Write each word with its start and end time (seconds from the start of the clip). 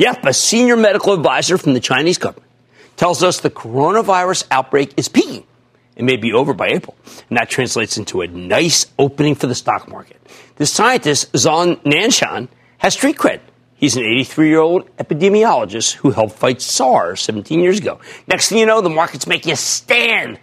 Yep, 0.00 0.24
a 0.24 0.32
senior 0.32 0.78
medical 0.78 1.12
advisor 1.12 1.58
from 1.58 1.74
the 1.74 1.80
Chinese 1.80 2.16
government 2.16 2.50
tells 2.96 3.22
us 3.22 3.40
the 3.40 3.50
coronavirus 3.50 4.46
outbreak 4.50 4.94
is 4.96 5.08
peaking 5.08 5.44
and 5.94 6.06
may 6.06 6.16
be 6.16 6.32
over 6.32 6.54
by 6.54 6.68
April. 6.68 6.96
And 7.28 7.36
that 7.36 7.50
translates 7.50 7.98
into 7.98 8.22
a 8.22 8.26
nice 8.26 8.86
opening 8.98 9.34
for 9.34 9.46
the 9.46 9.54
stock 9.54 9.88
market. 9.90 10.16
The 10.56 10.64
scientist, 10.64 11.30
Zhong 11.34 11.82
Nanshan, 11.82 12.48
has 12.78 12.94
street 12.94 13.18
cred. 13.18 13.40
He's 13.74 13.94
an 13.94 14.04
83 14.04 14.48
year 14.48 14.60
old 14.60 14.96
epidemiologist 14.96 15.96
who 15.96 16.12
helped 16.12 16.32
fight 16.32 16.62
SARS 16.62 17.20
17 17.20 17.60
years 17.60 17.78
ago. 17.78 18.00
Next 18.26 18.48
thing 18.48 18.56
you 18.56 18.64
know, 18.64 18.80
the 18.80 18.88
market's 18.88 19.26
making 19.26 19.52
a 19.52 19.56
stand. 19.56 20.38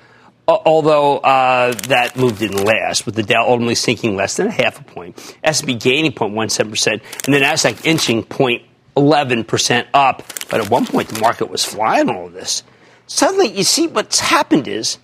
Uh, 0.47 0.55
although 0.67 1.17
uh, 1.17 1.73
that 1.88 2.16
move 2.16 2.38
didn't 2.38 2.63
last, 2.63 3.08
with 3.08 3.16
the 3.16 3.23
Dow 3.23 3.47
ultimately 3.47 3.73
sinking 3.73 4.16
less 4.16 4.38
than 4.38 4.45
a 4.45 4.52
half 4.52 4.80
a 4.80 4.83
point, 4.83 5.35
S&P 5.44 5.73
gaining 5.73 6.11
0.17%, 6.11 6.91
and 6.91 7.02
the 7.33 7.39
Nasdaq 7.39 7.83
inching 7.88 8.23
0. 8.31 8.59
11% 8.98 9.88
up. 9.94 10.23
But 10.50 10.62
at 10.62 10.70
one 10.70 10.86
point, 10.86 11.09
the 11.09 11.20
market 11.20 11.50
was 11.50 11.64
flying 11.64 12.09
all 12.09 12.28
of 12.28 12.34
this. 12.34 12.64
Suddenly, 13.06 13.50
you 13.50 13.64
see 13.64 13.88
what's 13.88 14.20
happened 14.20 14.67
is 14.67 14.98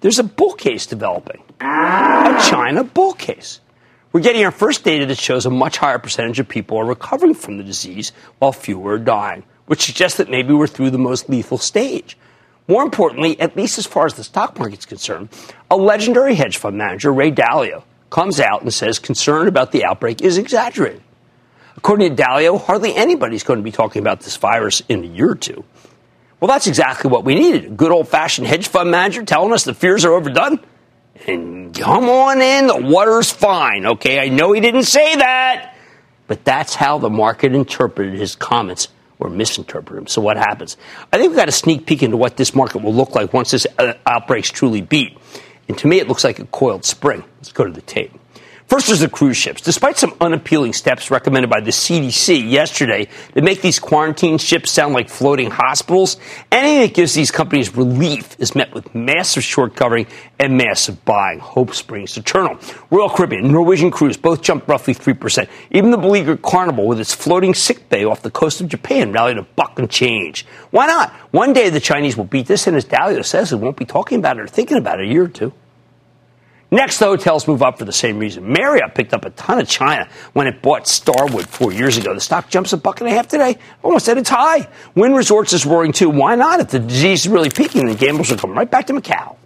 there's 0.00 0.18
a 0.18 0.24
bull 0.24 0.52
case 0.54 0.86
developing, 0.86 1.42
a 1.60 2.38
China 2.48 2.84
bull 2.84 3.14
case. 3.14 3.60
We're 4.12 4.20
getting 4.20 4.44
our 4.44 4.50
first 4.50 4.84
data 4.84 5.06
that 5.06 5.18
shows 5.18 5.46
a 5.46 5.50
much 5.50 5.78
higher 5.78 5.98
percentage 5.98 6.38
of 6.38 6.48
people 6.48 6.76
are 6.76 6.84
recovering 6.84 7.34
from 7.34 7.56
the 7.56 7.64
disease 7.64 8.12
while 8.38 8.52
fewer 8.52 8.92
are 8.92 8.98
dying, 8.98 9.42
which 9.66 9.82
suggests 9.86 10.18
that 10.18 10.28
maybe 10.28 10.52
we're 10.52 10.66
through 10.66 10.90
the 10.90 10.98
most 10.98 11.30
lethal 11.30 11.56
stage. 11.56 12.18
More 12.68 12.82
importantly, 12.82 13.40
at 13.40 13.56
least 13.56 13.78
as 13.78 13.86
far 13.86 14.06
as 14.06 14.14
the 14.14 14.24
stock 14.24 14.58
market's 14.58 14.86
concerned, 14.86 15.30
a 15.70 15.76
legendary 15.76 16.34
hedge 16.34 16.58
fund 16.58 16.76
manager, 16.76 17.12
Ray 17.12 17.30
Dalio, 17.30 17.84
comes 18.10 18.38
out 18.38 18.62
and 18.62 18.72
says 18.72 18.98
concern 18.98 19.48
about 19.48 19.72
the 19.72 19.84
outbreak 19.84 20.20
is 20.20 20.36
exaggerated. 20.36 21.02
According 21.82 22.14
to 22.14 22.22
Dalio, 22.22 22.64
hardly 22.64 22.94
anybody's 22.94 23.42
going 23.42 23.58
to 23.58 23.64
be 23.64 23.72
talking 23.72 24.02
about 24.02 24.20
this 24.20 24.36
virus 24.36 24.82
in 24.88 25.02
a 25.02 25.06
year 25.08 25.32
or 25.32 25.34
two. 25.34 25.64
Well, 26.38 26.46
that's 26.46 26.68
exactly 26.68 27.10
what 27.10 27.24
we 27.24 27.34
needed. 27.34 27.64
A 27.64 27.70
good 27.70 27.90
old 27.90 28.06
fashioned 28.06 28.46
hedge 28.46 28.68
fund 28.68 28.92
manager 28.92 29.24
telling 29.24 29.52
us 29.52 29.64
the 29.64 29.74
fears 29.74 30.04
are 30.04 30.12
overdone. 30.12 30.60
And 31.26 31.74
come 31.76 32.08
on 32.08 32.40
in, 32.40 32.68
the 32.68 32.76
water's 32.76 33.32
fine, 33.32 33.84
okay? 33.84 34.20
I 34.20 34.28
know 34.28 34.52
he 34.52 34.60
didn't 34.60 34.84
say 34.84 35.16
that, 35.16 35.74
but 36.28 36.44
that's 36.44 36.76
how 36.76 36.98
the 36.98 37.10
market 37.10 37.52
interpreted 37.52 38.14
his 38.14 38.36
comments 38.36 38.86
or 39.18 39.28
misinterpreted 39.28 40.02
them. 40.02 40.06
So 40.06 40.22
what 40.22 40.36
happens? 40.36 40.76
I 41.12 41.18
think 41.18 41.30
we've 41.30 41.36
got 41.36 41.48
a 41.48 41.52
sneak 41.52 41.84
peek 41.84 42.04
into 42.04 42.16
what 42.16 42.36
this 42.36 42.54
market 42.54 42.82
will 42.82 42.94
look 42.94 43.16
like 43.16 43.32
once 43.32 43.50
this 43.50 43.66
uh, 43.76 43.94
outbreak's 44.06 44.52
truly 44.52 44.82
beat. 44.82 45.18
And 45.66 45.76
to 45.78 45.88
me, 45.88 45.98
it 45.98 46.06
looks 46.06 46.22
like 46.22 46.38
a 46.38 46.46
coiled 46.46 46.84
spring. 46.84 47.24
Let's 47.38 47.50
go 47.50 47.64
to 47.64 47.72
the 47.72 47.82
tape. 47.82 48.12
First, 48.66 48.86
there's 48.86 49.00
the 49.00 49.08
cruise 49.08 49.36
ships. 49.36 49.60
Despite 49.60 49.98
some 49.98 50.14
unappealing 50.20 50.72
steps 50.72 51.10
recommended 51.10 51.50
by 51.50 51.60
the 51.60 51.70
CDC 51.70 52.50
yesterday 52.50 53.08
to 53.34 53.42
make 53.42 53.60
these 53.60 53.78
quarantine 53.78 54.38
ships 54.38 54.70
sound 54.70 54.94
like 54.94 55.10
floating 55.10 55.50
hospitals, 55.50 56.16
anything 56.50 56.80
that 56.80 56.94
gives 56.94 57.12
these 57.14 57.30
companies 57.30 57.76
relief 57.76 58.34
is 58.38 58.54
met 58.54 58.72
with 58.72 58.94
massive 58.94 59.44
short 59.44 59.76
covering 59.76 60.06
and 60.38 60.56
massive 60.56 61.04
buying. 61.04 61.38
Hope 61.38 61.74
springs 61.74 62.16
eternal. 62.16 62.58
Royal 62.90 63.10
Caribbean, 63.10 63.52
Norwegian 63.52 63.90
Cruise 63.90 64.16
both 64.16 64.42
jumped 64.42 64.68
roughly 64.68 64.94
3%. 64.94 65.48
Even 65.70 65.90
the 65.90 65.98
beleaguered 65.98 66.40
Carnival, 66.42 66.86
with 66.86 67.00
its 67.00 67.14
floating 67.14 67.54
sick 67.54 67.88
bay 67.88 68.04
off 68.04 68.22
the 68.22 68.30
coast 68.30 68.60
of 68.60 68.68
Japan, 68.68 69.12
rallied 69.12 69.38
a 69.38 69.42
buck 69.42 69.78
and 69.78 69.90
change. 69.90 70.46
Why 70.70 70.86
not? 70.86 71.12
One 71.30 71.52
day 71.52 71.68
the 71.68 71.80
Chinese 71.80 72.16
will 72.16 72.24
beat 72.24 72.46
this, 72.46 72.66
and 72.66 72.76
as 72.76 72.84
Dalio 72.84 73.24
says, 73.24 73.52
we 73.52 73.60
won't 73.60 73.76
be 73.76 73.84
talking 73.84 74.18
about 74.18 74.38
it 74.38 74.42
or 74.42 74.46
thinking 74.46 74.78
about 74.78 75.00
it 75.00 75.08
a 75.08 75.12
year 75.12 75.24
or 75.24 75.28
two. 75.28 75.52
Next, 76.72 77.00
the 77.00 77.04
hotels 77.04 77.46
move 77.46 77.62
up 77.62 77.78
for 77.78 77.84
the 77.84 77.92
same 77.92 78.18
reason. 78.18 78.50
Marriott 78.50 78.94
picked 78.94 79.12
up 79.12 79.26
a 79.26 79.30
ton 79.30 79.60
of 79.60 79.68
China 79.68 80.08
when 80.32 80.46
it 80.46 80.62
bought 80.62 80.88
Starwood 80.88 81.46
four 81.46 81.70
years 81.70 81.98
ago. 81.98 82.14
The 82.14 82.20
stock 82.20 82.48
jumps 82.48 82.72
a 82.72 82.78
buck 82.78 83.02
and 83.02 83.10
a 83.10 83.12
half 83.12 83.28
today, 83.28 83.58
almost 83.82 84.08
at 84.08 84.16
its 84.16 84.30
high. 84.30 84.66
Wynn 84.94 85.12
Resorts 85.12 85.52
is 85.52 85.66
roaring 85.66 85.92
too. 85.92 86.08
Why 86.08 86.34
not? 86.34 86.60
If 86.60 86.68
the 86.68 86.78
disease 86.78 87.26
is 87.26 87.28
really 87.28 87.50
peaking, 87.50 87.88
then 87.88 87.96
gamblers 87.96 88.30
will 88.30 88.38
come 88.38 88.52
right 88.52 88.70
back 88.70 88.86
to 88.86 88.94
Macau. 88.94 89.36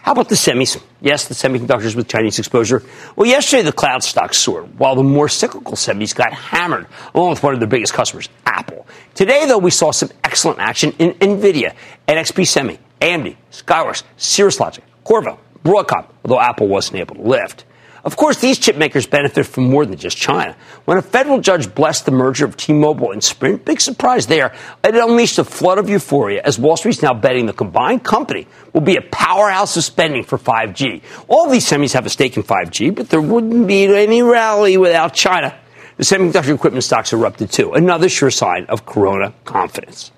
How 0.00 0.12
about 0.12 0.30
the 0.30 0.34
semis? 0.34 0.82
Yes, 1.02 1.28
the 1.28 1.34
semiconductors 1.34 1.94
with 1.94 2.08
Chinese 2.08 2.38
exposure. 2.38 2.82
Well, 3.16 3.28
yesterday 3.28 3.62
the 3.64 3.72
cloud 3.72 4.02
stocks 4.02 4.38
soared, 4.38 4.78
while 4.78 4.94
the 4.94 5.02
more 5.02 5.28
cyclical 5.28 5.74
semis 5.74 6.14
got 6.14 6.32
hammered, 6.32 6.86
along 7.14 7.30
with 7.30 7.42
one 7.42 7.52
of 7.52 7.60
their 7.60 7.68
biggest 7.68 7.92
customers, 7.92 8.30
Apple. 8.46 8.86
Today, 9.14 9.44
though, 9.44 9.58
we 9.58 9.70
saw 9.70 9.90
some 9.90 10.08
excellent 10.24 10.58
action 10.58 10.94
in 10.98 11.12
NVIDIA, 11.12 11.74
NXP 12.08 12.46
Semi, 12.46 12.78
AMD, 13.02 13.36
Skyworks, 13.52 14.04
Cirrus 14.16 14.58
Logic, 14.58 14.82
Qorvo, 15.04 15.38
Broadcom, 15.64 16.06
although 16.24 16.40
Apple 16.40 16.68
wasn't 16.68 16.98
able 16.98 17.16
to 17.16 17.22
lift. 17.22 17.64
Of 18.04 18.16
course, 18.16 18.40
these 18.40 18.58
chip 18.58 18.76
makers 18.76 19.06
benefit 19.06 19.46
from 19.46 19.70
more 19.70 19.86
than 19.86 19.96
just 19.96 20.16
China. 20.16 20.56
When 20.86 20.98
a 20.98 21.02
federal 21.02 21.40
judge 21.40 21.72
blessed 21.72 22.04
the 22.04 22.10
merger 22.10 22.44
of 22.44 22.56
T-Mobile 22.56 23.12
and 23.12 23.22
Sprint, 23.22 23.64
big 23.64 23.80
surprise 23.80 24.26
there, 24.26 24.52
it 24.82 24.96
unleashed 24.96 25.38
a 25.38 25.44
flood 25.44 25.78
of 25.78 25.88
euphoria 25.88 26.42
as 26.44 26.58
Wall 26.58 26.76
Street's 26.76 27.00
now 27.00 27.14
betting 27.14 27.46
the 27.46 27.52
combined 27.52 28.02
company 28.02 28.48
will 28.72 28.80
be 28.80 28.96
a 28.96 29.02
powerhouse 29.02 29.76
of 29.76 29.84
spending 29.84 30.24
for 30.24 30.36
5G. 30.36 31.02
All 31.28 31.48
these 31.48 31.64
semis 31.64 31.92
have 31.92 32.04
a 32.04 32.10
stake 32.10 32.36
in 32.36 32.42
5G, 32.42 32.92
but 32.92 33.08
there 33.08 33.20
wouldn't 33.20 33.68
be 33.68 33.84
any 33.84 34.20
rally 34.20 34.76
without 34.76 35.14
China. 35.14 35.56
The 35.96 36.02
semiconductor 36.02 36.52
equipment 36.52 36.82
stocks 36.82 37.12
erupted 37.12 37.52
too, 37.52 37.72
another 37.72 38.08
sure 38.08 38.32
sign 38.32 38.66
of 38.68 38.84
corona 38.84 39.32
confidence. 39.44 40.10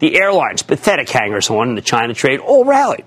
The 0.00 0.16
airlines, 0.16 0.62
pathetic 0.62 1.08
hangers 1.08 1.48
on 1.48 1.70
in 1.70 1.74
the 1.76 1.80
China 1.80 2.12
trade, 2.12 2.40
all 2.40 2.66
rallied. 2.66 3.06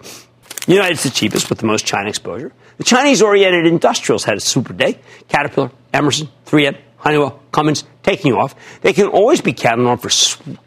United's 0.69 1.01
the 1.01 1.09
cheapest 1.09 1.49
with 1.49 1.57
the 1.57 1.65
most 1.65 1.83
China 1.83 2.09
exposure. 2.09 2.51
The 2.77 2.83
Chinese 2.83 3.23
oriented 3.23 3.65
industrials 3.65 4.23
had 4.23 4.37
a 4.37 4.39
super 4.39 4.71
day. 4.71 4.99
Caterpillar, 5.27 5.71
Emerson, 5.91 6.29
3M, 6.45 6.77
Honeywell, 6.97 7.41
Cummins 7.51 7.85
taking 8.03 8.33
off. 8.33 8.53
They 8.81 8.93
can 8.93 9.07
always 9.07 9.41
be 9.41 9.51
counted 9.51 9.87
on 9.87 9.97
for, 9.97 10.09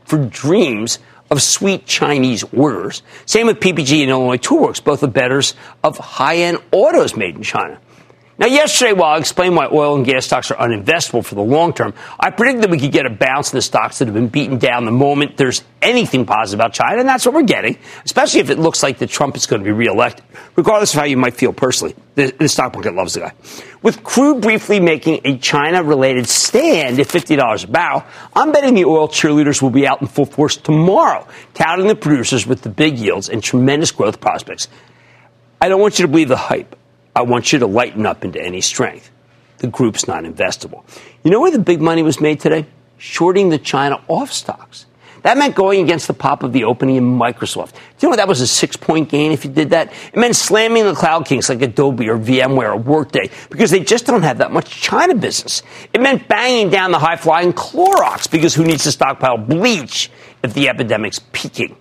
for 0.05 0.19
dreams 0.27 0.99
of 1.31 1.41
sweet 1.41 1.87
Chinese 1.87 2.43
orders. 2.53 3.05
Same 3.27 3.47
with 3.47 3.61
PPG 3.61 4.03
and 4.03 4.11
Illinois 4.11 4.39
Toolworks, 4.39 4.83
both 4.83 5.03
the 5.03 5.09
betters 5.09 5.55
of 5.85 5.99
high 5.99 6.39
end 6.39 6.59
autos 6.73 7.17
made 7.17 7.37
in 7.37 7.45
China. 7.45 7.81
Now, 8.43 8.49
yesterday, 8.49 8.93
while 8.93 9.15
I 9.15 9.19
explained 9.19 9.55
why 9.55 9.69
oil 9.71 9.95
and 9.95 10.05
gas 10.05 10.25
stocks 10.25 10.51
are 10.51 10.57
uninvestable 10.57 11.25
for 11.25 11.37
the 11.37 11.45
long 11.45 11.73
term, 11.73 11.95
I 12.19 12.31
predicted 12.31 12.65
that 12.65 12.71
we 12.71 12.79
could 12.81 12.91
get 12.91 13.07
a 13.07 13.11
bounce 13.11 13.53
in 13.53 13.57
the 13.57 13.63
stocks 13.63 14.01
that 14.01 14.07
have 14.07 14.15
been 14.15 14.27
beaten 14.27 14.59
down 14.59 14.85
the 14.85 14.91
moment 14.91 15.37
there's 15.37 15.63
anything 15.81 16.27
positive 16.27 16.59
about 16.59 16.73
China, 16.73 16.99
and 16.99 17.09
that's 17.09 17.25
what 17.25 17.37
we're 17.37 17.45
getting, 17.45 17.79
especially 18.05 18.41
if 18.41 18.51
it 18.51 18.59
looks 18.59 18.83
like 18.83 18.99
that 18.99 19.11
Trump 19.11 19.37
is 19.37 19.47
going 19.47 19.63
to 19.63 19.65
be 19.65 19.71
reelected, 19.71 20.25
regardless 20.57 20.93
of 20.93 20.99
how 20.99 21.07
you 21.07 21.17
might 21.17 21.35
feel 21.35 21.53
personally. 21.53 21.95
The, 22.17 22.35
the 22.37 22.49
stock 22.49 22.75
market 22.75 22.95
loves 22.95 23.15
the 23.15 23.21
guy. 23.21 23.33
With 23.81 24.03
crude 24.03 24.41
briefly 24.41 24.81
making 24.81 25.21
a 25.25 25.39
China 25.39 25.85
related 25.85 26.27
stand 26.27 26.99
at 26.99 27.07
$50 27.07 27.63
a 27.65 27.67
barrel, 27.69 28.03
I'm 28.35 28.51
betting 28.51 28.75
the 28.75 28.87
oil 28.87 29.07
cheerleaders 29.07 29.63
will 29.63 29.71
be 29.71 29.87
out 29.87 30.01
in 30.01 30.09
full 30.09 30.27
force 30.27 30.57
tomorrow, 30.57 31.29
touting 31.55 31.87
the 31.87 31.95
producers 31.95 32.45
with 32.45 32.63
the 32.63 32.71
big 32.71 32.99
yields 32.99 33.29
and 33.29 33.41
tremendous 33.41 33.93
growth 33.93 34.21
prospects. 34.21 34.67
I 35.61 35.69
don't 35.69 35.81
want 35.81 36.01
you 36.01 36.07
to 36.07 36.11
believe 36.11 36.27
the 36.27 36.37
hype. 36.37 36.75
I 37.15 37.23
want 37.23 37.53
you 37.53 37.59
to 37.61 37.67
lighten 37.67 38.07
up 38.07 38.25
into 38.25 38.41
any 38.41 38.61
strength. 38.61 39.11
The 39.59 39.67
group's 39.69 40.09
not 40.09 40.25
investable. 40.25 40.85
You 41.23 41.31
know 41.31 41.41
where 41.41 41.51
the 41.51 41.59
big 41.59 41.81
money 41.81 42.03
was 42.03 42.21
made 42.21 42.41
today? 42.41 42.67
Shorting 42.99 43.49
the 43.49 43.59
China 43.59 44.03
off 44.09 44.33
stocks. 44.33 44.87
That 45.23 45.39
meant 45.39 45.55
going 45.55 45.81
against 45.83 46.09
the 46.09 46.15
pop 46.15 46.43
of 46.43 46.53
the 46.53 46.65
opening 46.65 46.97
in 46.97 47.05
Microsoft. 47.05 47.73
Do 47.73 47.79
you 48.01 48.11
know 48.11 48.17
that 48.17 48.27
was 48.27 48.41
a 48.41 48.47
six 48.47 48.77
point 48.77 49.09
gain 49.09 49.31
if 49.31 49.45
you 49.45 49.53
did 49.53 49.71
that? 49.71 49.93
It 50.13 50.17
meant 50.17 50.35
slamming 50.35 50.85
the 50.85 50.95
cloud 50.95 51.27
kings 51.27 51.49
like 51.49 51.63
Adobe 51.63 52.09
or 52.09 52.19
VMware 52.19 52.73
or 52.73 52.77
Workday 52.77 53.31
because 53.49 53.71
they 53.71 53.81
just 53.81 54.05
don't 54.05 54.23
have 54.23 54.39
that 54.39 54.51
much 54.51 54.69
China 54.69 55.15
business. 55.15 55.63
It 55.93 56.01
meant 56.01 56.27
banging 56.27 56.71
down 56.71 56.91
the 56.91 56.99
high 56.99 57.17
flying 57.17 57.53
Clorox 57.53 58.29
because 58.29 58.55
who 58.55 58.65
needs 58.65 58.83
to 58.83 58.93
stockpile 58.93 59.39
bleach 59.39 60.11
if 60.43 60.55
the 60.55 60.69
epidemic's 60.69 61.21
peaking? 61.33 61.77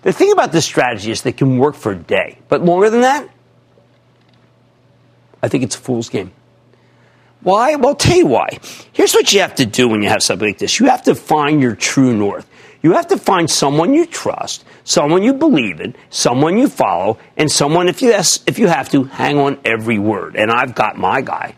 The 0.00 0.12
thing 0.12 0.32
about 0.32 0.52
this 0.52 0.64
strategy 0.64 1.10
is 1.10 1.20
they 1.20 1.32
can 1.32 1.58
work 1.58 1.74
for 1.74 1.92
a 1.92 1.96
day, 1.96 2.38
but 2.48 2.64
longer 2.64 2.88
than 2.88 3.02
that, 3.02 3.28
I 5.44 5.48
think 5.48 5.62
it's 5.62 5.76
a 5.76 5.78
fool's 5.78 6.08
game. 6.08 6.32
Why? 7.42 7.74
Well, 7.74 7.88
I'll 7.88 7.94
tell 7.94 8.16
you 8.16 8.26
why. 8.26 8.48
Here's 8.94 9.12
what 9.12 9.30
you 9.34 9.40
have 9.40 9.54
to 9.56 9.66
do 9.66 9.86
when 9.86 10.02
you 10.02 10.08
have 10.08 10.22
something 10.22 10.48
like 10.48 10.58
this 10.58 10.80
you 10.80 10.86
have 10.86 11.02
to 11.02 11.14
find 11.14 11.60
your 11.60 11.76
true 11.76 12.16
north. 12.16 12.48
You 12.80 12.92
have 12.92 13.08
to 13.08 13.18
find 13.18 13.50
someone 13.50 13.94
you 13.94 14.04
trust, 14.06 14.64
someone 14.84 15.22
you 15.22 15.34
believe 15.34 15.80
in, 15.80 15.94
someone 16.10 16.58
you 16.58 16.68
follow, 16.68 17.18
and 17.36 17.50
someone, 17.50 17.88
if 17.88 18.02
you, 18.02 18.12
if 18.12 18.58
you 18.58 18.66
have 18.68 18.90
to, 18.90 19.04
hang 19.04 19.38
on 19.38 19.58
every 19.64 19.98
word. 19.98 20.36
And 20.36 20.50
I've 20.50 20.74
got 20.74 20.98
my 20.98 21.22
guy. 21.22 21.54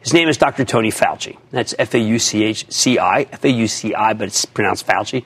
His 0.00 0.12
name 0.12 0.28
is 0.28 0.36
Dr. 0.36 0.64
Tony 0.64 0.90
Fauci. 0.90 1.38
That's 1.50 1.74
F 1.78 1.94
A 1.94 1.98
U 1.98 2.18
C 2.18 2.44
H 2.44 2.66
C 2.68 2.98
I, 2.98 3.26
F 3.32 3.44
A 3.44 3.50
U 3.50 3.68
C 3.68 3.94
I, 3.94 4.12
but 4.12 4.28
it's 4.28 4.44
pronounced 4.44 4.86
Fauci. 4.86 5.24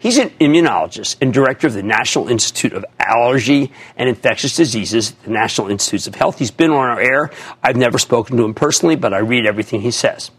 He's 0.00 0.16
an 0.16 0.30
immunologist 0.40 1.16
and 1.20 1.30
director 1.30 1.66
of 1.66 1.74
the 1.74 1.82
National 1.82 2.26
Institute 2.28 2.72
of 2.72 2.86
Allergy 2.98 3.70
and 3.98 4.08
Infectious 4.08 4.56
Diseases, 4.56 5.10
the 5.10 5.30
National 5.30 5.68
Institutes 5.68 6.06
of 6.06 6.14
Health. 6.14 6.38
He's 6.38 6.50
been 6.50 6.70
on 6.70 6.88
our 6.88 6.98
air. 6.98 7.30
I've 7.62 7.76
never 7.76 7.98
spoken 7.98 8.38
to 8.38 8.44
him 8.44 8.54
personally, 8.54 8.96
but 8.96 9.12
I 9.12 9.18
read 9.18 9.44
everything 9.44 9.82
he 9.82 9.90
says. 9.90 10.30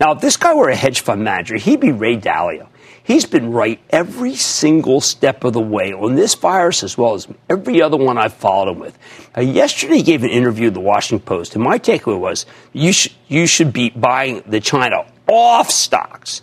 Now, 0.00 0.10
if 0.14 0.20
this 0.20 0.36
guy 0.36 0.52
were 0.52 0.68
a 0.68 0.74
hedge 0.74 1.02
fund 1.02 1.22
manager, 1.22 1.56
he'd 1.56 1.78
be 1.78 1.92
Ray 1.92 2.16
Dalio. 2.16 2.66
He's 3.04 3.24
been 3.24 3.52
right 3.52 3.80
every 3.90 4.34
single 4.34 5.00
step 5.00 5.44
of 5.44 5.52
the 5.52 5.60
way 5.60 5.92
on 5.92 6.16
this 6.16 6.34
virus 6.34 6.82
as 6.82 6.98
well 6.98 7.14
as 7.14 7.28
every 7.48 7.80
other 7.80 7.96
one 7.96 8.18
I've 8.18 8.34
followed 8.34 8.72
him 8.72 8.80
with. 8.80 8.98
Now, 9.36 9.42
yesterday 9.42 9.98
he 9.98 10.02
gave 10.02 10.24
an 10.24 10.30
interview 10.30 10.70
to 10.70 10.74
the 10.74 10.80
Washington 10.80 11.24
Post, 11.24 11.54
and 11.54 11.62
my 11.62 11.78
takeaway 11.78 12.18
was 12.18 12.46
you, 12.72 12.92
sh- 12.92 13.14
you 13.28 13.46
should 13.46 13.72
be 13.72 13.90
buying 13.90 14.42
the 14.44 14.58
China 14.58 15.06
off 15.28 15.70
stocks 15.70 16.42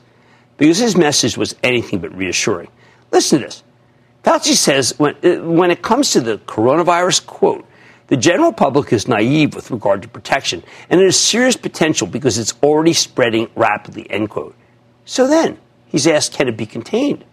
because 0.62 0.78
his 0.78 0.96
message 0.96 1.38
was 1.38 1.56
anything 1.64 1.98
but 1.98 2.16
reassuring. 2.16 2.68
Listen 3.10 3.40
to 3.40 3.46
this. 3.46 3.64
Fauci 4.24 4.54
says 4.54 4.94
when, 5.00 5.16
uh, 5.24 5.42
when 5.44 5.72
it 5.72 5.82
comes 5.82 6.12
to 6.12 6.22
the 6.22 6.38
coronavirus, 6.38 7.26
quote, 7.26 7.66
the 8.10 8.16
general 8.16 8.54
public 8.54 8.94
is 8.94 9.08
naive 9.08 9.56
with 9.56 9.72
regard 9.72 10.04
to 10.04 10.08
protection, 10.08 10.64
and 10.88 11.02
it 11.02 11.06
has 11.06 11.20
serious 11.20 11.56
potential 11.56 12.06
because 12.06 12.38
it's 12.38 12.54
already 12.62 12.94
spreading 12.94 13.50
rapidly, 13.56 14.08
end 14.12 14.30
quote. 14.30 14.56
So 15.04 15.26
then, 15.26 15.58
he's 15.88 16.06
asked, 16.06 16.34
can 16.34 16.48
it 16.48 16.58
be 16.58 16.68
contained? 16.68 17.26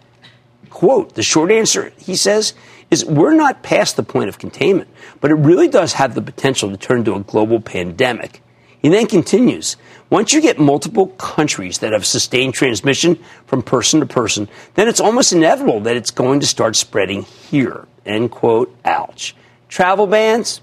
Quote, 0.71 1.15
the 1.15 1.23
short 1.23 1.51
answer, 1.51 1.93
he 1.99 2.17
says, 2.17 2.55
is 2.91 3.05
we're 3.05 3.35
not 3.35 3.63
past 3.63 3.97
the 3.97 4.03
point 4.03 4.31
of 4.31 4.39
containment, 4.39 4.89
but 5.21 5.31
it 5.31 5.35
really 5.35 5.69
does 5.69 5.93
have 5.93 6.15
the 6.15 6.23
potential 6.23 6.71
to 6.71 6.79
turn 6.79 7.01
into 7.01 7.15
a 7.15 7.21
global 7.21 7.61
pandemic. 7.61 8.41
He 8.79 8.89
then 8.89 9.07
continues, 9.07 9.77
once 10.11 10.33
you 10.33 10.41
get 10.41 10.59
multiple 10.59 11.09
countries 11.09 11.79
that 11.79 11.93
have 11.93 12.07
sustained 12.07 12.55
transmission 12.55 13.23
from 13.47 13.63
person 13.63 14.01
to 14.01 14.07
person, 14.07 14.49
then 14.75 14.89
it's 14.89 15.01
almost 15.01 15.33
inevitable 15.33 15.81
that 15.81 15.97
it's 15.97 16.11
going 16.11 16.41
to 16.41 16.47
start 16.47 16.77
spreading 16.77 17.23
here. 17.23 17.87
End 18.07 18.31
quote. 18.31 18.75
Ouch. 18.85 19.37
Travel 19.69 20.07
bans? 20.07 20.63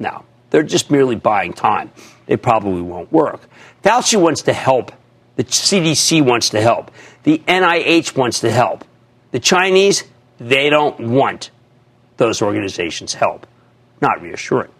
No, 0.00 0.24
they're 0.50 0.64
just 0.64 0.90
merely 0.90 1.14
buying 1.14 1.52
time. 1.52 1.92
They 2.26 2.36
probably 2.36 2.82
won't 2.82 3.12
work. 3.12 3.42
Fauci 3.84 4.20
wants 4.20 4.42
to 4.42 4.52
help. 4.52 4.92
The 5.36 5.44
CDC 5.44 6.22
wants 6.22 6.50
to 6.50 6.60
help. 6.60 6.90
The 7.22 7.38
NIH 7.46 8.16
wants 8.16 8.40
to 8.40 8.50
help. 8.50 8.84
The 9.30 9.38
Chinese, 9.38 10.04
they 10.38 10.68
don't 10.68 10.98
want 11.00 11.50
those 12.16 12.42
organizations' 12.42 13.14
help. 13.14 13.46
Not 14.00 14.20
reassuring. 14.20 14.70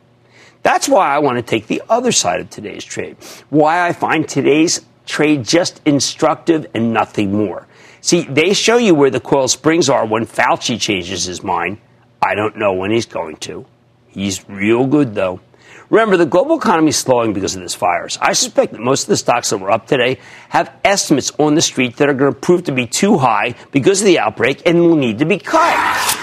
That's 0.63 0.89
why 0.89 1.15
I 1.15 1.19
want 1.19 1.39
to 1.39 1.43
take 1.43 1.67
the 1.67 1.83
other 1.89 2.13
side 2.13 2.41
of 2.41 2.51
today's 2.51 2.85
trade. 2.85 3.17
Why 3.49 3.87
I 3.87 3.93
find 3.93 4.29
today's 4.29 4.85
trade 5.07 5.45
just 5.45 5.81
instructive 5.85 6.67
and 6.75 6.93
nothing 6.93 7.33
more. 7.33 7.67
See, 8.01 8.23
they 8.23 8.55
show 8.55 8.77
you 8.77 8.95
where 8.95 9.11
the 9.11 9.21
coil 9.21 9.49
springs 9.49 9.89
are 9.89 10.07
when 10.07 10.25
Fauci 10.27 10.81
changes 10.81 11.25
his 11.25 11.43
mind. 11.43 11.79
I 12.23 12.35
don't 12.35 12.57
know 12.57 12.75
when 12.75 12.91
he's 12.91 13.07
going 13.07 13.37
to. 13.39 13.67
He's 14.09 14.49
real 14.49 14.87
good, 14.87 15.15
though. 15.15 15.41
Remember, 15.89 16.17
the 16.17 16.27
global 16.27 16.57
economy 16.57 16.91
is 16.91 16.97
slowing 16.97 17.33
because 17.33 17.57
of 17.57 17.63
this 17.63 17.75
virus. 17.75 18.17
I 18.21 18.33
suspect 18.33 18.73
that 18.73 18.81
most 18.81 19.03
of 19.03 19.09
the 19.09 19.17
stocks 19.17 19.51
that 19.51 19.59
were 19.59 19.73
up 19.73 19.87
today 19.89 20.19
have 20.49 20.73
estimates 20.85 21.33
on 21.39 21.57
the 21.57 21.63
street 21.63 21.97
that 21.97 22.09
are 22.09 22.15
going 22.15 22.33
to 22.33 22.39
prove 22.39 22.65
to 22.65 22.73
be 22.73 22.87
too 22.87 23.19
high 23.19 23.57
because 23.73 24.01
of 24.01 24.07
the 24.07 24.21
outbreak 24.21 24.63
and 24.67 24.81
will 24.81 24.97
need 24.97 25.19
to 25.19 25.25
be 25.25 25.39
cut. 25.39 26.20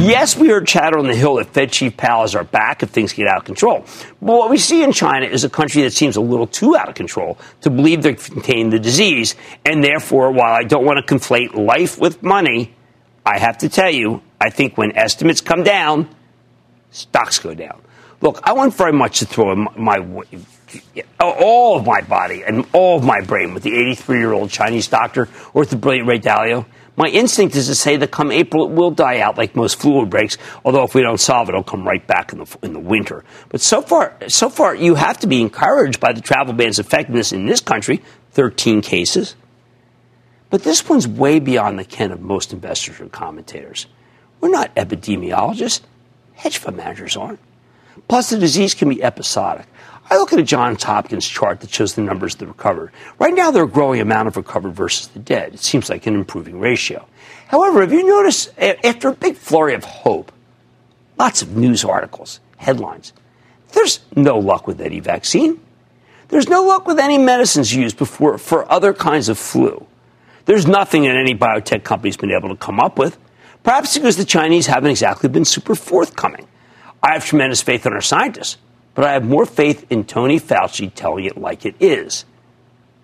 Yes, 0.00 0.36
we 0.36 0.46
heard 0.46 0.64
chatter 0.64 0.96
on 0.96 1.08
the 1.08 1.14
Hill 1.16 1.34
that 1.36 1.48
Fed 1.48 1.72
Chief 1.72 1.96
Powell 1.96 2.22
is 2.22 2.36
our 2.36 2.44
back 2.44 2.84
if 2.84 2.90
things 2.90 3.12
get 3.12 3.26
out 3.26 3.38
of 3.38 3.44
control. 3.44 3.84
But 4.22 4.38
what 4.38 4.48
we 4.48 4.56
see 4.56 4.84
in 4.84 4.92
China 4.92 5.26
is 5.26 5.42
a 5.42 5.50
country 5.50 5.82
that 5.82 5.92
seems 5.92 6.14
a 6.14 6.20
little 6.20 6.46
too 6.46 6.76
out 6.76 6.88
of 6.88 6.94
control 6.94 7.36
to 7.62 7.70
believe 7.70 8.02
they 8.04 8.14
contain 8.14 8.70
the 8.70 8.78
disease. 8.78 9.34
And 9.64 9.82
therefore, 9.82 10.30
while 10.30 10.52
I 10.52 10.62
don't 10.62 10.84
want 10.84 11.04
to 11.04 11.14
conflate 11.14 11.52
life 11.54 11.98
with 11.98 12.22
money, 12.22 12.76
I 13.26 13.40
have 13.40 13.58
to 13.58 13.68
tell 13.68 13.90
you, 13.90 14.22
I 14.40 14.50
think 14.50 14.78
when 14.78 14.96
estimates 14.96 15.40
come 15.40 15.64
down, 15.64 16.08
stocks 16.92 17.40
go 17.40 17.54
down. 17.54 17.82
Look, 18.20 18.40
I 18.44 18.52
want 18.52 18.74
very 18.74 18.92
much 18.92 19.18
to 19.18 19.26
throw 19.26 19.56
my, 19.56 19.98
my 19.98 20.24
all 21.18 21.78
of 21.78 21.86
my 21.86 22.02
body 22.02 22.44
and 22.44 22.64
all 22.72 22.98
of 22.98 23.04
my 23.04 23.20
brain 23.20 23.52
with 23.52 23.64
the 23.64 23.74
83 23.74 24.18
year 24.18 24.32
old 24.32 24.50
Chinese 24.50 24.86
doctor 24.86 25.28
or 25.54 25.62
with 25.62 25.70
the 25.70 25.76
brilliant 25.76 26.06
Ray 26.06 26.20
Dalio. 26.20 26.66
My 26.98 27.06
instinct 27.06 27.54
is 27.54 27.68
to 27.68 27.76
say 27.76 27.96
that 27.96 28.10
come 28.10 28.32
April 28.32 28.64
it 28.64 28.72
will 28.72 28.90
die 28.90 29.20
out 29.20 29.38
like 29.38 29.54
most 29.54 29.80
flu 29.80 30.00
outbreaks. 30.00 30.36
Although 30.64 30.82
if 30.82 30.96
we 30.96 31.00
don't 31.00 31.20
solve 31.20 31.48
it, 31.48 31.52
it'll 31.52 31.62
come 31.62 31.86
right 31.86 32.04
back 32.04 32.32
in 32.32 32.40
the 32.40 32.58
in 32.60 32.72
the 32.72 32.80
winter. 32.80 33.24
But 33.50 33.60
so 33.60 33.82
far, 33.82 34.16
so 34.26 34.50
far, 34.50 34.74
you 34.74 34.96
have 34.96 35.16
to 35.20 35.28
be 35.28 35.40
encouraged 35.40 36.00
by 36.00 36.12
the 36.12 36.20
travel 36.20 36.54
ban's 36.54 36.80
effectiveness 36.80 37.30
in 37.30 37.46
this 37.46 37.60
country. 37.60 38.02
13 38.32 38.82
cases. 38.82 39.36
But 40.50 40.64
this 40.64 40.88
one's 40.88 41.06
way 41.06 41.38
beyond 41.38 41.78
the 41.78 41.84
ken 41.84 42.10
of 42.10 42.20
most 42.20 42.52
investors 42.52 43.00
or 43.00 43.08
commentators. 43.08 43.86
We're 44.40 44.48
not 44.48 44.74
epidemiologists. 44.74 45.82
Hedge 46.34 46.58
fund 46.58 46.76
managers 46.76 47.16
aren't. 47.16 47.38
Plus, 48.08 48.30
the 48.30 48.38
disease 48.38 48.74
can 48.74 48.88
be 48.88 49.04
episodic. 49.04 49.66
I 50.10 50.16
look 50.16 50.32
at 50.32 50.38
a 50.38 50.42
Johns 50.42 50.82
Hopkins 50.82 51.28
chart 51.28 51.60
that 51.60 51.70
shows 51.70 51.94
the 51.94 52.00
numbers 52.00 52.36
the 52.36 52.46
recovered. 52.46 52.92
Right 53.18 53.34
now, 53.34 53.50
they're 53.50 53.64
a 53.64 53.68
growing 53.68 54.00
amount 54.00 54.28
of 54.28 54.36
recovered 54.36 54.72
versus 54.72 55.08
the 55.08 55.18
dead. 55.18 55.54
It 55.54 55.60
seems 55.60 55.90
like 55.90 56.06
an 56.06 56.14
improving 56.14 56.60
ratio. 56.60 57.06
However, 57.48 57.82
have 57.82 57.92
you 57.92 58.06
noticed 58.06 58.58
after 58.58 59.08
a 59.08 59.14
big 59.14 59.36
flurry 59.36 59.74
of 59.74 59.84
hope, 59.84 60.32
lots 61.18 61.42
of 61.42 61.56
news 61.56 61.84
articles, 61.84 62.40
headlines, 62.56 63.12
there's 63.72 64.00
no 64.16 64.38
luck 64.38 64.66
with 64.66 64.80
any 64.80 65.00
vaccine. 65.00 65.60
There's 66.28 66.48
no 66.48 66.62
luck 66.62 66.86
with 66.86 66.98
any 66.98 67.18
medicines 67.18 67.74
used 67.74 67.98
before 67.98 68.38
for 68.38 68.70
other 68.70 68.94
kinds 68.94 69.28
of 69.28 69.38
flu. 69.38 69.86
There's 70.46 70.66
nothing 70.66 71.02
that 71.02 71.16
any 71.16 71.34
biotech 71.34 71.84
company's 71.84 72.16
been 72.16 72.30
able 72.30 72.48
to 72.48 72.56
come 72.56 72.80
up 72.80 72.98
with. 72.98 73.18
Perhaps 73.62 73.98
because 73.98 74.16
the 74.16 74.24
Chinese 74.24 74.66
haven't 74.66 74.90
exactly 74.90 75.28
been 75.28 75.44
super 75.44 75.74
forthcoming. 75.74 76.46
I 77.02 77.12
have 77.12 77.26
tremendous 77.26 77.60
faith 77.60 77.84
in 77.84 77.92
our 77.92 78.00
scientists 78.00 78.56
but 78.98 79.06
I 79.06 79.12
have 79.12 79.24
more 79.24 79.46
faith 79.46 79.86
in 79.90 80.02
Tony 80.02 80.40
Fauci 80.40 80.92
telling 80.92 81.24
it 81.24 81.38
like 81.38 81.64
it 81.64 81.76
is. 81.78 82.24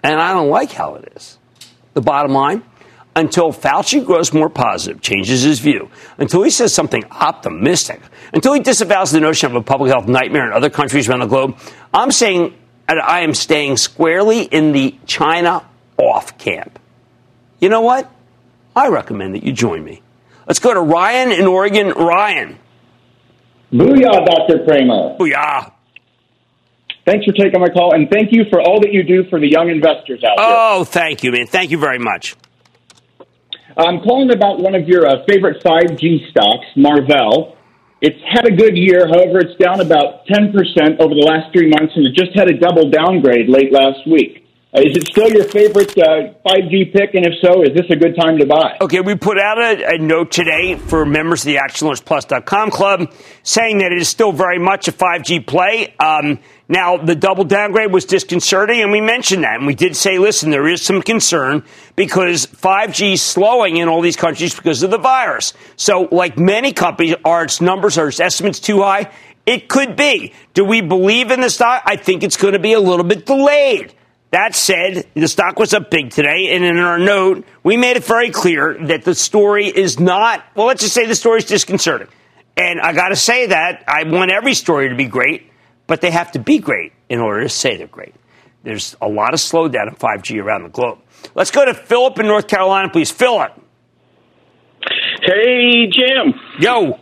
And 0.03 0.21
I 0.21 0.33
don't 0.33 0.49
like 0.49 0.73
how 0.73 0.97
it 0.97 1.13
is. 1.15 1.39
The 1.93 2.01
bottom 2.01 2.33
line 2.33 2.65
until 3.15 3.53
Fauci 3.53 4.05
grows 4.05 4.33
more 4.33 4.51
positive, 4.51 5.01
changes 5.01 5.43
his 5.43 5.61
view, 5.61 5.89
until 6.19 6.43
he 6.43 6.51
says 6.51 6.75
something 6.75 7.05
optimistic, 7.13 8.01
until 8.33 8.55
he 8.55 8.59
disavows 8.59 9.13
the 9.13 9.21
notion 9.21 9.49
of 9.53 9.55
a 9.55 9.63
public 9.63 9.93
health 9.93 10.09
nightmare 10.09 10.49
in 10.49 10.53
other 10.53 10.69
countries 10.69 11.09
around 11.09 11.21
the 11.21 11.27
globe, 11.27 11.57
I'm 11.93 12.11
saying 12.11 12.57
I 12.89 13.21
am 13.21 13.33
staying 13.33 13.77
squarely 13.77 14.43
in 14.43 14.73
the 14.73 14.97
China 15.07 15.65
off 15.97 16.37
camp. 16.39 16.77
You 17.61 17.69
know 17.69 17.83
what? 17.83 18.11
I 18.75 18.89
recommend 18.89 19.37
that 19.37 19.45
you 19.45 19.53
join 19.53 19.85
me. 19.85 20.03
Let's 20.49 20.59
go 20.59 20.75
to 20.75 20.81
Ryan 20.81 21.31
in 21.31 21.47
Oregon. 21.47 21.91
Ryan. 21.91 22.59
Booyah, 23.73 24.27
Dr. 24.27 24.65
Cramer. 24.65 25.17
Booyah. 25.21 25.71
Thanks 27.04 27.26
for 27.26 27.32
taking 27.32 27.61
my 27.61 27.68
call, 27.68 27.94
and 27.94 28.08
thank 28.08 28.30
you 28.32 28.44
for 28.50 28.61
all 28.61 28.80
that 28.80 28.92
you 28.92 29.02
do 29.02 29.28
for 29.28 29.38
the 29.38 29.49
young 29.49 29.68
investors 29.68 30.25
out 30.25 30.37
there. 30.38 30.46
Oh, 30.49 30.84
thank 30.84 31.23
you, 31.23 31.32
man. 31.32 31.46
Thank 31.46 31.70
you 31.70 31.78
very 31.78 31.99
much. 31.99 32.34
I'm 33.76 34.00
calling 34.00 34.30
about 34.32 34.61
one 34.61 34.75
of 34.75 34.88
your 34.88 35.06
uh, 35.06 35.25
favorite 35.28 35.62
5G 35.62 36.30
stocks, 36.30 36.66
Marvell. 36.76 37.56
It's 38.00 38.20
had 38.32 38.46
a 38.46 38.54
good 38.54 38.76
year, 38.76 39.06
however, 39.08 39.40
it's 39.40 39.56
down 39.56 39.80
about 39.80 40.26
10% 40.26 40.52
over 41.00 41.14
the 41.14 41.26
last 41.26 41.52
three 41.52 41.68
months, 41.68 41.92
and 41.96 42.06
it 42.06 42.14
just 42.14 42.37
had 42.37 42.49
a 42.49 42.56
double 42.56 42.88
downgrade 42.88 43.49
late 43.49 43.73
last 43.73 44.06
week. 44.06 44.44
Uh, 44.75 44.80
is 44.80 44.96
it 44.96 45.06
still 45.06 45.30
your 45.30 45.44
favorite 45.44 45.96
uh, 45.99 46.34
5G 46.46 46.92
pick? 46.92 47.14
And 47.14 47.25
if 47.25 47.34
so, 47.40 47.62
is 47.62 47.70
this 47.75 47.87
a 47.90 47.96
good 47.96 48.16
time 48.16 48.38
to 48.38 48.46
buy? 48.46 48.76
Okay, 48.80 49.00
we 49.00 49.14
put 49.14 49.38
out 49.38 49.58
a, 49.58 49.94
a 49.94 49.99
note 49.99 50.32
today 50.32 50.76
for 50.76 51.06
members 51.06 51.42
of 51.42 51.46
the 51.46 51.56
ActionAlertsPlus.com 51.56 52.70
club 52.70 53.12
saying 53.44 53.78
that 53.78 53.92
it 53.92 53.99
is 53.99 54.08
still 54.08 54.32
very 54.32 54.58
much 54.58 54.88
a 54.88 54.92
5G 54.92 55.46
play. 55.46 55.94
Um, 55.99 56.40
now, 56.66 56.97
the 56.97 57.14
double 57.14 57.44
downgrade 57.44 57.92
was 57.92 58.06
disconcerting, 58.06 58.80
and 58.80 58.90
we 58.90 59.02
mentioned 59.02 59.44
that. 59.44 59.56
And 59.56 59.66
we 59.66 59.75
did 59.75 59.94
say, 59.97 60.18
listen, 60.18 60.50
there 60.50 60.66
is 60.66 60.80
some 60.80 61.02
concern 61.02 61.62
because 61.94 62.47
5G 62.47 63.14
is 63.14 63.23
slowing 63.23 63.76
in 63.76 63.88
all 63.88 64.00
these 64.00 64.16
countries 64.16 64.54
because 64.54 64.83
of 64.83 64.90
the 64.90 64.99
virus. 64.99 65.52
So, 65.76 66.09
like 66.11 66.38
many 66.38 66.73
companies, 66.73 67.16
are 67.25 67.44
its 67.44 67.61
numbers, 67.61 67.99
are 67.99 68.09
its 68.09 68.18
estimates 68.18 68.61
too 68.61 68.80
high? 68.80 69.12
It 69.44 69.68
could 69.68 69.94
be. 69.94 70.33
Do 70.54 70.64
we 70.64 70.80
believe 70.80 71.30
in 71.30 71.42
the 71.42 71.50
stock? 71.50 71.83
I 71.85 71.97
think 71.97 72.23
it's 72.23 72.38
going 72.38 72.54
to 72.54 72.59
be 72.59 72.73
a 72.73 72.80
little 72.80 73.04
bit 73.04 73.26
delayed. 73.26 73.92
That 74.30 74.54
said, 74.54 75.06
the 75.14 75.28
stock 75.28 75.59
was 75.59 75.75
up 75.75 75.90
big 75.90 76.11
today, 76.11 76.49
and 76.52 76.64
in 76.64 76.78
our 76.78 76.99
note, 76.99 77.44
we 77.62 77.76
made 77.76 77.99
it 77.99 78.04
very 78.04 78.30
clear 78.30 78.76
that 78.87 79.04
the 79.04 79.14
story 79.14 79.66
is 79.66 80.00
not, 80.00 80.42
well, 80.56 80.66
let's 80.66 80.83
just 80.83 80.94
say 80.94 81.06
the 81.06 81.14
story 81.14 81.38
is 81.38 81.44
disconcerting. 81.44 82.09
And 82.56 82.80
I 82.80 82.94
got 82.94 83.11
to 83.11 83.16
say 83.16 83.49
that 83.49 83.85
I 83.87 84.04
want 84.04 84.33
every 84.33 84.54
story 84.54 84.88
to 84.88 84.94
be 84.94 85.04
great, 85.04 85.50
but 85.87 86.00
they 86.00 86.11
have 86.11 86.33
to 86.33 86.38
be 86.38 86.59
great 86.59 86.93
in 87.09 87.21
order 87.21 87.43
to 87.43 87.49
say 87.49 87.76
they're 87.76 87.87
great. 87.87 88.14
There's 88.62 88.97
a 89.00 89.09
lot 89.09 89.35
of 89.35 89.41
slowdown 89.41 89.88
in 89.88 89.95
5G 89.95 90.43
around 90.43 90.62
the 90.62 90.71
globe. 90.71 90.99
Let's 91.35 91.50
go 91.50 91.64
to 91.64 91.75
Philip 91.75 92.19
in 92.19 92.26
North 92.26 92.49
Carolina, 92.49 92.88
please. 92.91 93.11
Philip. 93.11 93.53
Hey, 95.23 95.87
Jim. 95.91 96.35
Yo. 96.59 96.99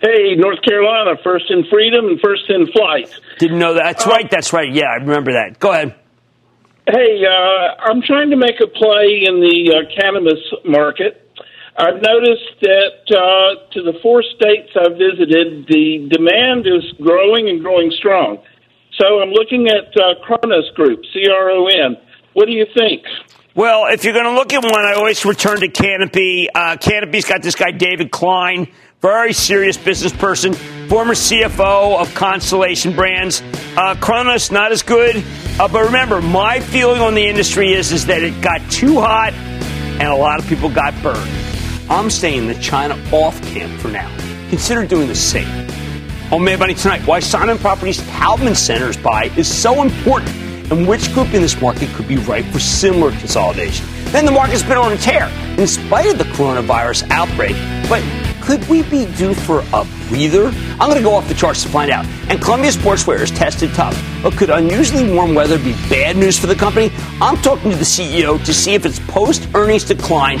Hey, 0.00 0.34
North 0.36 0.60
Carolina, 0.62 1.16
first 1.22 1.46
in 1.50 1.64
freedom 1.70 2.06
and 2.06 2.20
first 2.20 2.44
in 2.48 2.66
flight. 2.72 3.08
Didn't 3.38 3.58
know 3.58 3.74
that. 3.74 3.84
That's 3.84 4.06
uh, 4.06 4.10
right. 4.10 4.30
That's 4.30 4.52
right. 4.52 4.72
Yeah, 4.72 4.86
I 4.86 4.96
remember 4.96 5.32
that. 5.32 5.58
Go 5.58 5.72
ahead. 5.72 5.94
Hey, 6.86 7.24
uh, 7.24 7.82
I'm 7.82 8.02
trying 8.02 8.30
to 8.30 8.36
make 8.36 8.60
a 8.60 8.66
play 8.66 9.22
in 9.24 9.40
the 9.40 9.74
uh, 9.74 10.00
cannabis 10.00 10.40
market. 10.64 11.23
I've 11.76 12.00
noticed 12.00 12.54
that 12.62 13.02
uh, 13.10 13.66
to 13.72 13.82
the 13.82 13.98
four 14.00 14.22
states 14.22 14.70
I've 14.78 14.96
visited, 14.96 15.66
the 15.66 16.08
demand 16.08 16.66
is 16.66 16.84
growing 17.02 17.48
and 17.48 17.60
growing 17.60 17.90
strong. 17.98 18.38
So 19.00 19.20
I'm 19.20 19.30
looking 19.30 19.66
at 19.66 19.90
uh, 19.98 20.22
Cronos 20.24 20.70
Group, 20.76 21.00
C 21.12 21.24
R 21.28 21.50
O 21.50 21.66
N. 21.66 21.96
What 22.34 22.46
do 22.46 22.52
you 22.52 22.66
think? 22.76 23.02
Well, 23.56 23.86
if 23.86 24.04
you're 24.04 24.12
going 24.12 24.24
to 24.24 24.34
look 24.34 24.52
at 24.52 24.62
one, 24.62 24.84
I 24.84 24.94
always 24.94 25.24
return 25.24 25.60
to 25.60 25.68
Canopy. 25.68 26.48
Uh, 26.52 26.76
Canopy's 26.76 27.24
got 27.24 27.42
this 27.42 27.54
guy, 27.56 27.72
David 27.72 28.10
Klein, 28.10 28.68
very 29.00 29.32
serious 29.32 29.76
business 29.76 30.12
person, 30.12 30.54
former 30.88 31.14
CFO 31.14 32.00
of 32.00 32.14
Constellation 32.14 32.94
Brands. 32.94 33.42
Uh, 33.76 33.96
Cronos, 34.00 34.50
not 34.52 34.70
as 34.70 34.82
good. 34.82 35.24
Uh, 35.58 35.68
but 35.68 35.86
remember, 35.86 36.20
my 36.20 36.60
feeling 36.60 37.00
on 37.00 37.14
the 37.14 37.26
industry 37.26 37.72
is, 37.72 37.92
is 37.92 38.06
that 38.06 38.22
it 38.22 38.40
got 38.40 38.60
too 38.70 39.00
hot 39.00 39.32
and 39.32 40.08
a 40.08 40.16
lot 40.16 40.40
of 40.40 40.48
people 40.48 40.68
got 40.68 40.94
burned. 41.02 41.53
I'm 41.90 42.08
staying 42.08 42.46
the 42.46 42.54
China 42.54 42.98
off 43.12 43.40
camp 43.42 43.78
for 43.78 43.88
now. 43.88 44.08
Consider 44.48 44.86
doing 44.86 45.06
the 45.06 45.14
same. 45.14 45.68
On 46.32 46.42
Mad 46.42 46.58
Money 46.58 46.72
tonight, 46.72 47.06
why 47.06 47.20
Simon 47.20 47.58
Properties 47.58 48.00
Taubman 48.00 48.56
Centers 48.56 48.96
buy 48.96 49.24
is 49.36 49.46
so 49.46 49.82
important 49.82 50.30
and 50.72 50.88
which 50.88 51.12
group 51.12 51.34
in 51.34 51.42
this 51.42 51.60
market 51.60 51.90
could 51.90 52.08
be 52.08 52.16
ripe 52.16 52.46
for 52.46 52.58
similar 52.58 53.10
consolidation. 53.10 53.86
Then 54.06 54.24
the 54.24 54.32
market's 54.32 54.62
been 54.62 54.78
on 54.78 54.92
a 54.92 54.96
tear 54.96 55.28
in 55.58 55.66
spite 55.66 56.06
of 56.06 56.16
the 56.16 56.24
coronavirus 56.24 57.08
outbreak. 57.10 57.54
But 57.86 58.02
could 58.40 58.66
we 58.66 58.82
be 58.84 59.04
due 59.16 59.34
for 59.34 59.60
a 59.74 59.86
breather? 60.08 60.46
I'm 60.80 60.88
going 60.88 60.96
to 60.96 61.02
go 61.02 61.14
off 61.14 61.28
the 61.28 61.34
charts 61.34 61.62
to 61.64 61.68
find 61.68 61.90
out. 61.90 62.06
And 62.30 62.40
Columbia 62.40 62.70
Sportswear 62.70 63.20
is 63.20 63.30
tested 63.30 63.74
tough. 63.74 63.94
But 64.22 64.38
could 64.38 64.48
unusually 64.48 65.12
warm 65.12 65.34
weather 65.34 65.58
be 65.58 65.72
bad 65.90 66.16
news 66.16 66.38
for 66.38 66.46
the 66.46 66.54
company? 66.54 66.90
I'm 67.20 67.36
talking 67.42 67.70
to 67.70 67.76
the 67.76 67.84
CEO 67.84 68.42
to 68.42 68.54
see 68.54 68.72
if 68.72 68.86
its 68.86 69.00
post 69.00 69.48
earnings 69.54 69.84
decline 69.84 70.40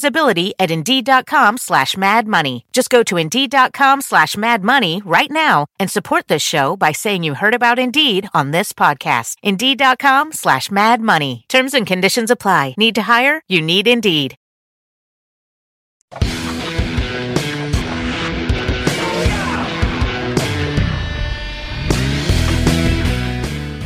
visibility 0.00 0.54
at 0.58 0.70
Indeed.com 0.70 1.58
slash 1.58 1.96
Mad 1.96 2.26
Money. 2.26 2.64
Just 2.72 2.88
go 2.88 3.02
to 3.02 3.18
Indeed.com 3.18 4.00
slash 4.00 4.36
Mad 4.36 4.64
Money 4.64 5.02
right 5.04 5.30
now 5.30 5.66
and 5.78 5.90
support 5.90 6.28
this 6.28 6.42
show 6.42 6.74
by 6.76 6.92
saying 6.92 7.22
you 7.22 7.34
heard 7.34 7.54
about 7.54 7.78
Indeed 7.78 8.28
on 8.32 8.50
this 8.50 8.72
podcast. 8.72 9.36
Indeed.com 9.42 10.32
slash 10.32 10.70
Mad 10.70 11.02
Money. 11.02 11.44
Terms 11.48 11.74
and 11.74 11.86
conditions 11.86 12.30
apply. 12.30 12.74
Need 12.78 12.94
to 12.94 13.02
hire? 13.02 13.42
You 13.46 13.60
need 13.60 13.86
Indeed. 13.86 14.36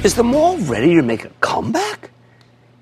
Is 0.04 0.14
the 0.14 0.23
mall 0.23 0.59
ready 0.59 0.94
to 0.94 1.02
make 1.02 1.25
a 1.25 1.30
comeback? 1.40 2.11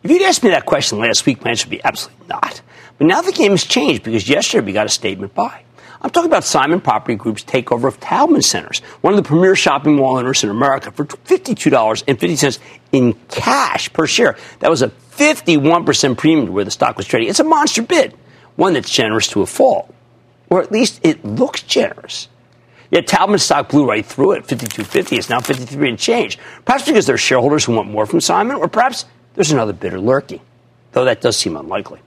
If 0.03 0.11
you'd 0.11 0.23
asked 0.23 0.43
me 0.43 0.51
that 0.51 0.67
question 0.67 0.99
last 0.99 1.25
week, 1.25 1.43
my 1.45 1.51
answer 1.51 1.67
would 1.67 1.71
be 1.71 1.85
absolutely 1.85 2.27
not. 2.27 2.61
But 2.99 3.06
now 3.06 3.22
the 3.22 3.32
game 3.32 3.52
has 3.52 3.64
changed 3.64 4.02
because 4.02 4.28
yesterday 4.28 4.64
we 4.64 4.72
got 4.72 4.87
a 4.87 4.90
statement 4.90 5.34
by. 5.34 5.64
I'm 6.02 6.11
talking 6.11 6.30
about 6.30 6.42
Simon 6.42 6.80
Property 6.80 7.14
Group's 7.14 7.44
takeover 7.44 7.87
of 7.87 8.00
Taubman 8.00 8.42
Centers, 8.42 8.80
one 9.02 9.14
of 9.14 9.22
the 9.22 9.26
premier 9.26 9.54
shopping 9.54 9.94
mall 9.94 10.16
owners 10.16 10.42
in 10.42 10.50
America, 10.50 10.90
for 10.90 11.04
$52.50 11.04 12.58
in 12.90 13.12
cash 13.28 13.92
per 13.92 14.06
share. 14.08 14.37
That 14.58 14.68
was 14.68 14.82
a 14.82 14.88
51% 14.88 16.18
premium 16.18 16.46
to 16.46 16.52
where 16.52 16.64
the 16.64 16.72
stock 16.72 16.96
was 16.96 17.06
trading. 17.06 17.28
It's 17.28 17.38
a 17.38 17.44
monster 17.44 17.82
bid, 17.82 18.14
one 18.56 18.72
that's 18.72 18.90
generous 18.90 19.28
to 19.28 19.42
a 19.42 19.46
fault. 19.46 19.94
Or 20.50 20.61
at 20.61 20.72
least 20.72 21.00
it 21.04 21.25
looks 21.25 21.62
generous. 21.62 22.28
Yet 22.90 23.06
Taubman 23.06 23.40
stock 23.40 23.68
blew 23.68 23.88
right 23.88 24.04
through 24.04 24.32
it. 24.32 24.46
52.50 24.46 25.16
It's 25.16 25.30
now 25.30 25.40
53 25.40 25.88
and 25.88 25.99
change. 25.99 26.37
Perhaps 26.64 26.84
because 26.84 27.06
there 27.06 27.14
are 27.14 27.18
shareholders 27.18 27.64
who 27.64 27.75
want 27.75 27.88
more 27.88 28.06
from 28.06 28.20
Simon, 28.20 28.56
or 28.56 28.66
perhaps 28.66 29.06
there's 29.34 29.52
another 29.52 29.72
bidder 29.72 30.00
lurking, 30.00 30.40
though 30.90 31.04
that 31.04 31.20
does 31.20 31.37
seem 31.37 31.56
unlikely. 31.56 32.00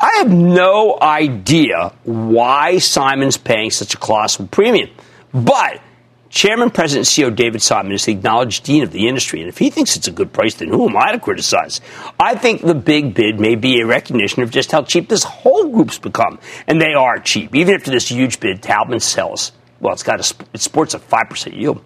I 0.00 0.18
have 0.18 0.30
no 0.30 0.96
idea 1.00 1.92
why 2.04 2.78
Simon's 2.78 3.36
paying 3.36 3.70
such 3.72 3.94
a 3.94 3.96
colossal 3.96 4.46
premium. 4.46 4.90
But 5.34 5.80
Chairman, 6.30 6.70
President, 6.70 7.06
CEO 7.06 7.34
David 7.34 7.62
Simon 7.62 7.90
is 7.90 8.04
the 8.04 8.12
acknowledged 8.12 8.62
dean 8.62 8.84
of 8.84 8.92
the 8.92 9.08
industry, 9.08 9.40
and 9.40 9.48
if 9.48 9.58
he 9.58 9.70
thinks 9.70 9.96
it's 9.96 10.06
a 10.06 10.12
good 10.12 10.32
price, 10.32 10.54
then 10.54 10.68
who 10.68 10.88
am 10.88 10.96
I 10.96 11.12
to 11.12 11.18
criticize? 11.18 11.80
I 12.20 12.36
think 12.36 12.60
the 12.62 12.74
big 12.74 13.14
bid 13.14 13.40
may 13.40 13.56
be 13.56 13.80
a 13.80 13.86
recognition 13.86 14.42
of 14.42 14.50
just 14.50 14.70
how 14.70 14.82
cheap 14.82 15.08
this 15.08 15.24
whole 15.24 15.68
group's 15.68 15.98
become, 15.98 16.38
and 16.68 16.80
they 16.80 16.94
are 16.94 17.18
cheap. 17.18 17.54
Even 17.56 17.74
after 17.74 17.90
this 17.90 18.08
huge 18.08 18.38
bid, 18.38 18.62
Taubman 18.62 19.00
sells. 19.00 19.52
Well, 19.80 19.94
it's 19.94 20.02
got 20.02 20.20
a, 20.20 20.44
it 20.52 20.60
sports 20.60 20.94
a 20.94 20.98
five 20.98 21.28
percent 21.28 21.56
yield. 21.56 21.82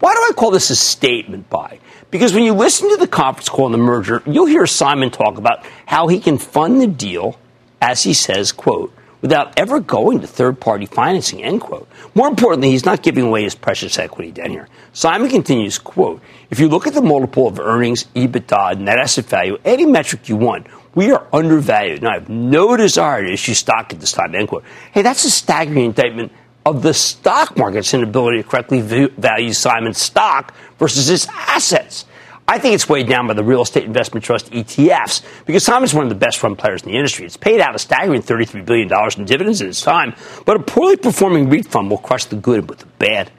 Why 0.00 0.12
do 0.14 0.20
I 0.20 0.32
call 0.34 0.50
this 0.50 0.70
a 0.70 0.76
statement 0.76 1.48
buy? 1.50 1.78
Because 2.10 2.34
when 2.34 2.42
you 2.42 2.52
listen 2.52 2.90
to 2.90 2.96
the 2.96 3.06
conference 3.06 3.48
call 3.48 3.66
on 3.66 3.72
the 3.72 3.78
merger, 3.78 4.22
you'll 4.26 4.46
hear 4.46 4.66
Simon 4.66 5.10
talk 5.10 5.38
about 5.38 5.64
how 5.86 6.08
he 6.08 6.20
can 6.20 6.38
fund 6.38 6.80
the 6.80 6.86
deal 6.86 7.38
as 7.80 8.02
he 8.02 8.14
says, 8.14 8.52
quote, 8.52 8.94
without 9.24 9.58
ever 9.58 9.80
going 9.80 10.20
to 10.20 10.26
third 10.26 10.60
party 10.60 10.84
financing, 10.84 11.42
end 11.42 11.60
quote. 11.60 11.88
More 12.14 12.28
importantly, 12.28 12.70
he's 12.70 12.84
not 12.84 13.02
giving 13.02 13.24
away 13.24 13.42
his 13.44 13.54
precious 13.54 13.98
equity 13.98 14.30
down 14.30 14.50
here. 14.50 14.68
Simon 14.92 15.30
continues, 15.30 15.78
quote, 15.78 16.20
if 16.50 16.60
you 16.60 16.68
look 16.68 16.86
at 16.86 16.92
the 16.92 17.00
multiple 17.00 17.46
of 17.46 17.58
earnings, 17.58 18.04
EBITDA, 18.14 18.78
net 18.78 18.98
asset 18.98 19.24
value, 19.24 19.56
any 19.64 19.86
metric 19.86 20.28
you 20.28 20.36
want, 20.36 20.66
we 20.94 21.10
are 21.10 21.26
undervalued. 21.32 22.00
And 22.00 22.08
I 22.08 22.14
have 22.14 22.28
no 22.28 22.76
desire 22.76 23.24
to 23.24 23.32
issue 23.32 23.54
stock 23.54 23.94
at 23.94 24.00
this 24.00 24.12
time, 24.12 24.34
end 24.34 24.48
quote. 24.48 24.64
Hey, 24.92 25.00
that's 25.00 25.24
a 25.24 25.30
staggering 25.30 25.86
indictment 25.86 26.30
of 26.66 26.82
the 26.82 26.92
stock 26.94 27.56
market's 27.56 27.92
inability 27.94 28.42
to 28.42 28.48
correctly 28.48 28.80
value 28.82 29.52
Simon's 29.52 30.00
stock 30.00 30.54
versus 30.78 31.06
his 31.06 31.26
assets. 31.30 32.04
I 32.46 32.58
think 32.58 32.74
it's 32.74 32.88
weighed 32.88 33.08
down 33.08 33.26
by 33.26 33.32
the 33.32 33.42
real 33.42 33.62
estate 33.62 33.84
investment 33.84 34.22
trust 34.24 34.50
ETFs 34.50 35.22
because 35.46 35.64
Simon's 35.64 35.94
one 35.94 36.04
of 36.04 36.10
the 36.10 36.14
best 36.14 36.42
run 36.42 36.56
players 36.56 36.82
in 36.82 36.90
the 36.90 36.96
industry. 36.96 37.24
It's 37.24 37.38
paid 37.38 37.60
out 37.60 37.74
a 37.74 37.78
staggering 37.78 38.22
$33 38.22 38.66
billion 38.66 38.90
in 39.16 39.24
dividends 39.24 39.62
in 39.62 39.68
its 39.68 39.80
time, 39.80 40.14
but 40.44 40.56
a 40.56 40.62
poorly 40.62 40.96
performing 40.96 41.48
REIT 41.48 41.66
fund 41.66 41.88
will 41.88 41.98
crush 41.98 42.26
the 42.26 42.36
good 42.36 42.68
with 42.68 42.80
the 42.80 42.86
bad. 42.98 43.30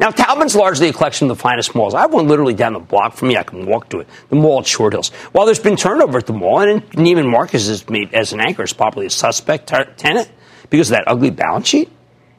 Now, 0.00 0.10
Taubman's 0.10 0.54
largely 0.54 0.88
a 0.88 0.92
collection 0.92 1.30
of 1.30 1.36
the 1.36 1.42
finest 1.42 1.74
malls. 1.74 1.94
I 1.94 2.02
have 2.02 2.12
one 2.12 2.28
literally 2.28 2.54
down 2.54 2.72
the 2.72 2.78
block 2.78 3.14
from 3.14 3.28
me. 3.28 3.36
I 3.36 3.42
can 3.42 3.66
walk 3.66 3.88
to 3.90 4.00
it. 4.00 4.08
The 4.28 4.36
mall 4.36 4.60
at 4.60 4.66
Short 4.66 4.92
Hills. 4.92 5.10
While 5.32 5.46
there's 5.46 5.58
been 5.58 5.76
turnover 5.76 6.18
at 6.18 6.26
the 6.26 6.32
mall, 6.32 6.60
and 6.60 6.88
Neiman 6.92 7.28
Marcus 7.28 7.68
is 7.68 7.88
made 7.88 8.14
as 8.14 8.32
an 8.32 8.40
anchor, 8.40 8.62
is 8.62 8.72
probably 8.72 9.06
a 9.06 9.10
suspect 9.10 9.66
tenant 9.68 10.30
because 10.70 10.90
of 10.90 10.98
that 10.98 11.04
ugly 11.08 11.30
balance 11.30 11.66
sheet 11.66 11.90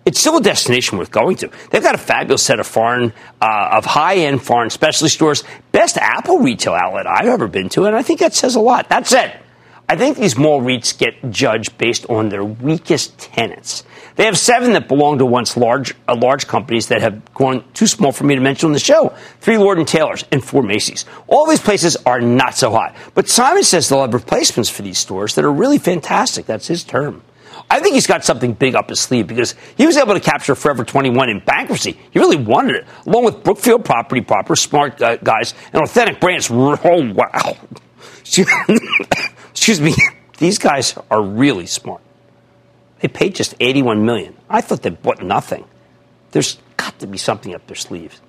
it's 0.10 0.20
still 0.20 0.38
a 0.38 0.42
destination 0.42 0.98
worth 0.98 1.12
going 1.12 1.36
to. 1.36 1.52
They've 1.70 1.84
got 1.84 1.94
a 1.94 2.00
fabulous 2.00 2.42
set 2.42 2.60
of 2.60 2.66
foreign, 2.66 3.14
uh, 3.40 3.76
of 3.78 3.86
high-end 3.86 4.42
foreign 4.42 4.72
specialty 4.72 5.10
stores, 5.10 5.44
best 5.72 5.98
Apple 5.98 6.40
retail 6.40 6.74
outlet 6.74 7.06
I've 7.06 7.28
ever 7.28 7.48
been 7.48 7.70
to, 7.70 7.86
and 7.86 7.96
I 7.96 8.02
think 8.02 8.20
that 8.22 8.34
says 8.34 8.56
a 8.56 8.60
lot. 8.60 8.90
That 8.90 9.06
said, 9.06 9.40
I 9.88 9.96
think 9.96 10.18
these 10.18 10.36
mall 10.36 10.62
REITs 10.62 10.98
get 10.98 11.30
judged 11.30 11.78
based 11.78 12.10
on 12.10 12.30
their 12.30 12.44
weakest 12.44 13.20
tenants. 13.20 13.84
They 14.16 14.26
have 14.26 14.36
seven 14.36 14.74
that 14.74 14.88
belong 14.88 15.20
to 15.20 15.28
once 15.28 15.56
large, 15.56 15.94
uh, 16.08 16.16
large 16.16 16.48
companies 16.48 16.88
that 16.88 17.02
have 17.02 17.32
grown 17.36 17.64
too 17.74 17.86
small 17.86 18.12
for 18.12 18.24
me 18.24 18.34
to 18.34 18.42
mention 18.42 18.66
on 18.66 18.74
the 18.74 18.80
show. 18.80 19.16
Three 19.42 19.60
Lord 19.60 19.78
and 19.78 19.88
Taylors 19.88 20.26
and 20.32 20.44
four 20.44 20.64
Macy's. 20.64 21.06
All 21.28 21.48
these 21.48 21.62
places 21.62 21.98
are 22.08 22.20
not 22.20 22.56
so 22.56 22.72
hot. 22.72 22.96
But 23.14 23.30
Simon 23.30 23.64
says 23.64 23.90
they'll 23.90 24.02
have 24.02 24.16
replacements 24.16 24.72
for 24.72 24.82
these 24.82 24.98
stores 24.98 25.36
that 25.36 25.46
are 25.46 25.54
really 25.54 25.78
fantastic. 25.78 26.48
That's 26.48 26.68
his 26.68 26.84
term. 26.84 27.22
I 27.72 27.80
think 27.80 27.94
he's 27.94 28.08
got 28.08 28.26
something 28.26 28.54
big 28.54 28.74
up 28.76 28.90
his 28.90 29.00
sleeve 29.00 29.28
because 29.28 29.54
he 29.78 29.86
was 29.86 29.96
able 29.96 30.16
to 30.16 30.20
capture 30.20 30.56
Forever 30.56 30.84
21 30.84 31.30
in 31.30 31.40
bankruptcy. 31.40 31.98
He 32.12 32.20
really 32.20 32.38
wanted 32.38 32.78
it, 32.78 32.88
along 33.06 33.26
with 33.26 33.44
Brookfield 33.44 33.86
Property 33.86 34.22
Proper, 34.22 34.56
smart 34.56 34.98
guys, 34.98 35.54
and 35.72 35.84
authentic 35.84 36.20
brands. 36.20 36.50
Oh, 36.82 37.14
wow. 37.14 37.58
Excuse 39.52 39.82
me. 39.82 39.94
These 40.38 40.58
guys 40.58 40.98
are 41.12 41.22
really 41.22 41.66
smart. 41.66 42.02
They 43.00 43.08
paid 43.08 43.36
just 43.36 43.56
81 43.60 44.06
million. 44.06 44.36
I 44.50 44.62
thought 44.62 44.82
they 44.82 44.90
bought 44.90 45.22
nothing. 45.22 45.66
There's 46.32 46.58
got 46.78 46.98
to 47.00 47.08
be 47.08 47.18
something 47.18 47.54
up 47.54 47.66
their 47.68 47.76
sleeves. 47.76 48.22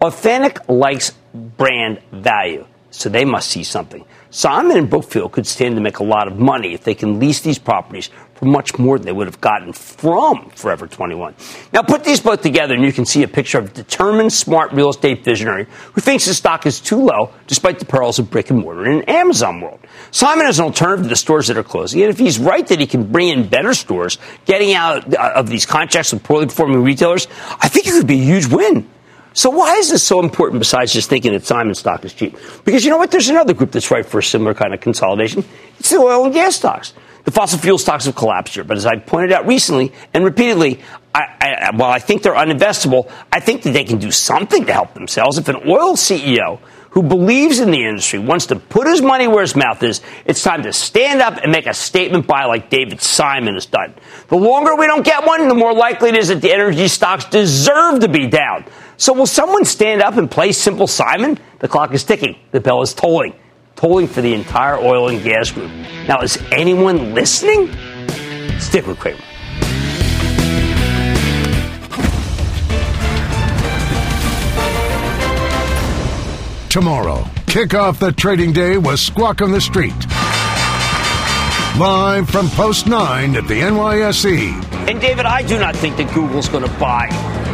Authentic 0.00 0.68
likes 0.68 1.12
brand 1.34 2.00
value, 2.12 2.66
so 2.90 3.08
they 3.08 3.24
must 3.24 3.50
see 3.50 3.64
something. 3.64 4.04
Simon 4.30 4.76
and 4.76 4.88
Brookfield 4.90 5.32
could 5.32 5.46
stand 5.46 5.74
to 5.76 5.80
make 5.80 5.98
a 5.98 6.04
lot 6.04 6.28
of 6.28 6.38
money 6.38 6.74
if 6.74 6.84
they 6.84 6.94
can 6.94 7.18
lease 7.18 7.40
these 7.40 7.58
properties 7.58 8.10
much 8.42 8.78
more 8.78 8.98
than 8.98 9.06
they 9.06 9.12
would 9.12 9.26
have 9.26 9.40
gotten 9.40 9.72
from 9.72 10.50
Forever 10.50 10.86
21. 10.86 11.34
Now, 11.72 11.82
put 11.82 12.04
these 12.04 12.20
both 12.20 12.42
together, 12.42 12.74
and 12.74 12.82
you 12.82 12.92
can 12.92 13.04
see 13.04 13.22
a 13.22 13.28
picture 13.28 13.58
of 13.58 13.66
a 13.66 13.68
determined, 13.68 14.32
smart 14.32 14.72
real 14.72 14.90
estate 14.90 15.24
visionary 15.24 15.66
who 15.92 16.00
thinks 16.00 16.24
his 16.24 16.38
stock 16.38 16.66
is 16.66 16.80
too 16.80 17.02
low 17.02 17.30
despite 17.46 17.78
the 17.78 17.84
perils 17.84 18.18
of 18.18 18.30
brick 18.30 18.50
and 18.50 18.60
mortar 18.60 18.86
in 18.86 18.98
an 18.98 19.02
Amazon 19.04 19.60
world. 19.60 19.80
Simon 20.10 20.46
has 20.46 20.58
an 20.58 20.66
alternative 20.66 21.04
to 21.04 21.08
the 21.08 21.16
stores 21.16 21.48
that 21.48 21.56
are 21.56 21.62
closing, 21.62 22.02
and 22.02 22.10
if 22.10 22.18
he's 22.18 22.38
right 22.38 22.66
that 22.66 22.80
he 22.80 22.86
can 22.86 23.10
bring 23.10 23.28
in 23.28 23.48
better 23.48 23.74
stores, 23.74 24.18
getting 24.44 24.74
out 24.74 25.14
uh, 25.14 25.32
of 25.34 25.48
these 25.48 25.66
contracts 25.66 26.12
with 26.12 26.22
poorly 26.22 26.46
performing 26.46 26.82
retailers, 26.82 27.26
I 27.60 27.68
think 27.68 27.86
it 27.86 27.92
could 27.92 28.06
be 28.06 28.20
a 28.20 28.24
huge 28.24 28.46
win. 28.46 28.88
So 29.34 29.50
why 29.50 29.76
is 29.76 29.90
this 29.90 30.02
so 30.02 30.20
important 30.20 30.58
besides 30.58 30.92
just 30.92 31.08
thinking 31.08 31.32
that 31.32 31.46
Simon 31.46 31.74
stock 31.74 32.04
is 32.04 32.12
cheap? 32.12 32.36
Because 32.64 32.84
you 32.84 32.90
know 32.90 32.96
what? 32.96 33.10
There's 33.12 33.28
another 33.28 33.54
group 33.54 33.70
that's 33.70 33.88
ripe 33.88 34.06
for 34.06 34.18
a 34.18 34.22
similar 34.22 34.52
kind 34.52 34.74
of 34.74 34.80
consolidation. 34.80 35.44
It's 35.78 35.90
the 35.90 35.98
oil 35.98 36.24
and 36.24 36.34
gas 36.34 36.56
stocks. 36.56 36.92
The 37.28 37.32
fossil 37.32 37.58
fuel 37.58 37.76
stocks 37.76 38.06
have 38.06 38.14
collapsed 38.14 38.54
here, 38.54 38.64
but 38.64 38.78
as 38.78 38.86
I 38.86 38.96
pointed 38.96 39.32
out 39.32 39.46
recently 39.46 39.92
and 40.14 40.24
repeatedly, 40.24 40.80
I, 41.14 41.68
I, 41.70 41.76
while 41.76 41.90
I 41.90 41.98
think 41.98 42.22
they're 42.22 42.32
uninvestable, 42.32 43.12
I 43.30 43.38
think 43.38 43.64
that 43.64 43.72
they 43.72 43.84
can 43.84 43.98
do 43.98 44.10
something 44.10 44.64
to 44.64 44.72
help 44.72 44.94
themselves. 44.94 45.36
If 45.36 45.50
an 45.50 45.56
oil 45.68 45.94
CEO 45.94 46.58
who 46.92 47.02
believes 47.02 47.60
in 47.60 47.70
the 47.70 47.84
industry 47.84 48.18
wants 48.18 48.46
to 48.46 48.56
put 48.56 48.86
his 48.86 49.02
money 49.02 49.28
where 49.28 49.42
his 49.42 49.54
mouth 49.54 49.82
is, 49.82 50.00
it's 50.24 50.42
time 50.42 50.62
to 50.62 50.72
stand 50.72 51.20
up 51.20 51.36
and 51.42 51.52
make 51.52 51.66
a 51.66 51.74
statement 51.74 52.26
by 52.26 52.46
like 52.46 52.70
David 52.70 53.02
Simon 53.02 53.52
has 53.52 53.66
done. 53.66 53.92
The 54.28 54.36
longer 54.38 54.74
we 54.76 54.86
don't 54.86 55.04
get 55.04 55.26
one, 55.26 55.48
the 55.48 55.54
more 55.54 55.74
likely 55.74 56.08
it 56.08 56.16
is 56.16 56.28
that 56.28 56.40
the 56.40 56.50
energy 56.50 56.88
stocks 56.88 57.26
deserve 57.26 58.00
to 58.00 58.08
be 58.08 58.26
down. 58.26 58.64
So 58.96 59.12
will 59.12 59.26
someone 59.26 59.66
stand 59.66 60.00
up 60.00 60.16
and 60.16 60.30
play 60.30 60.52
Simple 60.52 60.86
Simon? 60.86 61.38
The 61.58 61.68
clock 61.68 61.92
is 61.92 62.04
ticking. 62.04 62.38
The 62.52 62.60
bell 62.60 62.80
is 62.80 62.94
tolling 62.94 63.34
tolling 63.78 64.08
for 64.08 64.20
the 64.20 64.34
entire 64.34 64.76
oil 64.76 65.08
and 65.08 65.22
gas 65.22 65.52
group. 65.52 65.70
Now, 66.08 66.20
is 66.20 66.36
anyone 66.50 67.14
listening? 67.14 67.68
Stick 68.58 68.88
with 68.88 68.98
Cramer. 68.98 69.20
Tomorrow, 76.68 77.24
kick 77.46 77.72
off 77.74 78.00
the 78.00 78.12
trading 78.12 78.52
day 78.52 78.78
with 78.78 78.98
Squawk 78.98 79.42
on 79.42 79.52
the 79.52 79.60
Street. 79.60 79.94
Live 81.78 82.28
from 82.28 82.48
Post 82.50 82.88
9 82.88 83.36
at 83.36 83.46
the 83.46 83.60
NYSE. 83.60 84.88
And 84.88 85.00
David, 85.00 85.24
I 85.24 85.42
do 85.42 85.56
not 85.56 85.76
think 85.76 85.96
that 85.98 86.12
Google's 86.12 86.48
going 86.48 86.64
to 86.64 86.78
buy 86.80 87.06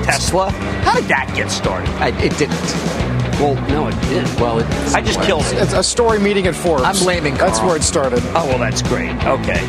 Tesla. 0.05 0.51
How 0.51 0.95
did 0.95 1.05
that 1.05 1.31
get 1.37 1.51
started? 1.51 1.91
I, 1.97 2.09
it 2.23 2.37
didn't. 2.39 3.04
Well, 3.41 3.55
no, 3.69 3.89
it 3.89 4.01
did. 4.03 4.41
Well, 4.41 4.59
it, 4.61 4.67
I 4.95 5.01
just 5.01 5.21
killed 5.23 5.45
it. 5.47 5.63
It's 5.63 5.73
a 5.73 5.83
story 5.83 6.19
meeting 6.19 6.47
at 6.47 6.55
Forbes. 6.55 6.85
I'm 6.85 6.97
blaming 6.97 7.35
That's 7.35 7.61
where 7.61 7.77
it 7.77 7.83
started. 7.83 8.21
Oh, 8.29 8.47
well, 8.47 8.59
that's 8.59 8.83
great. 8.83 9.13
Okay. 9.25 9.61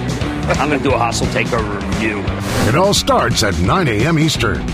I'm 0.60 0.70
going 0.70 0.80
to 0.82 0.90
do 0.90 0.94
a 0.94 0.98
hostile 0.98 1.28
takeover 1.28 1.82
review. 1.82 2.20
It 2.70 2.76
all 2.76 2.94
starts 2.94 3.44
at 3.44 3.58
9 3.60 3.88
a.m. 3.88 4.20
Eastern. 4.20 4.66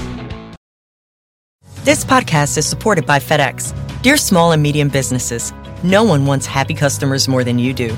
This 1.83 2.03
podcast 2.03 2.57
is 2.57 2.65
supported 2.65 3.05
by 3.05 3.19
FedEx. 3.19 3.73
Dear 4.01 4.17
small 4.17 4.51
and 4.51 4.61
medium 4.61 4.89
businesses, 4.89 5.53
no 5.83 6.03
one 6.03 6.25
wants 6.25 6.45
happy 6.45 6.73
customers 6.73 7.27
more 7.27 7.43
than 7.43 7.57
you 7.57 7.73
do. 7.73 7.97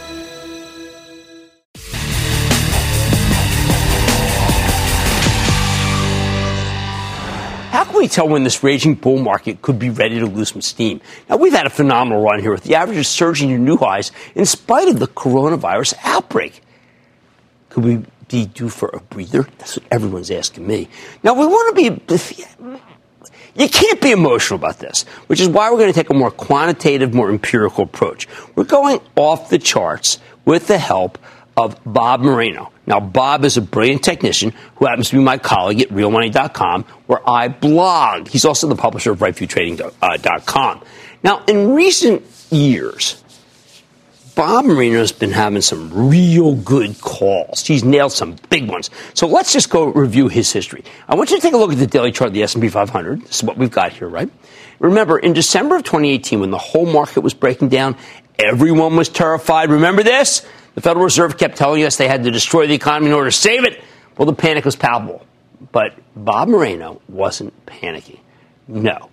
Can 8.01 8.09
tell 8.09 8.27
when 8.27 8.43
this 8.43 8.63
raging 8.63 8.95
bull 8.95 9.19
market 9.19 9.61
could 9.61 9.77
be 9.77 9.91
ready 9.91 10.17
to 10.17 10.25
lose 10.25 10.49
some 10.49 10.61
steam? 10.63 11.01
Now, 11.29 11.37
we've 11.37 11.53
had 11.53 11.67
a 11.67 11.69
phenomenal 11.69 12.23
run 12.23 12.39
here 12.39 12.51
with 12.51 12.63
the 12.63 12.73
averages 12.73 13.07
surging 13.07 13.49
to 13.49 13.59
new 13.59 13.77
highs 13.77 14.11
in 14.33 14.47
spite 14.47 14.87
of 14.87 14.97
the 14.97 15.05
coronavirus 15.05 15.93
outbreak. 16.03 16.63
Could 17.69 17.83
we 17.83 18.03
be 18.27 18.47
due 18.47 18.69
for 18.69 18.89
a 18.91 19.01
breather? 19.01 19.43
That's 19.59 19.77
what 19.77 19.85
everyone's 19.91 20.31
asking 20.31 20.65
me. 20.65 20.89
Now, 21.21 21.35
we 21.35 21.45
want 21.45 21.77
to 21.77 21.91
be. 22.07 22.87
You 23.53 23.69
can't 23.69 24.01
be 24.01 24.09
emotional 24.09 24.59
about 24.59 24.79
this, 24.79 25.03
which 25.27 25.39
is 25.39 25.47
why 25.47 25.69
we're 25.69 25.77
going 25.77 25.93
to 25.93 25.99
take 25.99 26.09
a 26.09 26.15
more 26.15 26.31
quantitative, 26.31 27.13
more 27.13 27.29
empirical 27.29 27.83
approach. 27.83 28.27
We're 28.55 28.63
going 28.63 28.99
off 29.15 29.51
the 29.51 29.59
charts 29.59 30.17
with 30.43 30.65
the 30.65 30.79
help 30.79 31.19
of 31.55 31.77
Bob 31.85 32.21
Moreno. 32.21 32.71
Now, 32.91 32.99
Bob 32.99 33.45
is 33.45 33.55
a 33.55 33.61
brilliant 33.61 34.03
technician 34.03 34.51
who 34.75 34.85
happens 34.85 35.09
to 35.11 35.15
be 35.15 35.23
my 35.23 35.37
colleague 35.37 35.79
at 35.79 35.87
realmoney.com, 35.91 36.83
where 37.07 37.21
I 37.27 37.47
blog. 37.47 38.27
He's 38.27 38.43
also 38.43 38.67
the 38.67 38.75
publisher 38.75 39.13
of 39.13 39.19
rightviewtrading.com. 39.19 40.83
Now, 41.23 41.41
in 41.45 41.71
recent 41.71 42.25
years, 42.49 43.23
Bob 44.35 44.65
Moreno's 44.65 45.13
been 45.13 45.31
having 45.31 45.61
some 45.61 46.09
real 46.09 46.55
good 46.55 46.99
calls. 46.99 47.65
He's 47.65 47.85
nailed 47.85 48.11
some 48.11 48.35
big 48.49 48.69
ones. 48.69 48.89
So 49.13 49.25
let's 49.25 49.53
just 49.53 49.69
go 49.69 49.85
review 49.85 50.27
his 50.27 50.51
history. 50.51 50.83
I 51.07 51.15
want 51.15 51.29
you 51.29 51.37
to 51.37 51.41
take 51.41 51.53
a 51.53 51.57
look 51.57 51.71
at 51.71 51.77
the 51.77 51.87
daily 51.87 52.11
chart 52.11 52.27
of 52.27 52.33
the 52.33 52.43
S&P 52.43 52.67
500. 52.67 53.21
This 53.21 53.37
is 53.37 53.43
what 53.43 53.55
we've 53.55 53.71
got 53.71 53.93
here, 53.93 54.09
right? 54.09 54.29
Remember, 54.79 55.17
in 55.17 55.31
December 55.31 55.77
of 55.77 55.83
2018, 55.83 56.41
when 56.41 56.51
the 56.51 56.57
whole 56.57 56.91
market 56.91 57.21
was 57.21 57.33
breaking 57.33 57.69
down, 57.69 57.95
everyone 58.37 58.97
was 58.97 59.07
terrified. 59.07 59.69
Remember 59.69 60.03
this? 60.03 60.45
The 60.75 60.81
Federal 60.81 61.03
Reserve 61.03 61.37
kept 61.37 61.57
telling 61.57 61.83
us 61.83 61.97
they 61.97 62.07
had 62.07 62.23
to 62.23 62.31
destroy 62.31 62.67
the 62.67 62.73
economy 62.73 63.07
in 63.07 63.13
order 63.13 63.29
to 63.29 63.35
save 63.35 63.65
it. 63.65 63.83
Well, 64.17 64.25
the 64.25 64.33
panic 64.33 64.65
was 64.65 64.75
palpable. 64.75 65.25
But 65.71 65.93
Bob 66.15 66.47
Moreno 66.47 67.01
wasn't 67.07 67.65
panicking. 67.65 68.19
No. 68.67 69.09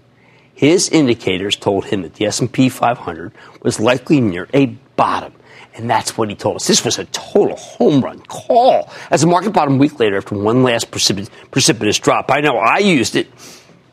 His 0.54 0.88
indicators 0.88 1.56
told 1.56 1.86
him 1.86 2.02
that 2.02 2.14
the 2.14 2.26
S&P 2.26 2.68
500 2.68 3.32
was 3.62 3.78
likely 3.78 4.20
near 4.20 4.48
a 4.54 4.66
bottom. 4.96 5.32
And 5.74 5.88
that's 5.88 6.18
what 6.18 6.28
he 6.28 6.34
told 6.34 6.56
us. 6.56 6.66
This 6.66 6.84
was 6.84 6.98
a 6.98 7.04
total 7.06 7.56
home 7.56 8.00
run 8.00 8.20
call. 8.20 8.90
As 9.10 9.20
the 9.20 9.28
market 9.28 9.50
bottomed 9.50 9.76
a 9.76 9.80
week 9.80 10.00
later 10.00 10.16
after 10.16 10.34
one 10.36 10.64
last 10.64 10.90
precipitous, 10.90 11.30
precipitous 11.50 11.98
drop. 11.98 12.30
I 12.30 12.40
know 12.40 12.56
I 12.56 12.78
used 12.78 13.14
it 13.14 13.28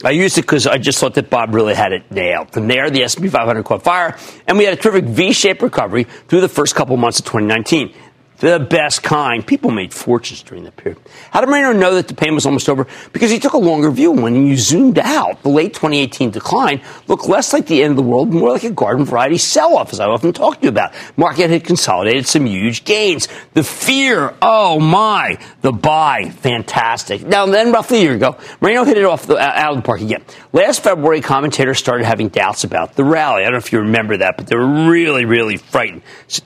I 0.04 0.12
used 0.12 0.38
it 0.38 0.42
because 0.42 0.68
I 0.68 0.78
just 0.78 1.00
thought 1.00 1.14
that 1.16 1.30
Bob 1.30 1.56
really 1.56 1.74
had 1.74 1.94
it 1.94 2.12
nailed. 2.12 2.52
From 2.52 2.68
there, 2.68 2.90
the 2.90 3.04
S&P 3.04 3.30
500 3.30 3.64
caught 3.64 3.84
fire, 3.84 4.18
and 4.48 4.58
we 4.58 4.66
had 4.66 4.74
a 4.74 4.82
terrific 4.82 5.06
V-shaped 5.06 5.62
recovery 5.62 6.04
through 6.28 6.42
the 6.42 6.50
first 6.50 6.76
couple 6.76 6.98
months 6.98 7.20
of 7.20 7.26
2019 7.26 7.94
the 8.39 8.60
best 8.60 9.04
kind. 9.04 9.45
People 9.45 9.71
made 9.71 9.93
fortunes 9.93 10.43
during 10.43 10.65
that 10.65 10.76
period. 10.76 11.02
How 11.32 11.41
did 11.41 11.50
Moreno 11.50 11.71
know 11.71 11.95
that 11.95 12.08
the 12.08 12.13
pain 12.13 12.34
was 12.34 12.45
almost 12.45 12.67
over? 12.67 12.88
Because 13.13 13.32
he 13.32 13.39
took 13.39 13.54
a 13.54 13.58
longer 13.58 13.89
view. 13.91 14.12
When 14.12 14.45
you 14.45 14.58
zoomed 14.58 15.00
out, 15.00 15.41
the 15.43 15.50
late 15.50 15.74
2018 15.74 16.32
decline 16.32 16.82
looked 17.08 17.28
less 17.28 17.54
like 17.54 17.67
the 17.67 17.84
end 17.84 17.91
of 17.91 17.98
the 17.98 18.04
world, 18.04 18.34
more 18.34 18.52
like 18.52 18.63
a 18.63 18.71
garden 18.71 19.06
variety 19.06 19.38
sell-off, 19.38 19.93
as 19.93 20.00
I 20.00 20.06
often 20.06 20.34
talk 20.34 20.60
to 20.60 20.63
you 20.63 20.69
about. 20.69 20.93
Market 21.17 21.50
had 21.50 21.63
consolidated 21.63 22.28
some 22.28 22.45
huge 22.45 22.84
gains. 22.84 23.28
The 23.54 23.63
fear, 23.63 24.34
oh 24.41 24.80
my, 24.80 25.38
the 25.62 25.71
buy, 25.71 26.30
fantastic. 26.30 27.24
Now 27.26 27.45
then, 27.45 27.71
roughly 27.71 28.00
a 28.00 28.02
year 28.02 28.15
ago, 28.15 28.38
Moreno 28.60 28.84
hit 28.84 28.98
it 28.98 29.06
off 29.06 29.28
the, 29.28 29.38
out 29.38 29.71
of 29.71 29.78
the 29.78 29.84
park 29.84 30.02
again. 30.02 30.24
Last 30.52 30.84
February, 30.84 31.21
commentators 31.21 31.78
started 31.78 32.06
having 32.06 32.28
doubts 32.30 32.63
about 32.63 32.95
the 32.95 33.04
rally. 33.04 33.41
I 33.41 33.45
don't 33.45 33.54
know 33.54 33.58
if 33.58 33.71
you 33.71 33.80
remember 33.80 34.17
that, 34.17 34.38
but 34.38 34.48
they 34.48 34.56
were 34.56 34.89
really, 34.89 35.26
really 35.26 35.58
frightened. 35.58 36.02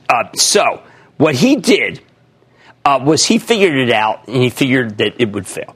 Uh, 0.08 0.26
so 0.36 0.84
what 1.20 1.36
he 1.36 1.58
did 1.58 2.02
uh, 2.86 2.98
was 3.04 3.26
he 3.26 3.40
figured 3.40 3.76
it 3.76 3.92
out 3.92 4.26
and 4.28 4.38
he 4.38 4.50
figured 4.50 4.98
that 5.00 5.20
it 5.20 5.34
would 5.34 5.46
fail. 5.46 5.76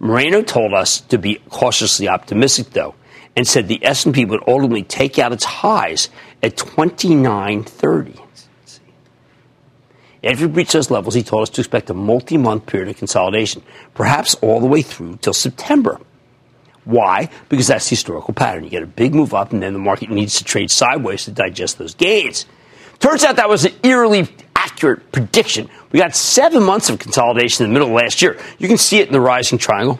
Moreno 0.00 0.42
told 0.42 0.74
us 0.74 1.00
to 1.02 1.18
be 1.18 1.36
cautiously 1.48 2.08
optimistic, 2.08 2.70
though, 2.70 2.96
and 3.36 3.46
said 3.46 3.68
the 3.68 3.78
S&P 3.84 4.24
would 4.24 4.42
ultimately 4.48 4.82
take 4.82 5.20
out 5.20 5.32
its 5.32 5.44
highs 5.44 6.10
at 6.42 6.56
2930. 6.56 8.20
After 10.24 10.48
we 10.48 10.52
reach 10.52 10.72
those 10.72 10.90
levels, 10.90 11.14
he 11.14 11.22
told 11.22 11.42
us 11.42 11.50
to 11.50 11.60
expect 11.60 11.88
a 11.88 11.94
multi-month 11.94 12.66
period 12.66 12.88
of 12.88 12.96
consolidation, 12.96 13.62
perhaps 13.94 14.34
all 14.42 14.58
the 14.58 14.66
way 14.66 14.82
through 14.82 15.16
till 15.18 15.32
September. 15.32 16.00
Why? 16.84 17.30
Because 17.48 17.68
that's 17.68 17.84
the 17.84 17.90
historical 17.90 18.34
pattern. 18.34 18.64
You 18.64 18.70
get 18.70 18.82
a 18.82 18.86
big 18.86 19.14
move 19.14 19.32
up, 19.32 19.52
and 19.52 19.62
then 19.62 19.74
the 19.74 19.78
market 19.78 20.10
needs 20.10 20.38
to 20.38 20.44
trade 20.44 20.72
sideways 20.72 21.24
to 21.26 21.30
digest 21.30 21.78
those 21.78 21.94
gains. 21.94 22.46
Turns 22.98 23.24
out 23.24 23.36
that 23.36 23.48
was 23.48 23.64
an 23.64 23.74
eerily 23.84 24.28
accurate 24.64 25.12
prediction. 25.12 25.68
We 25.90 25.98
got 25.98 26.14
seven 26.14 26.62
months 26.62 26.88
of 26.90 26.98
consolidation 26.98 27.64
in 27.64 27.70
the 27.70 27.74
middle 27.74 27.88
of 27.88 27.94
last 27.94 28.22
year. 28.22 28.38
You 28.58 28.68
can 28.68 28.78
see 28.78 28.98
it 28.98 29.06
in 29.06 29.12
the 29.12 29.20
rising 29.20 29.58
triangle. 29.58 29.98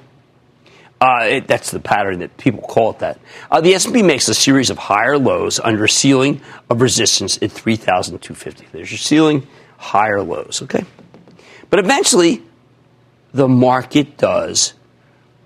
Uh, 1.01 1.25
it, 1.25 1.48
that's 1.48 1.72
the 1.72 1.81
pattern 1.81 2.20
that 2.20 2.37
people 2.37 2.62
call 2.62 2.90
it 2.90 3.01
that. 3.01 3.18
Uh, 3.51 3.61
the 3.61 3.75
S&P 3.75 4.03
makes 4.03 4.29
a 4.29 4.35
series 4.35 4.70
of 4.70 4.79
higher 4.79 5.18
lows 5.18 5.59
under 5.59 5.85
a 5.85 5.88
ceiling 5.88 6.40
of 6.70 6.81
resistance 6.81 7.42
at 7.42 7.51
3,250. 7.51 8.66
There's 8.70 8.90
your 8.92 8.98
ceiling, 8.98 9.46
higher 9.79 10.22
lows, 10.22 10.62
okay? 10.62 10.85
But 11.70 11.81
eventually, 11.81 12.42
the 13.33 13.48
market 13.48 14.16
does 14.16 14.75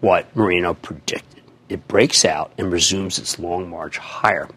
what 0.01 0.37
Moreno 0.37 0.75
predicted. 0.75 1.43
It 1.71 1.89
breaks 1.89 2.27
out 2.27 2.53
and 2.59 2.71
resumes 2.71 3.19
its 3.19 3.39
long 3.39 3.71
march 3.71 3.97
higher. 3.97 4.49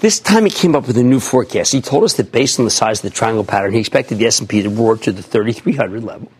This 0.00 0.18
time 0.18 0.46
he 0.46 0.50
came 0.50 0.74
up 0.74 0.86
with 0.86 0.96
a 0.96 1.02
new 1.02 1.20
forecast. 1.20 1.72
He 1.72 1.82
told 1.82 2.04
us 2.04 2.14
that 2.14 2.32
based 2.32 2.58
on 2.58 2.64
the 2.64 2.70
size 2.70 3.00
of 3.00 3.02
the 3.02 3.10
triangle 3.10 3.44
pattern, 3.44 3.74
he 3.74 3.80
expected 3.80 4.16
the 4.16 4.26
S&P 4.26 4.62
to 4.62 4.70
roar 4.70 4.96
to 4.96 5.12
the 5.12 5.22
3,300 5.22 6.02
level 6.02 6.32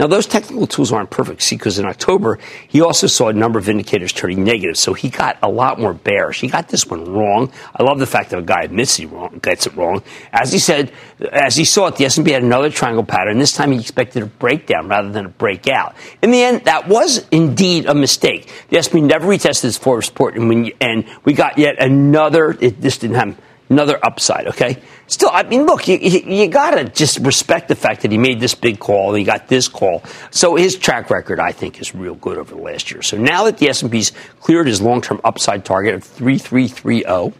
now, 0.00 0.06
those 0.06 0.24
technical 0.24 0.66
tools 0.66 0.92
aren't 0.92 1.10
perfect, 1.10 1.42
see, 1.42 1.56
because 1.56 1.78
in 1.78 1.84
October, 1.84 2.38
he 2.68 2.80
also 2.80 3.06
saw 3.06 3.28
a 3.28 3.34
number 3.34 3.58
of 3.58 3.68
indicators 3.68 4.14
turning 4.14 4.42
negative, 4.42 4.78
so 4.78 4.94
he 4.94 5.10
got 5.10 5.36
a 5.42 5.48
lot 5.50 5.78
more 5.78 5.92
bearish. 5.92 6.40
He 6.40 6.48
got 6.48 6.68
this 6.68 6.86
one 6.86 7.04
wrong. 7.04 7.52
I 7.76 7.82
love 7.82 7.98
the 7.98 8.06
fact 8.06 8.30
that 8.30 8.38
a 8.38 8.42
guy 8.42 8.62
admits 8.62 8.96
he 8.96 9.04
wrong, 9.04 9.38
gets 9.42 9.66
it 9.66 9.76
wrong. 9.76 10.02
As 10.32 10.54
he 10.54 10.58
said, 10.58 10.90
as 11.30 11.54
he 11.54 11.66
saw 11.66 11.88
it, 11.88 11.96
the 11.96 12.06
S&P 12.06 12.30
had 12.30 12.42
another 12.42 12.70
triangle 12.70 13.04
pattern. 13.04 13.38
This 13.38 13.52
time 13.52 13.72
he 13.72 13.78
expected 13.78 14.22
a 14.22 14.26
breakdown 14.26 14.88
rather 14.88 15.10
than 15.10 15.26
a 15.26 15.28
breakout. 15.28 15.94
In 16.22 16.30
the 16.30 16.42
end, 16.42 16.64
that 16.64 16.88
was 16.88 17.28
indeed 17.30 17.84
a 17.84 17.94
mistake. 17.94 18.50
The 18.70 18.78
S&P 18.78 19.02
never 19.02 19.28
retested 19.28 19.66
its 19.66 19.76
forward 19.76 20.00
support, 20.00 20.34
and, 20.34 20.48
when, 20.48 20.72
and 20.80 21.04
we 21.24 21.34
got 21.34 21.58
yet 21.58 21.74
another, 21.78 22.56
it, 22.58 22.80
this 22.80 22.96
didn't 22.96 23.16
happen 23.16 23.36
another 23.70 23.98
upside, 24.04 24.48
okay? 24.48 24.82
Still, 25.10 25.30
I 25.32 25.42
mean, 25.42 25.66
look, 25.66 25.88
you, 25.88 25.96
you, 25.98 26.46
got 26.46 26.70
to 26.70 26.84
just 26.84 27.18
respect 27.18 27.66
the 27.66 27.74
fact 27.74 28.02
that 28.02 28.12
he 28.12 28.16
made 28.16 28.38
this 28.38 28.54
big 28.54 28.78
call, 28.78 29.12
he 29.12 29.24
got 29.24 29.48
this 29.48 29.66
call. 29.66 30.04
So 30.30 30.54
his 30.54 30.76
track 30.76 31.10
record, 31.10 31.40
I 31.40 31.50
think, 31.50 31.80
is 31.80 31.96
real 31.96 32.14
good 32.14 32.38
over 32.38 32.54
the 32.54 32.60
last 32.60 32.92
year. 32.92 33.02
So 33.02 33.16
now 33.16 33.42
that 33.44 33.58
the 33.58 33.68
S&P's 33.70 34.12
cleared 34.38 34.68
his 34.68 34.80
long-term 34.80 35.20
upside 35.24 35.64
target 35.64 35.96
of 35.96 36.04
3330, 36.04 37.36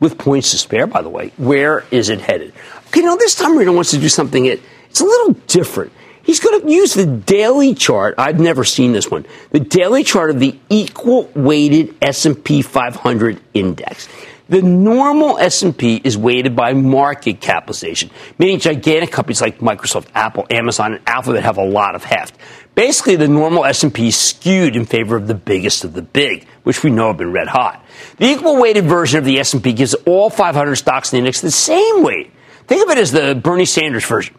with 0.00 0.18
points 0.18 0.50
to 0.50 0.58
spare, 0.58 0.86
by 0.86 1.00
the 1.00 1.08
way, 1.08 1.32
where 1.38 1.86
is 1.90 2.10
it 2.10 2.20
headed? 2.20 2.52
Okay, 2.88 3.00
now 3.00 3.16
this 3.16 3.36
time 3.36 3.56
Rita 3.56 3.72
wants 3.72 3.92
to 3.92 3.98
do 3.98 4.10
something 4.10 4.44
it's 4.44 5.00
a 5.00 5.04
little 5.04 5.32
different. 5.46 5.92
He's 6.22 6.40
going 6.40 6.60
to 6.60 6.70
use 6.70 6.92
the 6.92 7.06
daily 7.06 7.74
chart. 7.74 8.16
I've 8.18 8.38
never 8.38 8.64
seen 8.64 8.92
this 8.92 9.10
one. 9.10 9.24
The 9.50 9.60
daily 9.60 10.04
chart 10.04 10.28
of 10.28 10.38
the 10.38 10.58
equal 10.68 11.30
weighted 11.34 11.96
S&P 12.02 12.60
500 12.60 13.40
index. 13.54 14.08
The 14.50 14.62
normal 14.62 15.38
S&P 15.38 16.00
is 16.02 16.18
weighted 16.18 16.56
by 16.56 16.72
market 16.72 17.40
capitalization, 17.40 18.10
meaning 18.36 18.58
gigantic 18.58 19.12
companies 19.12 19.40
like 19.40 19.60
Microsoft, 19.60 20.08
Apple, 20.12 20.44
Amazon, 20.50 20.94
and 20.94 21.02
Alphabet 21.06 21.44
have 21.44 21.56
a 21.56 21.64
lot 21.64 21.94
of 21.94 22.02
heft. 22.02 22.34
Basically, 22.74 23.14
the 23.14 23.28
normal 23.28 23.64
S&P 23.64 24.08
is 24.08 24.16
skewed 24.16 24.74
in 24.74 24.86
favor 24.86 25.14
of 25.14 25.28
the 25.28 25.36
biggest 25.36 25.84
of 25.84 25.92
the 25.92 26.02
big, 26.02 26.48
which 26.64 26.82
we 26.82 26.90
know 26.90 27.06
have 27.06 27.18
been 27.18 27.30
red 27.30 27.46
hot. 27.46 27.84
The 28.16 28.26
equal 28.26 28.60
weighted 28.60 28.86
version 28.86 29.20
of 29.20 29.24
the 29.24 29.38
S&P 29.38 29.72
gives 29.72 29.94
all 30.04 30.30
500 30.30 30.74
stocks 30.74 31.12
in 31.12 31.18
the 31.18 31.18
index 31.18 31.40
the 31.40 31.52
same 31.52 32.02
weight. 32.02 32.32
Think 32.66 32.82
of 32.82 32.90
it 32.90 32.98
as 32.98 33.12
the 33.12 33.36
Bernie 33.36 33.64
Sanders 33.64 34.04
version. 34.04 34.34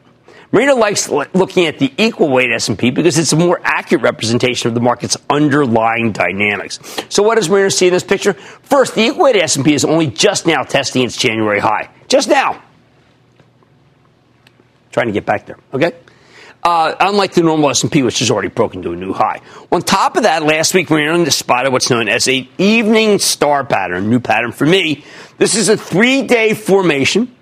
Moreno 0.52 0.76
likes 0.76 1.08
looking 1.10 1.66
at 1.66 1.80
the 1.80 1.94
equal 1.98 2.30
weight 2.30 2.52
S&P 2.52 2.92
because 2.92 3.18
it's 3.18 3.32
a 3.32 3.38
more 3.38 3.62
accurate 3.64 4.04
representation 4.04 4.68
of 4.68 4.74
the 4.74 4.82
market's 4.82 5.16
underlying 5.30 6.12
dynamics. 6.12 6.80
So 7.10 7.24
what 7.24 7.36
does 7.36 7.50
Moreno 7.50 7.70
see 7.70 7.88
in 7.88 7.94
this 7.94 8.04
picture? 8.04 8.34
First, 8.34 8.96
the 8.96 9.02
equal 9.02 9.24
weight 9.24 9.38
S&P 9.38 9.74
is 9.74 9.86
only 9.86 10.08
just 10.08 10.46
now 10.46 10.64
testing 10.64 11.04
its 11.04 11.16
January 11.16 11.60
high. 11.60 11.90
Just 12.08 12.28
now. 12.28 12.62
Trying 14.92 15.08
to 15.08 15.14
get 15.14 15.26
back 15.26 15.46
there, 15.46 15.58
okay? 15.74 15.94
uh, 16.64 16.96
unlike 17.00 17.34
the 17.34 17.42
normal 17.42 17.70
S&P, 17.70 18.04
which 18.04 18.20
has 18.20 18.30
already 18.30 18.50
broken 18.50 18.82
to 18.84 18.92
a 18.92 18.96
new 18.96 19.14
high. 19.14 19.42
On 19.72 19.82
top 19.82 20.16
of 20.16 20.24
that, 20.24 20.44
last 20.44 20.74
week 20.74 20.90
we 20.90 21.04
ran 21.04 21.30
spotted 21.32 21.72
what's 21.72 21.90
known 21.90 22.08
as 22.08 22.28
a 22.28 22.48
evening 22.58 23.20
star 23.20 23.64
pattern, 23.64 24.10
new 24.10 24.20
pattern 24.20 24.52
for 24.52 24.66
me. 24.66 25.04
This 25.38 25.56
is 25.56 25.70
a 25.70 25.78
three-day 25.78 26.54
formation. 26.54 27.36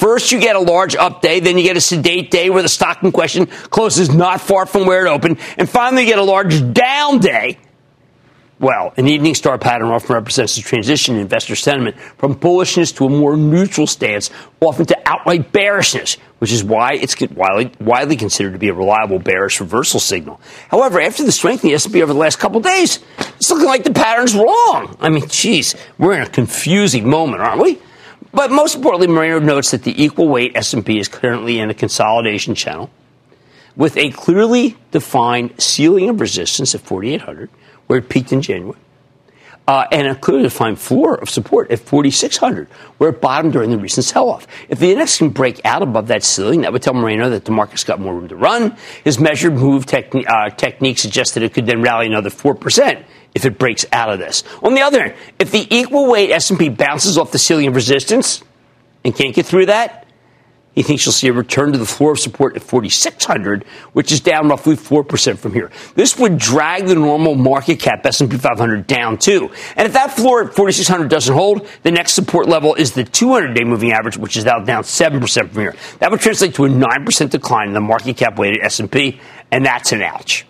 First, 0.00 0.32
you 0.32 0.40
get 0.40 0.56
a 0.56 0.60
large 0.60 0.96
up 0.96 1.20
day, 1.20 1.40
then 1.40 1.58
you 1.58 1.62
get 1.62 1.76
a 1.76 1.80
sedate 1.80 2.30
day 2.30 2.48
where 2.48 2.62
the 2.62 2.70
stock 2.70 3.02
in 3.02 3.12
question 3.12 3.46
closes 3.46 4.14
not 4.14 4.40
far 4.40 4.64
from 4.64 4.86
where 4.86 5.04
it 5.06 5.10
opened, 5.10 5.38
and 5.58 5.68
finally 5.68 6.04
you 6.04 6.08
get 6.08 6.18
a 6.18 6.22
large 6.22 6.72
down 6.72 7.18
day 7.18 7.58
well. 8.60 8.92
An 8.96 9.08
evening 9.08 9.34
star 9.34 9.58
pattern 9.58 9.88
often 9.88 10.14
represents 10.14 10.56
a 10.58 10.62
transition 10.62 11.16
in 11.16 11.22
investor 11.22 11.56
sentiment 11.56 11.98
from 11.98 12.34
bullishness 12.34 12.94
to 12.96 13.06
a 13.06 13.08
more 13.08 13.36
neutral 13.36 13.86
stance, 13.86 14.30
often 14.60 14.86
to 14.86 14.98
outright 15.06 15.50
bearishness, 15.50 16.14
which 16.38 16.52
is 16.52 16.62
why 16.62 16.94
it's 16.94 17.16
widely, 17.80 18.16
considered 18.16 18.52
to 18.52 18.58
be 18.58 18.68
a 18.68 18.74
reliable 18.74 19.18
bearish 19.18 19.60
reversal 19.60 19.98
signal. 20.00 20.40
However, 20.68 21.00
after 21.00 21.24
the 21.24 21.32
strength 21.32 21.64
in 21.64 21.70
the 21.70 21.74
S&P 21.74 22.02
over 22.02 22.12
the 22.12 22.18
last 22.18 22.38
couple 22.38 22.60
days, 22.60 23.00
it's 23.36 23.50
looking 23.50 23.66
like 23.66 23.84
the 23.84 23.92
pattern's 23.92 24.34
wrong. 24.34 24.96
I 25.00 25.08
mean, 25.08 25.26
geez, 25.28 25.74
we're 25.98 26.14
in 26.14 26.22
a 26.22 26.28
confusing 26.28 27.08
moment, 27.08 27.42
aren't 27.42 27.62
we? 27.62 27.78
But 28.32 28.50
most 28.50 28.76
importantly, 28.76 29.08
Moreno 29.08 29.40
notes 29.40 29.72
that 29.72 29.82
the 29.82 30.02
equal 30.02 30.28
weight 30.28 30.52
S&P 30.54 30.98
is 30.98 31.08
currently 31.08 31.58
in 31.58 31.70
a 31.70 31.74
consolidation 31.74 32.54
channel 32.54 32.90
with 33.76 33.96
a 33.96 34.10
clearly 34.10 34.76
defined 34.90 35.60
ceiling 35.60 36.08
of 36.08 36.20
resistance 36.20 36.74
at 36.74 36.80
4,800 36.80 37.50
where 37.86 37.98
it 37.98 38.08
peaked 38.08 38.32
in 38.32 38.40
January, 38.40 38.78
uh, 39.70 39.86
and 39.92 40.08
a 40.08 40.16
clearly 40.16 40.42
defined 40.42 40.80
floor 40.80 41.14
of 41.14 41.30
support 41.30 41.70
at 41.70 41.78
4,600, 41.78 42.66
where 42.98 43.10
it 43.10 43.20
bottomed 43.20 43.52
during 43.52 43.70
the 43.70 43.78
recent 43.78 44.04
sell-off. 44.04 44.44
If 44.68 44.80
the 44.80 44.90
index 44.90 45.18
can 45.18 45.28
break 45.28 45.60
out 45.64 45.80
above 45.80 46.08
that 46.08 46.24
ceiling, 46.24 46.62
that 46.62 46.72
would 46.72 46.82
tell 46.82 46.92
Moreno 46.92 47.30
that 47.30 47.44
the 47.44 47.52
market's 47.52 47.84
got 47.84 48.00
more 48.00 48.12
room 48.12 48.26
to 48.26 48.34
run. 48.34 48.76
His 49.04 49.20
measured 49.20 49.52
move 49.52 49.86
techni- 49.86 50.28
uh, 50.28 50.50
technique 50.50 50.98
suggested 50.98 51.44
it 51.44 51.54
could 51.54 51.66
then 51.66 51.82
rally 51.82 52.08
another 52.08 52.30
4% 52.30 53.04
if 53.32 53.44
it 53.44 53.60
breaks 53.60 53.86
out 53.92 54.10
of 54.10 54.18
this. 54.18 54.42
On 54.60 54.74
the 54.74 54.80
other 54.80 55.04
hand, 55.04 55.14
if 55.38 55.52
the 55.52 55.64
equal 55.72 56.10
weight 56.10 56.32
S&P 56.32 56.68
bounces 56.68 57.16
off 57.16 57.30
the 57.30 57.38
ceiling 57.38 57.68
of 57.68 57.76
resistance 57.76 58.42
and 59.04 59.14
can't 59.14 59.36
get 59.36 59.46
through 59.46 59.66
that, 59.66 60.04
he 60.74 60.82
thinks 60.82 61.04
you'll 61.04 61.12
see 61.12 61.28
a 61.28 61.32
return 61.32 61.72
to 61.72 61.78
the 61.78 61.84
floor 61.84 62.12
of 62.12 62.20
support 62.20 62.54
at 62.54 62.62
4,600, 62.62 63.64
which 63.92 64.12
is 64.12 64.20
down 64.20 64.48
roughly 64.48 64.76
4% 64.76 65.38
from 65.38 65.52
here. 65.52 65.70
This 65.96 66.16
would 66.18 66.38
drag 66.38 66.86
the 66.86 66.94
normal 66.94 67.34
market 67.34 67.80
cap 67.80 68.06
S&P 68.06 68.36
500 68.36 68.86
down 68.86 69.18
too. 69.18 69.50
And 69.76 69.86
if 69.86 69.94
that 69.94 70.12
floor 70.12 70.44
at 70.44 70.54
4,600 70.54 71.10
doesn't 71.10 71.34
hold, 71.34 71.66
the 71.82 71.90
next 71.90 72.12
support 72.12 72.48
level 72.48 72.74
is 72.74 72.92
the 72.92 73.04
200-day 73.04 73.64
moving 73.64 73.90
average, 73.90 74.16
which 74.16 74.36
is 74.36 74.44
now 74.44 74.60
down 74.60 74.84
7% 74.84 75.50
from 75.50 75.60
here. 75.60 75.74
That 75.98 76.12
would 76.12 76.20
translate 76.20 76.54
to 76.54 76.66
a 76.66 76.68
9% 76.68 77.30
decline 77.30 77.68
in 77.68 77.74
the 77.74 77.80
market 77.80 78.16
cap 78.16 78.38
weighted 78.38 78.62
S&P, 78.62 79.20
and 79.50 79.66
that's 79.66 79.90
an 79.90 80.02
ouch. 80.02 80.46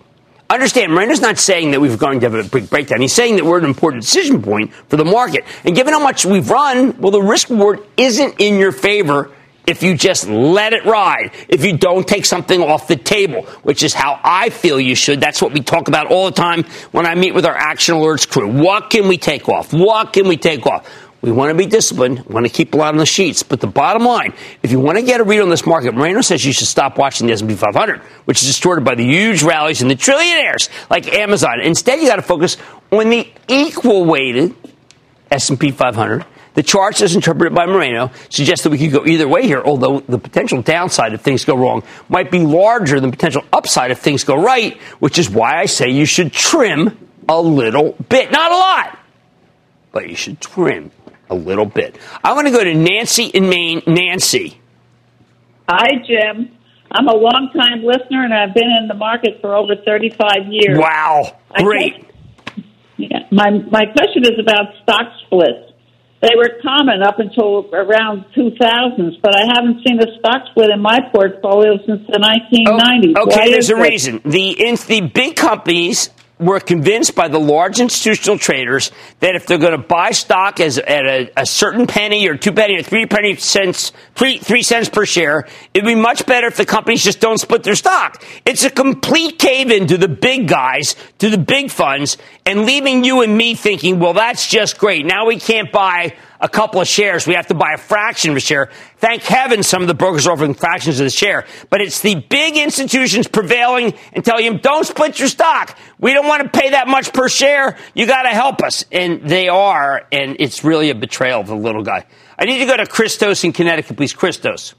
Understand, 0.51 0.93
Moreno's 0.93 1.21
not 1.21 1.39
saying 1.39 1.71
that 1.71 1.81
we're 1.81 1.97
going 1.97 2.21
to 2.21 2.29
have 2.29 2.35
a 2.35 2.49
big 2.49 2.69
breakdown. 2.69 3.01
He's 3.01 3.13
saying 3.13 3.37
that 3.37 3.45
we're 3.45 3.59
at 3.59 3.63
an 3.63 3.71
important 3.71 4.03
decision 4.03 4.43
point 4.43 4.75
for 4.75 4.97
the 4.97 5.05
market. 5.05 5.45
And 5.65 5.77
given 5.77 5.95
how 5.95 6.01
much 6.01 6.27
we've 6.27 6.51
run, 6.51 6.99
well, 6.99 7.13
the 7.13 7.23
risk 7.23 7.51
reward 7.51 7.87
isn't 7.97 8.41
in 8.41 8.57
your 8.57 8.73
favor 8.73 9.31
if 9.67 9.83
you 9.83 9.97
just 9.97 10.29
let 10.29 10.73
it 10.73 10.85
ride, 10.85 11.33
if 11.49 11.65
you 11.65 11.77
don't 11.77 12.07
take 12.07 12.25
something 12.25 12.63
off 12.63 12.89
the 12.89 12.97
table, 12.97 13.43
which 13.63 13.83
is 13.83 13.95
how 13.95 14.19
I 14.23 14.51
feel 14.51 14.81
you 14.81 14.95
should. 14.95 15.21
That's 15.21 15.41
what 15.41 15.53
we 15.53 15.61
talk 15.61 15.89
about 15.89 16.09
all 16.09 16.27
the 16.27 16.33
time 16.33 16.65
when 16.93 17.07
I 17.07 17.15
meet 17.15 17.35
with 17.35 17.47
our 17.47 17.57
Action 17.57 17.95
Alerts 17.95 18.29
crew. 18.29 18.49
What 18.49 18.91
can 18.91 19.09
we 19.09 19.19
take 19.19 19.49
off? 19.49 19.73
What 19.73 20.13
can 20.13 20.27
we 20.27 20.37
take 20.37 20.67
off? 20.67 20.89
We 21.23 21.31
want 21.31 21.51
to 21.51 21.55
be 21.55 21.67
disciplined, 21.67 22.25
want 22.27 22.47
to 22.47 22.53
keep 22.53 22.73
a 22.73 22.79
lot 22.79 22.95
on 22.95 22.97
the 22.97 23.05
sheets. 23.05 23.43
But 23.43 23.61
the 23.61 23.67
bottom 23.67 24.05
line, 24.05 24.33
if 24.63 24.71
you 24.71 24.81
want 24.81 24.97
to 24.97 25.05
get 25.05 25.21
a 25.21 25.25
read 25.25 25.41
on 25.41 25.51
this 25.51 25.67
market, 25.67 25.95
Moreno 25.95 26.23
says 26.23 26.45
you 26.45 26.53
should 26.53 26.67
stop 26.67 26.97
watching 26.97 27.27
the 27.27 27.35
S&P 27.35 27.55
500, 27.55 28.01
which 28.25 28.41
is 28.41 28.49
distorted 28.49 28.85
by 28.85 28.95
the 28.95 29.05
huge 29.05 29.43
rallies 29.43 29.83
and 29.83 29.91
the 29.91 29.97
trillionaires 29.97 30.71
like 30.89 31.07
Amazon. 31.13 31.61
Instead, 31.61 32.01
you 32.01 32.09
got 32.09 32.17
to 32.17 32.23
focus 32.23 32.57
on 32.91 33.11
the 33.11 33.31
equal 33.49 34.07
weighted 34.07 34.55
S&P 35.31 35.73
500 35.73 36.25
the 36.55 36.63
charts, 36.63 37.01
as 37.01 37.15
interpreted 37.15 37.55
by 37.55 37.67
Moreno, 37.67 38.11
suggest 38.29 38.65
that 38.65 38.71
we 38.71 38.79
could 38.79 38.93
go 38.93 39.07
either 39.07 39.29
way 39.29 39.43
here, 39.43 39.63
although 39.65 40.01
the 40.01 40.19
potential 40.19 40.63
downside 40.63 41.13
if 41.13 41.21
things 41.21 41.45
go 41.45 41.57
wrong 41.57 41.83
might 42.09 42.31
be 42.31 42.41
larger 42.41 43.01
than 43.01 43.11
potential 43.11 43.45
upside 43.53 43.91
if 43.91 43.99
things 43.99 44.25
go 44.25 44.43
right, 44.43 44.77
which 44.99 45.19
is 45.19 45.31
why 45.31 45.59
I 45.61 45.67
say 45.67 45.91
you 45.91 46.07
should 46.07 46.33
trim 46.33 47.09
a 47.29 47.41
little 47.41 47.93
bit. 48.09 48.31
Not 48.33 48.51
a 48.51 48.57
lot, 48.57 48.99
but 49.93 50.09
you 50.09 50.17
should 50.17 50.41
trim 50.41 50.91
a 51.29 51.35
little 51.35 51.67
bit. 51.67 51.97
I 52.25 52.33
want 52.35 52.49
to 52.49 52.53
go 52.53 52.65
to 52.65 52.75
Nancy 52.75 53.27
in 53.27 53.49
Maine. 53.49 53.83
Nancy. 53.87 54.61
Hi, 55.69 56.03
Jim. 56.05 56.57
I'm 56.93 57.07
a 57.07 57.15
long-time 57.15 57.85
listener, 57.85 58.25
and 58.25 58.35
I've 58.35 58.53
been 58.53 58.69
in 58.69 58.89
the 58.89 58.95
market 58.95 59.41
for 59.41 59.55
over 59.55 59.77
35 59.77 60.49
years. 60.51 60.77
Wow, 60.77 61.37
great. 61.55 62.05
yeah, 62.97 63.29
my 63.31 63.51
my 63.51 63.87
question 63.87 64.25
is 64.25 64.39
about 64.41 64.75
stock 64.83 65.07
splits. 65.25 65.70
They 66.23 66.37
were 66.37 66.61
common 66.63 67.03
up 67.03 67.19
until 67.19 67.67
around 67.73 68.27
2000s, 68.37 69.23
but 69.23 69.35
I 69.35 69.47
haven't 69.55 69.83
seen 69.87 69.99
a 70.01 70.19
stock 70.19 70.43
split 70.51 70.69
in 70.69 70.81
my 70.81 71.01
portfolio 71.13 71.79
since 71.87 72.07
the 72.09 72.19
1990s. 72.19 73.15
Oh, 73.17 73.23
okay, 73.23 73.37
Why 73.39 73.51
there's 73.51 73.71
a 73.71 73.77
it? 73.77 73.89
reason. 73.91 74.21
The 74.25 74.51
in, 74.51 74.77
the 74.87 75.01
big 75.01 75.37
companies 75.37 76.11
were 76.41 76.59
convinced 76.59 77.15
by 77.15 77.29
the 77.29 77.39
large 77.39 77.81
institutional 77.81 78.39
traders 78.39 78.91
that 79.21 79.35
if 79.35 79.47
they're 79.47 79.59
going 79.59 79.73
to 79.73 79.79
buy 79.79 80.11
stock 80.11 80.59
as 80.59 80.79
at 80.79 81.07
a, 81.07 81.31
a, 81.37 81.47
certain 81.47 81.87
penny 81.87 82.27
or 82.29 82.37
two 82.37 82.53
penny 82.53 82.79
or 82.79 82.83
three 82.83 83.07
penny 83.07 83.37
cents, 83.37 83.93
three, 84.15 84.39
three 84.39 84.63
cents 84.63 84.89
per 84.89 85.05
share, 85.05 85.47
it'd 85.75 85.87
be 85.87 85.95
much 85.95 86.25
better 86.25 86.47
if 86.47 86.57
the 86.57 86.65
companies 86.65 87.05
just 87.05 87.21
don't 87.21 87.39
split 87.39 87.63
their 87.63 87.75
stock. 87.75 88.25
It's 88.47 88.65
a 88.65 88.71
complete 88.71 89.39
cave 89.39 89.71
in 89.71 89.87
to 89.89 89.99
the 89.99 90.09
big 90.09 90.49
guys, 90.49 90.97
to 91.19 91.29
the 91.29 91.39
big 91.39 91.71
funds, 91.71 92.17
and 92.47 92.65
leaving 92.65 93.05
you 93.05 93.21
and 93.21 93.37
me 93.37 93.55
thinking, 93.55 94.01
well, 94.01 94.15
that's 94.15 94.49
just 94.49 94.79
great. 94.79 95.05
Now 95.05 95.27
we 95.27 95.39
can't 95.39 95.71
buy 95.71 96.17
a 96.41 96.49
couple 96.49 96.81
of 96.81 96.89
shares. 96.89 97.27
We 97.27 97.35
have 97.35 97.49
to 97.49 97.55
buy 97.55 97.73
a 97.75 97.79
fraction 97.79 98.31
of 98.31 98.37
a 98.37 98.41
share. 98.41 98.71
Thank 98.97 99.23
heaven 99.23 99.63
some 99.63 99.83
of 99.83 99.89
the 99.89 99.95
brokers 99.95 100.27
are 100.27 100.33
offering 100.33 100.55
fractions 100.55 100.99
of 101.01 101.05
the 101.05 101.11
share. 101.11 101.47
But 101.69 101.81
it's 101.81 102.01
the 102.01 102.15
big 102.15 102.57
institutions 102.57 103.29
prevailing 103.29 103.95
and 104.13 104.25
telling 104.25 104.45
them, 104.45 104.59
don't 104.59 104.85
split 104.85 105.19
your 105.19 105.29
stock. 105.29 105.79
We 105.99 106.13
don't 106.13 106.27
want 106.27 106.43
to 106.43 106.59
pay 106.59 106.71
that 106.71 106.89
much 106.89 107.13
per 107.13 107.29
share. 107.29 107.77
You 107.95 108.07
got 108.07 108.23
to 108.23 108.31
help 108.31 108.63
us. 108.63 108.85
And 108.91 109.29
they 109.29 109.49
are. 109.49 110.07
And 110.11 110.37
it's 110.39 110.65
really 110.65 110.91
a 110.91 110.95
betrayal 110.95 111.41
of 111.41 111.47
the 111.47 111.57
little 111.57 111.83
guy. 111.83 112.07
I 112.39 112.47
need 112.47 112.59
to 112.59 112.67
go 112.67 112.77
to 112.77 112.87
Christos 112.87 113.45
in 113.45 113.53
Connecticut, 113.53 113.97
please. 113.97 114.15
Christos. 114.15 114.75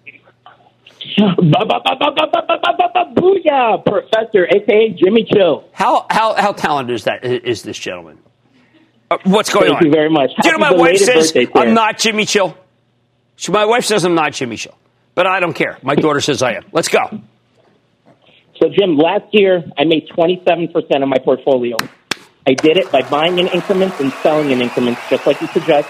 Booyah, 3.15 3.83
Professor, 3.83 4.45
aka 4.45 4.89
Jimmy 4.89 5.25
Chill. 5.31 5.63
How 5.73 6.05
how 6.09 6.33
how 6.35 6.51
talented 6.53 6.95
is 6.95 7.03
that 7.05 7.23
is 7.25 7.63
this 7.63 7.77
gentleman? 7.77 8.19
Uh, 9.11 9.17
what's 9.25 9.49
going 9.49 9.65
Thank 9.65 9.75
on? 9.75 9.79
Thank 9.81 9.85
you 9.87 9.91
very 9.91 10.09
much. 10.09 10.31
Do 10.41 10.47
you 10.47 10.53
know 10.53 10.57
my 10.57 10.73
wife 10.73 10.97
says 10.97 11.33
I'm 11.53 11.73
not 11.73 11.97
Jimmy 11.97 12.25
Chill? 12.25 12.55
She, 13.35 13.51
my 13.51 13.65
wife 13.65 13.83
says 13.83 14.05
I'm 14.05 14.15
not 14.15 14.31
Jimmy 14.31 14.55
Chill, 14.55 14.77
but 15.15 15.27
I 15.27 15.41
don't 15.41 15.53
care. 15.53 15.77
My 15.83 15.95
daughter 15.95 16.21
says 16.21 16.41
I 16.41 16.53
am. 16.53 16.63
Let's 16.71 16.87
go. 16.87 17.01
So, 18.61 18.69
Jim, 18.69 18.95
last 18.95 19.25
year 19.33 19.65
I 19.77 19.83
made 19.83 20.07
27% 20.07 20.71
of 21.03 21.09
my 21.09 21.17
portfolio. 21.17 21.75
I 22.47 22.53
did 22.53 22.77
it 22.77 22.89
by 22.89 23.01
buying 23.01 23.37
in 23.37 23.47
increments 23.49 23.99
and 23.99 24.13
selling 24.23 24.49
in 24.51 24.61
increments, 24.61 25.01
just 25.09 25.27
like 25.27 25.41
you 25.41 25.47
suggest, 25.47 25.89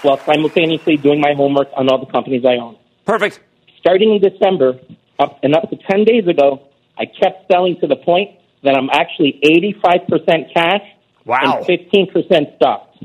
while 0.00 0.16
simultaneously 0.18 0.96
doing 0.96 1.20
my 1.20 1.34
homework 1.36 1.68
on 1.76 1.90
all 1.90 1.98
the 1.98 2.10
companies 2.10 2.46
I 2.46 2.56
own. 2.56 2.78
Perfect. 3.04 3.40
Starting 3.78 4.14
in 4.14 4.22
December, 4.22 4.80
up 5.18 5.38
and 5.42 5.54
up 5.54 5.68
to 5.68 5.76
10 5.76 6.04
days 6.04 6.26
ago, 6.26 6.66
I 6.96 7.04
kept 7.04 7.46
selling 7.52 7.78
to 7.80 7.86
the 7.86 7.96
point 7.96 8.38
that 8.62 8.74
I'm 8.74 8.88
actually 8.90 9.38
85% 9.84 10.54
cash 10.54 10.80
Wow. 11.24 11.64
And 11.66 11.66
15% 11.66 12.56
stocks. 12.56 12.98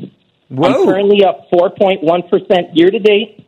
Whoa. 0.50 0.68
I'm 0.68 0.86
currently 0.86 1.24
up 1.24 1.50
4.1% 1.52 2.70
year 2.74 2.90
to 2.90 3.00
date, 3.00 3.46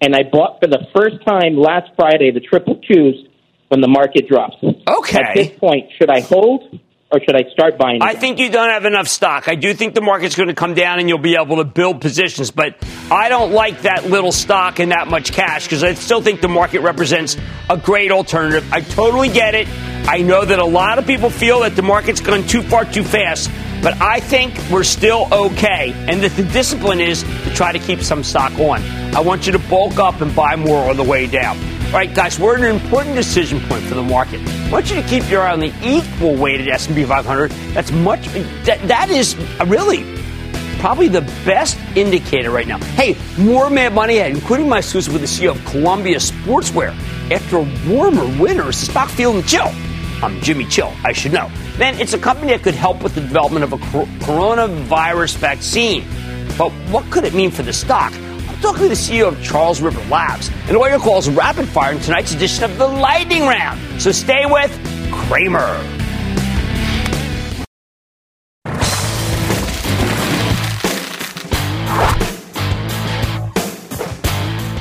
and 0.00 0.14
I 0.14 0.22
bought 0.22 0.60
for 0.60 0.66
the 0.66 0.86
first 0.94 1.24
time 1.26 1.56
last 1.56 1.90
Friday 1.96 2.30
the 2.30 2.40
triple 2.40 2.76
Qs 2.76 3.28
when 3.68 3.80
the 3.80 3.88
market 3.88 4.28
drops. 4.28 4.56
Okay. 4.62 5.18
At 5.18 5.34
this 5.34 5.58
point, 5.58 5.90
should 5.98 6.10
I 6.10 6.20
hold 6.20 6.78
or 7.10 7.20
should 7.20 7.36
I 7.36 7.50
start 7.52 7.78
buying? 7.78 7.96
Again? 7.96 8.08
I 8.08 8.14
think 8.14 8.38
you 8.38 8.50
don't 8.50 8.68
have 8.68 8.84
enough 8.84 9.08
stock. 9.08 9.48
I 9.48 9.54
do 9.54 9.72
think 9.74 9.94
the 9.94 10.00
market's 10.00 10.34
going 10.34 10.48
to 10.48 10.54
come 10.54 10.74
down 10.74 10.98
and 10.98 11.08
you'll 11.08 11.18
be 11.18 11.36
able 11.36 11.56
to 11.56 11.64
build 11.64 12.00
positions, 12.00 12.50
but 12.50 12.76
I 13.10 13.28
don't 13.28 13.52
like 13.52 13.82
that 13.82 14.06
little 14.06 14.32
stock 14.32 14.78
and 14.78 14.92
that 14.92 15.08
much 15.08 15.32
cash 15.32 15.64
because 15.64 15.82
I 15.82 15.94
still 15.94 16.20
think 16.20 16.40
the 16.40 16.48
market 16.48 16.80
represents 16.80 17.36
a 17.70 17.76
great 17.76 18.10
alternative. 18.10 18.70
I 18.72 18.80
totally 18.82 19.28
get 19.28 19.54
it. 19.54 19.68
I 20.08 20.18
know 20.18 20.44
that 20.44 20.58
a 20.58 20.64
lot 20.64 20.98
of 20.98 21.06
people 21.06 21.30
feel 21.30 21.60
that 21.60 21.74
the 21.74 21.82
market's 21.82 22.20
gone 22.20 22.46
too 22.46 22.62
far 22.62 22.84
too 22.84 23.02
fast. 23.02 23.50
But 23.82 24.00
I 24.00 24.20
think 24.20 24.58
we're 24.70 24.84
still 24.84 25.28
okay, 25.32 25.92
and 26.08 26.22
that 26.22 26.32
the 26.32 26.42
discipline 26.42 27.00
is 27.00 27.22
to 27.22 27.54
try 27.54 27.72
to 27.72 27.78
keep 27.78 28.00
some 28.00 28.24
stock 28.24 28.52
on. 28.58 28.82
I 29.14 29.20
want 29.20 29.46
you 29.46 29.52
to 29.52 29.58
bulk 29.58 29.98
up 29.98 30.20
and 30.20 30.34
buy 30.34 30.56
more 30.56 30.90
on 30.90 30.96
the 30.96 31.04
way 31.04 31.26
down. 31.26 31.56
All 31.86 31.92
right, 31.92 32.12
guys, 32.12 32.38
we're 32.38 32.56
at 32.56 32.64
an 32.64 32.74
important 32.74 33.14
decision 33.14 33.60
point 33.60 33.84
for 33.84 33.94
the 33.94 34.02
market. 34.02 34.40
I 34.46 34.70
want 34.70 34.90
you 34.90 34.96
to 34.96 35.08
keep 35.08 35.28
your 35.30 35.42
eye 35.42 35.52
on 35.52 35.60
the 35.60 35.72
equal 35.82 36.34
weighted 36.34 36.68
S&P 36.68 37.04
500. 37.04 37.50
That's 37.72 37.92
much. 37.92 38.26
That, 38.64 38.80
that 38.88 39.08
is 39.08 39.36
really 39.66 40.04
probably 40.78 41.08
the 41.08 41.22
best 41.44 41.78
indicator 41.94 42.50
right 42.50 42.66
now. 42.66 42.78
Hey, 42.78 43.16
more 43.38 43.70
Mad 43.70 43.94
Money 43.94 44.18
ahead, 44.18 44.32
including 44.32 44.68
my 44.68 44.78
exclusive 44.78 45.12
with 45.12 45.22
the 45.22 45.28
CEO 45.28 45.52
of 45.52 45.64
Columbia 45.64 46.16
Sportswear. 46.16 46.90
after 47.30 47.58
a 47.58 47.68
warmer 47.88 48.26
winter. 48.40 48.68
Is 48.68 48.80
the 48.80 48.86
stock 48.86 49.08
feeling 49.08 49.40
the 49.40 49.46
chill? 49.46 49.72
I'm 50.22 50.40
Jimmy 50.40 50.64
Chill, 50.66 50.92
I 51.04 51.12
should 51.12 51.32
know. 51.32 51.50
Then 51.78 52.00
it's 52.00 52.14
a 52.14 52.18
company 52.18 52.52
that 52.52 52.62
could 52.62 52.74
help 52.74 53.02
with 53.02 53.14
the 53.14 53.20
development 53.20 53.62
of 53.62 53.74
a 53.74 53.76
coronavirus 53.76 55.36
vaccine. 55.36 56.04
But 56.56 56.72
what 56.90 57.04
could 57.10 57.24
it 57.24 57.34
mean 57.34 57.50
for 57.50 57.62
the 57.62 57.72
stock? 57.72 58.14
I'm 58.14 58.58
talking 58.62 58.84
to 58.84 58.88
the 58.88 58.94
CEO 58.94 59.28
of 59.28 59.42
Charles 59.42 59.82
River 59.82 60.00
Labs, 60.08 60.50
and 60.68 60.70
your 60.70 60.98
calls 60.98 61.28
rapid 61.28 61.68
fire 61.68 61.92
in 61.92 62.00
tonight's 62.00 62.32
edition 62.32 62.64
of 62.64 62.78
the 62.78 62.88
Lightning 62.88 63.42
Round. 63.42 63.78
So 64.00 64.10
stay 64.10 64.46
with 64.46 64.72
Cramer. 65.12 65.76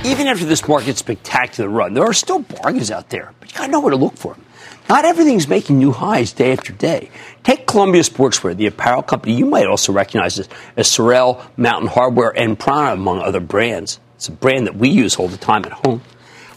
Even 0.06 0.28
after 0.28 0.46
this 0.46 0.66
market 0.66 0.98
spectacular 0.98 1.70
run, 1.70 1.94
there 1.94 2.06
are 2.06 2.14
still 2.14 2.40
bargains 2.40 2.90
out 2.90 3.10
there, 3.10 3.34
but 3.42 3.52
you 3.52 3.58
gotta 3.58 3.70
know 3.70 3.82
where 3.82 3.92
to 3.92 3.98
look 3.98 4.16
for 4.16 4.34
them. 4.34 4.46
Not 4.88 5.04
everything's 5.04 5.48
making 5.48 5.80
new 5.80 5.92
highs 5.92 6.32
day 6.32 6.52
after 6.54 6.72
day. 6.72 7.10
Take 7.44 7.66
Columbia 7.66 8.04
Sportswear, 8.04 8.56
the 8.56 8.68
apparel 8.68 9.02
company 9.02 9.34
you 9.34 9.48
might 9.48 9.66
also 9.66 9.92
recognize 9.92 10.38
as, 10.38 10.48
as 10.78 10.88
Sorel, 10.88 11.42
Mountain 11.58 11.90
Hardwear, 11.90 12.32
and 12.36 12.58
Prana, 12.58 12.94
among 12.94 13.22
other 13.22 13.40
brands. 13.40 14.00
It's 14.16 14.28
a 14.28 14.32
brand 14.32 14.68
that 14.68 14.76
we 14.76 14.90
use 14.90 15.16
all 15.16 15.28
the 15.28 15.38
time 15.38 15.66
at 15.66 15.72
home. 15.72 16.02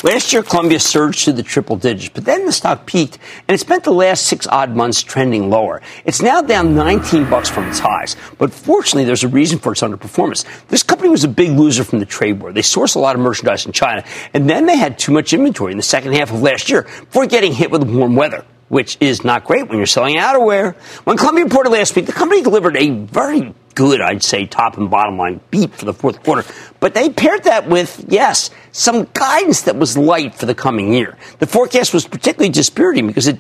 Last 0.05 0.33
year, 0.33 0.45
Columbia 0.45 0.79
surged 0.79 1.25
to 1.25 1.33
the 1.33 1.43
triple 1.43 1.75
digits, 1.75 2.11
but 2.15 2.25
then 2.25 2.47
the 2.47 2.53
stock 2.53 2.87
peaked, 2.87 3.19
and 3.49 3.57
it 3.57 3.59
spent 3.59 3.83
the 3.83 3.91
last 3.91 4.29
six 4.29 4.47
odd 4.47 4.77
months 4.77 5.03
trending 5.03 5.51
lower. 5.51 5.83
It's 6.05 6.23
now 6.23 6.41
down 6.41 6.77
19 6.77 7.29
bucks 7.29 7.49
from 7.49 7.67
its 7.67 7.81
highs, 7.81 8.15
but 8.39 8.53
fortunately, 8.53 9.07
there's 9.07 9.25
a 9.25 9.29
reason 9.29 9.59
for 9.59 9.73
its 9.73 9.83
underperformance. 9.83 10.45
This 10.69 10.85
company 10.85 11.09
was 11.09 11.25
a 11.25 11.29
big 11.29 11.51
loser 11.51 11.83
from 11.83 11.99
the 11.99 12.07
trade 12.07 12.41
war. 12.41 12.53
They 12.53 12.61
sourced 12.61 12.95
a 12.95 13.01
lot 13.01 13.17
of 13.17 13.23
merchandise 13.23 13.67
in 13.67 13.73
China, 13.73 14.05
and 14.35 14.49
then 14.49 14.67
they 14.67 14.77
had 14.77 15.01
too 15.01 15.11
much 15.11 15.33
inventory 15.33 15.73
in 15.73 15.79
the 15.79 15.83
second 15.83 16.13
half 16.13 16.31
of 16.31 16.43
last 16.43 16.71
year 16.71 16.83
before 16.83 17.27
getting 17.27 17.53
hit 17.53 17.73
with 17.73 17.83
warm 17.83 18.15
weather 18.15 18.45
which 18.69 18.99
is 19.01 19.25
not 19.25 19.45
great 19.45 19.67
when 19.67 19.79
you're 19.79 19.87
selling 19.87 20.17
outerwear. 20.17 20.75
When 21.05 21.17
Columbia 21.17 21.45
reported 21.45 21.71
last 21.71 21.97
week, 21.97 22.05
the 22.05 22.13
company 22.13 22.43
delivered 22.43 22.77
a 22.77 22.91
very 22.91 23.55
good, 23.79 24.01
I'd 24.01 24.25
say, 24.25 24.45
top 24.45 24.77
and 24.77 24.91
bottom 24.91 25.17
line 25.17 25.41
beat 25.53 25.73
for 25.73 25.85
the 25.85 25.93
fourth 25.93 26.25
quarter. 26.25 26.45
But 26.81 26.95
they 26.95 27.11
paired 27.11 27.45
that 27.45 27.69
with, 27.69 28.05
yes, 28.09 28.51
some 28.73 29.09
guidance 29.15 29.63
that 29.63 29.77
was 29.77 29.97
light 29.97 30.35
for 30.35 30.47
the 30.47 30.55
coming 30.55 30.93
year. 30.93 31.17
The 31.39 31.47
forecast 31.47 31.95
was 31.95 32.05
particularly 32.05 32.51
dispiriting 32.51 33.07
because 33.07 33.29
it, 33.29 33.39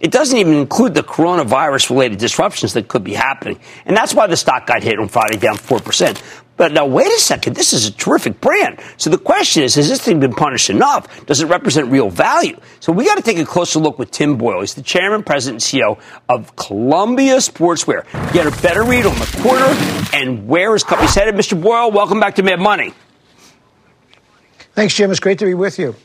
it 0.00 0.10
doesn't 0.10 0.38
even 0.38 0.54
include 0.54 0.94
the 0.94 1.02
coronavirus 1.02 1.90
related 1.90 2.18
disruptions 2.18 2.72
that 2.72 2.88
could 2.88 3.04
be 3.04 3.12
happening. 3.12 3.60
And 3.84 3.94
that's 3.94 4.14
why 4.14 4.26
the 4.26 4.38
stock 4.38 4.66
got 4.66 4.82
hit 4.82 4.98
on 4.98 5.08
Friday 5.08 5.36
down 5.36 5.56
4%. 5.56 6.43
But 6.56 6.72
now, 6.72 6.86
wait 6.86 7.08
a 7.08 7.18
second. 7.18 7.56
This 7.56 7.72
is 7.72 7.86
a 7.86 7.92
terrific 7.92 8.40
brand. 8.40 8.80
So 8.96 9.10
the 9.10 9.18
question 9.18 9.64
is, 9.64 9.74
has 9.74 9.88
this 9.88 10.00
thing 10.00 10.20
been 10.20 10.32
punished 10.32 10.70
enough? 10.70 11.26
Does 11.26 11.40
it 11.40 11.46
represent 11.46 11.90
real 11.90 12.10
value? 12.10 12.58
So 12.78 12.92
we 12.92 13.04
got 13.04 13.16
to 13.16 13.22
take 13.22 13.38
a 13.38 13.44
closer 13.44 13.80
look 13.80 13.98
with 13.98 14.12
Tim 14.12 14.36
Boyle. 14.36 14.60
He's 14.60 14.74
the 14.74 14.82
chairman, 14.82 15.24
president, 15.24 15.64
and 15.72 15.82
CEO 15.82 15.98
of 16.28 16.54
Columbia 16.54 17.36
Sportswear. 17.38 18.04
Get 18.32 18.46
a 18.46 18.62
better 18.62 18.84
read 18.84 19.04
on 19.04 19.18
the 19.18 19.38
quarter 19.42 19.64
and 20.16 20.46
where 20.46 20.72
his 20.74 20.84
company's 20.84 21.14
headed. 21.14 21.34
Mr. 21.34 21.60
Boyle, 21.60 21.90
welcome 21.90 22.20
back 22.20 22.36
to 22.36 22.44
Mad 22.44 22.60
Money. 22.60 22.94
Thanks, 24.74 24.94
Jim. 24.94 25.10
It's 25.10 25.20
great 25.20 25.40
to 25.40 25.46
be 25.46 25.54
with 25.54 25.78
you. 25.78 25.96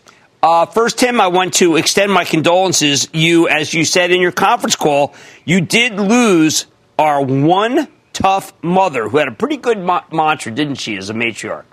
Uh, 0.42 0.66
first, 0.66 0.98
Tim, 0.98 1.20
I 1.20 1.28
want 1.28 1.56
to 1.56 1.76
extend 1.76 2.12
my 2.12 2.24
condolences. 2.24 3.10
You, 3.14 3.50
as 3.50 3.74
you 3.74 3.84
said 3.84 4.12
in 4.12 4.22
your 4.22 4.32
conference 4.32 4.76
call, 4.76 5.14
you 5.44 5.62
did 5.62 6.00
lose 6.00 6.66
our 6.98 7.22
one 7.24 7.88
tough 8.19 8.51
mother 8.62 9.08
who 9.08 9.17
had 9.17 9.27
a 9.27 9.32
pretty 9.32 9.58
good 9.58 9.79
ma- 9.79 10.03
mantra, 10.12 10.51
didn't 10.51 10.75
she, 10.75 10.97
as 10.97 11.10
a 11.10 11.13
matriarch? 11.13 11.63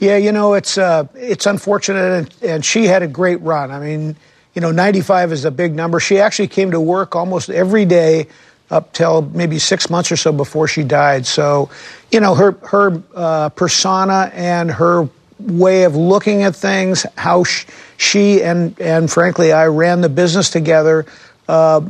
Yeah, 0.00 0.16
you 0.16 0.32
know, 0.32 0.54
it's 0.54 0.78
uh, 0.78 1.06
it's 1.14 1.46
unfortunate, 1.46 1.98
and, 2.42 2.50
and, 2.50 2.64
she 2.64 2.84
had 2.84 3.02
a 3.02 3.08
great 3.08 3.40
run. 3.40 3.72
I 3.72 3.80
mean, 3.80 4.14
you 4.54 4.60
know, 4.60 4.70
95 4.70 5.32
is 5.32 5.44
a 5.44 5.50
big 5.50 5.74
number. 5.74 5.98
She 5.98 6.20
actually 6.20 6.48
came 6.48 6.70
to 6.70 6.80
work 6.80 7.16
almost 7.16 7.50
every 7.50 7.84
day 7.84 8.28
up 8.70 8.92
till 8.92 9.22
maybe 9.22 9.58
six 9.58 9.90
months 9.90 10.12
or 10.12 10.16
so 10.16 10.30
before 10.30 10.68
she 10.68 10.84
died. 10.84 11.26
So, 11.26 11.70
you 12.12 12.20
know, 12.20 12.34
her 12.34 12.52
her 12.62 13.02
uh, 13.14 13.48
persona 13.50 14.30
and 14.34 14.70
her 14.70 15.08
way 15.40 15.82
of 15.82 15.96
looking 15.96 16.42
at 16.42 16.54
things, 16.54 17.04
how 17.16 17.42
sh- 17.44 17.66
she 17.96 18.42
and 18.42 18.78
and 18.80 19.10
frankly 19.10 19.52
I 19.52 19.66
ran 19.66 20.00
the 20.00 20.08
business 20.08 20.50
together. 20.50 21.06
Uh, 21.48 21.80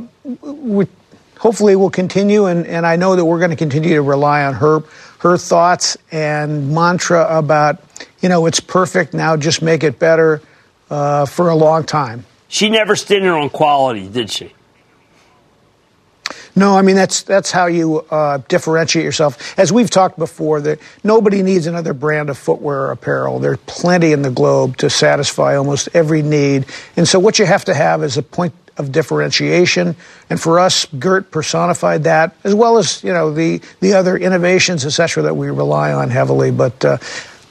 hopefully 1.39 1.75
will 1.75 1.89
continue, 1.89 2.45
and, 2.45 2.67
and 2.67 2.85
I 2.85 2.95
know 2.95 3.15
that 3.15 3.25
we're 3.25 3.39
going 3.39 3.49
to 3.49 3.57
continue 3.57 3.95
to 3.95 4.01
rely 4.01 4.43
on 4.43 4.53
her 4.55 4.83
her 5.19 5.37
thoughts 5.37 5.97
and 6.11 6.73
mantra 6.73 7.25
about 7.37 7.83
you 8.21 8.29
know 8.29 8.45
it's 8.45 8.59
perfect 8.59 9.13
now, 9.13 9.35
just 9.35 9.61
make 9.61 9.83
it 9.83 9.99
better 9.99 10.41
uh, 10.89 11.25
for 11.25 11.49
a 11.49 11.55
long 11.55 11.83
time. 11.83 12.25
She 12.47 12.69
never 12.69 12.95
stood 12.95 13.17
in 13.17 13.23
her 13.23 13.37
on 13.37 13.49
quality, 13.49 14.07
did 14.07 14.31
she? 14.31 14.53
No, 16.55 16.75
I 16.77 16.81
mean 16.81 16.95
that's 16.95 17.21
that's 17.21 17.51
how 17.51 17.67
you 17.67 17.99
uh, 18.11 18.39
differentiate 18.49 19.05
yourself. 19.05 19.57
As 19.57 19.71
we've 19.71 19.89
talked 19.89 20.17
before, 20.17 20.59
that 20.61 20.79
nobody 21.03 21.41
needs 21.41 21.67
another 21.67 21.93
brand 21.93 22.29
of 22.29 22.37
footwear 22.37 22.81
or 22.81 22.91
apparel. 22.91 23.39
There's 23.39 23.59
plenty 23.65 24.11
in 24.11 24.23
the 24.23 24.31
globe 24.31 24.77
to 24.77 24.89
satisfy 24.89 25.55
almost 25.55 25.89
every 25.93 26.21
need, 26.21 26.65
and 26.97 27.07
so 27.07 27.19
what 27.19 27.39
you 27.39 27.45
have 27.45 27.65
to 27.65 27.73
have 27.73 28.03
is 28.03 28.17
a 28.17 28.23
point 28.23 28.53
of 28.79 28.91
differentiation. 28.91 29.95
And 30.29 30.41
for 30.41 30.59
us, 30.59 30.85
Gert 30.97 31.29
personified 31.29 32.05
that, 32.05 32.35
as 32.43 32.55
well 32.55 32.77
as 32.77 33.03
you 33.03 33.13
know 33.13 33.31
the 33.31 33.61
the 33.81 33.93
other 33.93 34.17
innovations, 34.17 34.85
etc., 34.85 35.23
that 35.23 35.35
we 35.35 35.49
rely 35.49 35.93
on 35.93 36.09
heavily. 36.09 36.49
But 36.49 36.83
uh, 36.83 36.97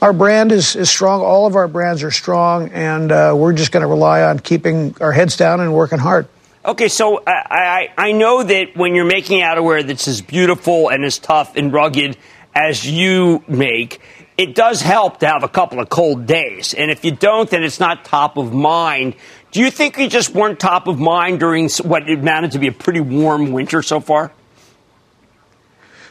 our 0.01 0.13
brand 0.13 0.51
is, 0.51 0.75
is 0.75 0.89
strong. 0.89 1.21
All 1.21 1.45
of 1.45 1.55
our 1.55 1.67
brands 1.67 2.03
are 2.03 2.11
strong, 2.11 2.69
and 2.69 3.11
uh, 3.11 3.33
we're 3.37 3.53
just 3.53 3.71
going 3.71 3.81
to 3.81 3.87
rely 3.87 4.23
on 4.23 4.39
keeping 4.39 4.95
our 4.99 5.11
heads 5.11 5.37
down 5.37 5.59
and 5.59 5.73
working 5.73 5.99
hard. 5.99 6.27
Okay, 6.65 6.87
so 6.87 7.23
I, 7.25 7.91
I, 7.97 8.09
I 8.09 8.11
know 8.11 8.43
that 8.43 8.75
when 8.75 8.95
you're 8.95 9.05
making 9.05 9.41
outerwear 9.41 9.85
that's 9.85 10.07
as 10.07 10.21
beautiful 10.21 10.89
and 10.89 11.05
as 11.05 11.17
tough 11.17 11.55
and 11.55 11.71
rugged 11.71 12.17
as 12.53 12.89
you 12.89 13.43
make, 13.47 14.01
it 14.37 14.55
does 14.55 14.81
help 14.81 15.19
to 15.19 15.27
have 15.27 15.43
a 15.43 15.49
couple 15.49 15.79
of 15.81 15.89
cold 15.89 16.25
days. 16.25 16.73
And 16.73 16.91
if 16.91 17.03
you 17.03 17.11
don't, 17.11 17.49
then 17.49 17.63
it's 17.63 17.79
not 17.79 18.05
top 18.05 18.37
of 18.37 18.53
mind. 18.53 19.15
Do 19.51 19.61
you 19.61 19.71
think 19.71 19.97
you 19.97 20.07
just 20.07 20.35
weren't 20.35 20.59
top 20.59 20.87
of 20.87 20.99
mind 20.99 21.39
during 21.39 21.69
what 21.83 22.07
amounted 22.09 22.51
to 22.51 22.59
be 22.59 22.67
a 22.67 22.71
pretty 22.71 22.99
warm 22.99 23.51
winter 23.51 23.81
so 23.81 23.99
far? 23.99 24.31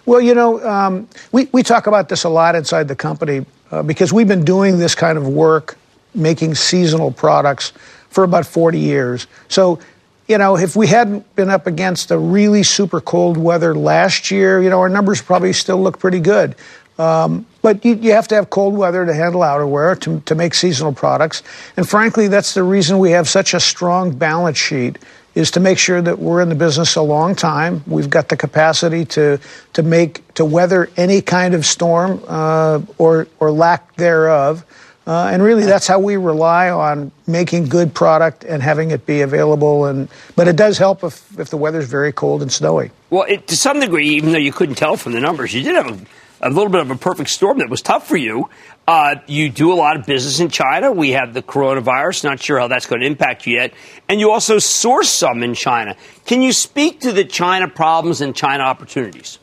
Well, 0.07 0.21
you 0.21 0.35
know, 0.35 0.67
um, 0.67 1.09
we, 1.33 1.49
we 1.53 1.63
talk 1.63 1.87
about 1.87 2.09
this 2.09 2.25
a 2.25 2.29
lot 2.29 2.55
inside 2.55 2.89
the 2.89 2.97
company 2.97 3.45
uh, 3.71 3.83
because 3.83 4.13
we've 4.13 4.27
been 4.27 4.45
doing 4.45 4.79
this 4.79 4.95
kind 4.95 5.19
of 5.19 5.29
work, 5.29 5.77
making 6.15 6.55
seasonal 6.55 7.13
products 7.13 7.73
for 8.09 8.25
about 8.25 8.47
40 8.47 8.79
years. 8.79 9.27
So, 9.49 9.79
you 10.27 10.39
know, 10.39 10.57
if 10.57 10.75
we 10.75 10.87
hadn't 10.87 11.35
been 11.37 11.51
up 11.51 11.67
against 11.67 12.11
a 12.11 12.19
really 12.19 12.63
super 12.63 13.01
cold 13.01 13.37
weather 13.37 13.75
last 13.75 14.31
year, 14.31 14.63
you 14.63 14.71
know, 14.71 14.81
our 14.81 14.89
numbers 14.89 15.23
probably 15.23 15.53
still 15.53 15.81
look 15.81 15.99
pretty 15.99 16.21
good. 16.21 16.57
Um, 16.99 17.47
but 17.63 17.85
you, 17.85 17.95
you, 17.95 18.13
have 18.13 18.27
to 18.29 18.35
have 18.35 18.51
cold 18.51 18.77
weather 18.77 19.07
to 19.07 19.15
handle 19.15 19.43
outerwear 19.43 20.01
to, 20.01 20.21
to 20.21 20.35
make 20.35 20.53
seasonal 20.53 20.93
products. 20.93 21.45
And 21.77 21.89
frankly, 21.89 22.27
that's 22.27 22.55
the 22.55 22.65
reason 22.65 22.99
we 22.99 23.13
have 23.13 23.29
such 23.29 23.55
a 23.55 23.61
strong 23.61 24.17
balance 24.17 24.59
sheet 24.59 24.99
is 25.37 25.53
to 25.53 25.61
make 25.61 25.79
sure 25.79 26.03
that 26.03 26.19
we're 26.19 26.41
in 26.41 26.49
the 26.49 26.57
business 26.57 26.97
a 26.97 27.03
long 27.03 27.37
time. 27.37 27.85
We've 27.87 28.11
got 28.11 28.29
the 28.29 28.37
capacity 28.37 29.05
to 29.05 29.39
to 29.75 29.83
make 29.85 30.35
to 30.35 30.45
weather 30.45 30.91
any 30.97 31.21
kind 31.21 31.55
of 31.55 31.65
storm 31.65 32.21
uh, 32.27 32.81
or 32.99 33.29
or 33.39 33.53
lack 33.53 33.95
thereof. 33.95 34.65
Uh, 35.07 35.31
and 35.33 35.43
really, 35.43 35.65
that's 35.65 35.87
how 35.87 36.01
we 36.01 36.17
rely 36.17 36.69
on 36.69 37.13
making 37.27 37.65
good 37.67 37.95
product 37.95 38.45
and 38.45 38.63
having 38.63 38.91
it 38.91 39.07
be 39.07 39.21
available. 39.21 39.87
And 39.87 40.09
but 40.35 40.49
it 40.49 40.57
does 40.57 40.79
help 40.79 41.05
if 41.05 41.39
if 41.39 41.51
the 41.51 41.57
weather's 41.57 41.87
very 41.87 42.13
cold 42.13 42.43
and 42.43 42.51
snowy. 42.51 42.91
Well, 43.09 43.25
it, 43.29 43.47
to 43.47 43.57
some 43.57 43.79
degree, 43.79 44.09
even 44.09 44.33
though 44.33 44.39
you 44.39 44.53
couldn't 44.53 44.75
tell 44.75 44.97
from 44.97 45.13
the 45.13 45.21
numbers, 45.21 45.55
you 45.55 45.63
did 45.63 45.77
have 45.77 45.87
a 45.87 45.99
a 46.41 46.49
little 46.49 46.71
bit 46.71 46.81
of 46.81 46.91
a 46.91 46.97
perfect 46.97 47.31
storm 47.31 47.59
that 47.59 47.69
was 47.69 47.83
tough 47.83 48.07
for 48.07 48.17
you. 48.17 48.49
Uh, 48.87 49.17
you 49.27 49.51
do 49.51 49.73
a 49.73 49.75
lot 49.75 49.97
of 49.97 50.07
business 50.07 50.41
in 50.41 50.49
China. 50.49 50.91
We 50.91 51.11
have 51.11 51.35
the 51.35 51.43
coronavirus. 51.43 52.25
Not 52.25 52.41
sure 52.41 52.59
how 52.59 52.69
that's 52.69 52.87
going 52.87 53.01
to 53.01 53.07
impact 53.07 53.47
you 53.47 53.57
yet. 53.57 53.75
And 54.09 54.19
you 54.19 54.31
also 54.31 54.59
source 54.59 55.11
some 55.11 55.43
in 55.43 55.55
China. 55.55 55.97
Can 56.25 56.41
you 56.41 56.53
speak 56.53 57.01
to 57.01 57.13
the 57.13 57.25
China 57.25 57.69
problems 57.69 58.21
and 58.21 58.35
China 58.35 58.65
opportunities? 58.65 59.39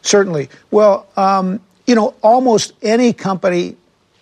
Certainly. 0.00 0.48
Well, 0.70 1.06
um, 1.16 1.60
you 1.86 1.94
know, 1.94 2.14
almost 2.22 2.72
any 2.82 3.12
company 3.12 3.76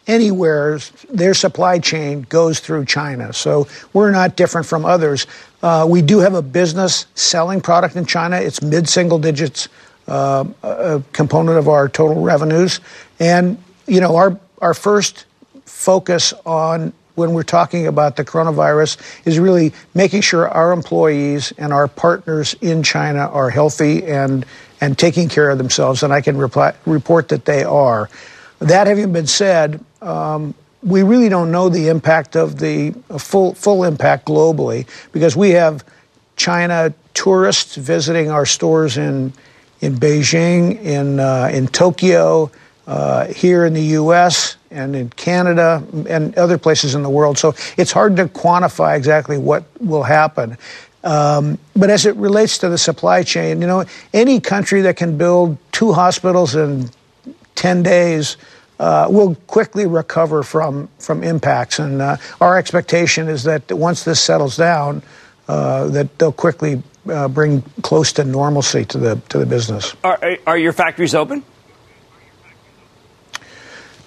anywhere, 0.07 0.81
their 1.09 1.35
supply 1.35 1.79
chain 1.79 2.23
goes 2.23 2.59
through 2.59 2.87
China. 2.87 3.33
So 3.33 3.69
we're 3.93 4.11
not 4.11 4.37
different 4.37 4.67
from 4.67 4.85
others. 4.85 5.27
Uh, 5.63 5.87
we 5.89 6.03
do 6.03 6.19
have 6.19 6.35
a 6.35 6.43
business 6.43 7.07
selling 7.15 7.61
product 7.61 7.95
in 7.95 8.07
China. 8.07 8.37
It's 8.37 8.61
mid 8.63 8.89
single 8.89 9.19
digits 9.19 9.69
uh, 10.11 10.45
a 10.63 11.03
component 11.13 11.57
of 11.57 11.69
our 11.69 11.89
total 11.89 12.23
revenues. 12.23 12.81
And, 13.19 13.63
you 13.87 14.01
know, 14.01 14.17
our, 14.17 14.39
our 14.61 14.75
first 14.75 15.25
focus 15.65 16.35
on 16.45 16.93
when 17.15 17.33
we're 17.33 17.43
talking 17.43 17.87
about 17.87 18.17
the 18.17 18.25
coronavirus 18.25 18.99
is 19.27 19.39
really 19.39 19.73
making 19.95 20.23
sure 20.23 20.49
our 20.49 20.73
employees 20.73 21.53
and 21.59 21.73
our 21.73 21.87
partners 21.87 22.55
in 22.61 22.83
China 22.83 23.29
are 23.29 23.51
healthy 23.51 24.05
and, 24.05 24.45
and 24.81 24.99
taking 24.99 25.29
care 25.29 25.51
of 25.51 25.59
themselves. 25.59 26.03
And 26.03 26.13
I 26.13 26.21
can 26.21 26.37
reply, 26.37 26.75
report 26.87 27.29
that 27.29 27.45
they 27.45 27.63
are. 27.63 28.11
That 28.59 28.87
having 28.87 29.13
been 29.13 29.27
said, 29.27 29.85
um, 30.03 30.55
we 30.83 31.03
really 31.03 31.29
don't 31.29 31.53
know 31.53 31.69
the 31.69 31.89
impact 31.89 32.37
of 32.37 32.59
the 32.59 32.93
full 33.19 33.55
full 33.55 33.85
impact 33.85 34.27
globally 34.27 34.87
because 35.13 35.37
we 35.37 35.51
have 35.51 35.85
China 36.37 36.95
tourists 37.13 37.77
visiting 37.77 38.31
our 38.31 38.47
stores 38.47 38.97
in 38.97 39.33
in 39.81 39.97
Beijing, 39.97 40.83
in 40.83 41.21
uh, 41.21 41.51
in 41.53 41.69
Tokyo, 41.69 42.51
uh, 42.87 43.27
here 43.27 43.65
in 43.65 43.75
the 43.75 43.83
U.S. 43.83 44.57
and 44.71 44.97
in 44.97 45.11
Canada 45.11 45.83
and 46.09 46.37
other 46.37 46.59
places 46.59 46.95
in 46.95 47.03
the 47.03 47.11
world. 47.11 47.39
So 47.39 47.55
it's 47.77 47.93
hard 47.93 48.17
to 48.17 48.27
quantify 48.27 48.97
exactly 48.97 49.39
what 49.39 49.65
will 49.81 50.03
happen. 50.03 50.59
Um, 51.03 51.59
but 51.75 51.89
as 51.89 52.05
it 52.05 52.17
relates 52.17 52.59
to 52.59 52.69
the 52.69 52.77
supply 52.77 53.23
chain, 53.23 53.61
you 53.61 53.67
know, 53.67 53.85
any 54.13 54.41
country 54.41 54.83
that 54.83 54.97
can 54.97 55.17
build 55.17 55.57
two 55.73 55.93
hospitals 55.93 56.55
in 56.55 56.91
10 57.55 57.83
days 57.83 58.37
uh, 58.79 59.07
will 59.11 59.35
quickly 59.47 59.87
recover 59.87 60.43
from, 60.43 60.89
from 60.99 61.23
impacts. 61.23 61.79
And 61.79 62.03
uh, 62.03 62.17
our 62.41 62.59
expectation 62.59 63.29
is 63.29 63.45
that 63.45 63.71
once 63.71 64.05
this 64.05 64.21
settles 64.21 64.57
down, 64.57 65.03
uh, 65.49 65.89
that 65.89 66.19
they'll 66.19 66.33
quickly 66.33 66.83
uh, 67.11 67.29
bring 67.29 67.63
close 67.83 68.13
to 68.15 68.25
normalcy 68.25 68.85
to 68.87 68.99
the, 68.99 69.21
to 69.29 69.39
the 69.39 69.47
business. 69.47 69.95
Are, 70.05 70.39
are 70.47 70.59
your 70.59 70.73
factories 70.73 71.15
open? 71.15 71.45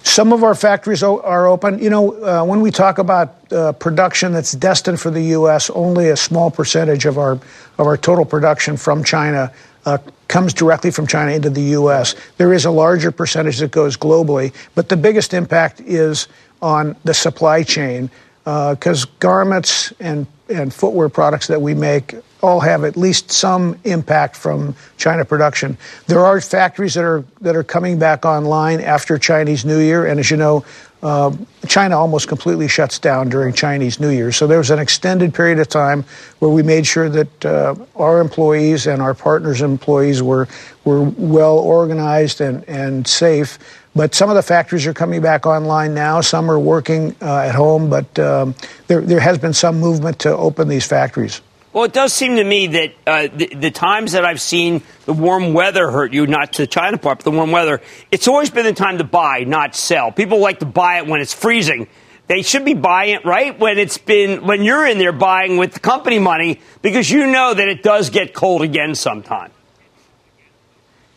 Some 0.02 0.32
of 0.32 0.44
our 0.44 0.54
factories 0.54 1.02
are 1.02 1.46
open. 1.46 1.78
You 1.78 1.90
know, 1.90 2.12
uh, 2.22 2.44
when 2.44 2.60
we 2.60 2.70
talk 2.70 2.98
about 2.98 3.52
uh, 3.52 3.72
production 3.72 4.32
that's 4.32 4.52
destined 4.52 5.00
for 5.00 5.10
the 5.10 5.22
U.S., 5.22 5.70
only 5.70 6.10
a 6.10 6.16
small 6.16 6.50
percentage 6.50 7.06
of 7.06 7.18
our 7.18 7.32
of 7.32 7.86
our 7.86 7.96
total 7.96 8.24
production 8.24 8.76
from 8.76 9.02
China 9.02 9.50
uh, 9.86 9.98
comes 10.28 10.52
directly 10.52 10.90
from 10.90 11.06
China 11.06 11.32
into 11.32 11.50
the 11.50 11.62
U.S. 11.78 12.14
There 12.36 12.52
is 12.52 12.66
a 12.66 12.70
larger 12.70 13.10
percentage 13.10 13.58
that 13.58 13.70
goes 13.70 13.96
globally, 13.96 14.52
but 14.74 14.88
the 14.90 14.96
biggest 14.96 15.32
impact 15.32 15.80
is 15.80 16.28
on 16.60 16.96
the 17.04 17.14
supply 17.14 17.62
chain 17.62 18.10
because 18.44 19.06
uh, 19.06 19.10
garments 19.20 19.92
and 20.00 20.26
and 20.48 20.72
footwear 20.72 21.08
products 21.08 21.46
that 21.46 21.60
we 21.60 21.74
make 21.74 22.14
all 22.44 22.60
have 22.60 22.84
at 22.84 22.96
least 22.96 23.32
some 23.32 23.78
impact 23.84 24.36
from 24.36 24.76
China 24.98 25.24
production. 25.24 25.78
There 26.06 26.20
are 26.20 26.40
factories 26.40 26.94
that 26.94 27.04
are 27.04 27.24
that 27.40 27.56
are 27.56 27.64
coming 27.64 27.98
back 27.98 28.24
online 28.26 28.80
after 28.80 29.18
Chinese 29.18 29.64
New 29.64 29.80
Year, 29.80 30.06
and 30.06 30.20
as 30.20 30.30
you 30.30 30.36
know, 30.36 30.64
uh, 31.02 31.34
China 31.68 31.98
almost 31.98 32.28
completely 32.28 32.68
shuts 32.68 32.98
down 32.98 33.28
during 33.28 33.52
Chinese 33.52 33.98
New 34.00 34.10
Year. 34.10 34.30
So 34.32 34.46
there 34.46 34.58
was 34.58 34.70
an 34.70 34.78
extended 34.78 35.34
period 35.34 35.58
of 35.58 35.68
time 35.68 36.04
where 36.38 36.50
we 36.50 36.62
made 36.62 36.86
sure 36.86 37.08
that 37.08 37.44
uh, 37.44 37.74
our 37.96 38.20
employees 38.20 38.86
and 38.86 39.00
our 39.00 39.14
partners' 39.14 39.62
employees 39.62 40.22
were 40.22 40.46
were 40.84 41.02
well 41.02 41.58
organized 41.58 42.40
and 42.40 42.62
and 42.68 43.06
safe. 43.06 43.58
But 43.96 44.14
some 44.14 44.28
of 44.28 44.34
the 44.34 44.42
factories 44.42 44.86
are 44.86 44.94
coming 44.94 45.22
back 45.22 45.46
online 45.46 45.94
now. 45.94 46.20
Some 46.20 46.50
are 46.50 46.58
working 46.58 47.14
uh, 47.22 47.48
at 47.48 47.54
home, 47.54 47.88
but 47.88 48.18
um, 48.18 48.54
there 48.86 49.00
there 49.00 49.20
has 49.20 49.38
been 49.38 49.54
some 49.54 49.78
movement 49.78 50.18
to 50.20 50.36
open 50.36 50.68
these 50.68 50.86
factories. 50.86 51.40
Well, 51.74 51.82
it 51.82 51.92
does 51.92 52.12
seem 52.12 52.36
to 52.36 52.44
me 52.44 52.68
that 52.68 52.94
uh, 53.04 53.28
the, 53.34 53.46
the, 53.48 53.70
times 53.72 54.12
that 54.12 54.24
I've 54.24 54.40
seen 54.40 54.84
the 55.06 55.12
warm 55.12 55.54
weather 55.54 55.90
hurt 55.90 56.12
you, 56.12 56.24
not 56.24 56.52
to 56.52 56.62
the 56.62 56.66
China 56.68 56.98
part, 56.98 57.18
but 57.18 57.24
the 57.24 57.32
warm 57.32 57.50
weather, 57.50 57.82
it's 58.12 58.28
always 58.28 58.48
been 58.48 58.64
the 58.64 58.72
time 58.72 58.98
to 58.98 59.04
buy, 59.04 59.40
not 59.40 59.74
sell. 59.74 60.12
People 60.12 60.38
like 60.38 60.60
to 60.60 60.66
buy 60.66 60.98
it 60.98 61.08
when 61.08 61.20
it's 61.20 61.34
freezing. 61.34 61.88
They 62.28 62.42
should 62.42 62.64
be 62.64 62.74
buying 62.74 63.16
it 63.16 63.24
right 63.24 63.58
when 63.58 63.76
it's 63.78 63.98
been 63.98 64.46
when 64.46 64.62
you're 64.62 64.86
in 64.86 64.98
there 64.98 65.12
buying 65.12 65.56
with 65.56 65.74
the 65.74 65.80
company 65.80 66.20
money 66.20 66.60
because 66.80 67.10
you 67.10 67.26
know 67.26 67.52
that 67.52 67.68
it 67.68 67.82
does 67.82 68.08
get 68.08 68.34
cold 68.34 68.62
again 68.62 68.94
sometime. 68.94 69.50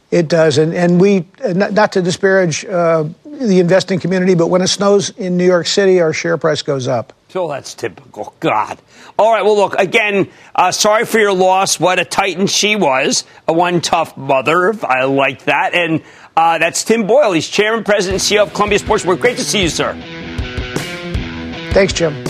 It 0.09 0.27
does, 0.27 0.57
and 0.57 0.73
and 0.73 0.99
we 0.99 1.27
not, 1.45 1.73
not 1.73 1.91
to 1.93 2.01
disparage 2.01 2.65
uh, 2.65 3.05
the 3.23 3.59
investing 3.59 3.99
community, 3.99 4.33
but 4.33 4.47
when 4.47 4.63
it 4.63 4.67
snows 4.67 5.11
in 5.11 5.37
New 5.37 5.45
York 5.45 5.67
City, 5.67 6.01
our 6.01 6.13
share 6.13 6.37
price 6.37 6.63
goes 6.63 6.87
up. 6.87 7.13
Oh, 7.37 7.47
that's 7.47 7.75
typical. 7.75 8.33
God. 8.39 8.79
All 9.19 9.31
right. 9.31 9.45
Well, 9.45 9.55
look, 9.55 9.75
again, 9.75 10.29
uh, 10.55 10.71
sorry 10.71 11.05
for 11.05 11.19
your 11.19 11.33
loss. 11.33 11.79
What 11.79 11.99
a 11.99 12.05
titan 12.05 12.47
she 12.47 12.75
was. 12.75 13.25
A 13.47 13.53
one 13.53 13.79
tough 13.79 14.17
mother. 14.17 14.73
I 14.83 15.05
like 15.05 15.43
that. 15.45 15.75
And 15.75 16.01
uh, 16.35 16.57
that's 16.57 16.83
Tim 16.83 17.05
Boyle. 17.05 17.33
He's 17.33 17.47
chairman, 17.47 17.83
president, 17.83 18.21
CEO 18.21 18.43
of 18.43 18.53
Columbia 18.53 18.79
Sportswear. 18.79 19.19
Great 19.19 19.37
to 19.37 19.43
see 19.43 19.61
you, 19.61 19.69
sir. 19.69 19.93
Thanks, 21.73 21.93
Jim. 21.93 22.25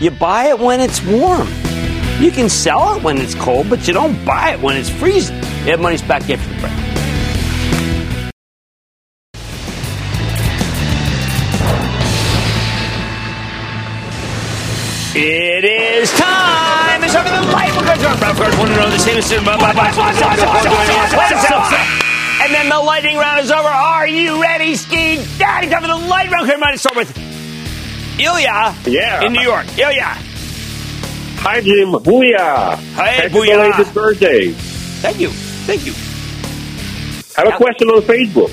You 0.00 0.12
buy 0.12 0.46
it 0.46 0.58
when 0.58 0.80
it's 0.80 1.02
warm. 1.04 1.48
You 2.20 2.30
can 2.30 2.48
sell 2.48 2.96
it 2.96 3.02
when 3.02 3.18
it's 3.18 3.34
cold, 3.34 3.68
but 3.68 3.86
you 3.88 3.94
don't 3.94 4.24
buy 4.24 4.52
it 4.52 4.60
when 4.60 4.76
it's 4.76 4.88
freezing. 4.88 5.40
Mad 5.64 5.80
Money's 5.80 6.02
back 6.02 6.30
after 6.30 6.48
the 6.54 6.60
break. 6.60 6.95
It 15.18 15.64
is 15.64 16.12
time. 16.12 17.02
It's 17.02 17.14
over 17.14 17.30
the 17.30 17.40
light. 17.50 17.72
We're 17.74 17.86
going 17.86 17.98
to 17.98 18.28
of 18.28 18.36
course, 18.36 18.58
want 18.58 18.68
to 18.68 18.76
know 18.76 18.90
the 18.90 18.98
same 18.98 19.16
as 19.16 19.32
And 22.42 22.52
then 22.52 22.68
the 22.68 22.78
lightning 22.78 23.16
round 23.16 23.40
is 23.40 23.50
over. 23.50 23.66
Are 23.66 24.06
you 24.06 24.42
ready, 24.42 24.74
Ski 24.76 25.24
Daddy? 25.38 25.70
Time 25.70 25.80
for 25.80 25.88
the 25.88 25.96
light 25.96 26.30
round. 26.30 26.50
Come 26.50 26.62
on, 26.62 26.76
start 26.76 26.96
with 26.96 27.16
Ilya. 28.20 28.74
Yeah. 28.84 29.24
In 29.24 29.32
New 29.32 29.40
York. 29.40 29.66
Ilya. 29.78 30.04
Hi, 31.38 31.62
Jim. 31.62 31.92
Booyah. 31.92 32.76
Hey, 32.76 33.22
Happy 33.22 33.28
booyah. 33.34 33.72
belated 33.72 33.94
birthday. 33.94 34.50
Thank 35.00 35.18
you. 35.18 35.30
Thank 35.30 35.86
you. 35.86 35.94
I 37.38 37.46
have 37.46 37.54
a 37.54 37.56
question 37.56 37.88
on 37.88 38.02
Facebook. 38.02 38.52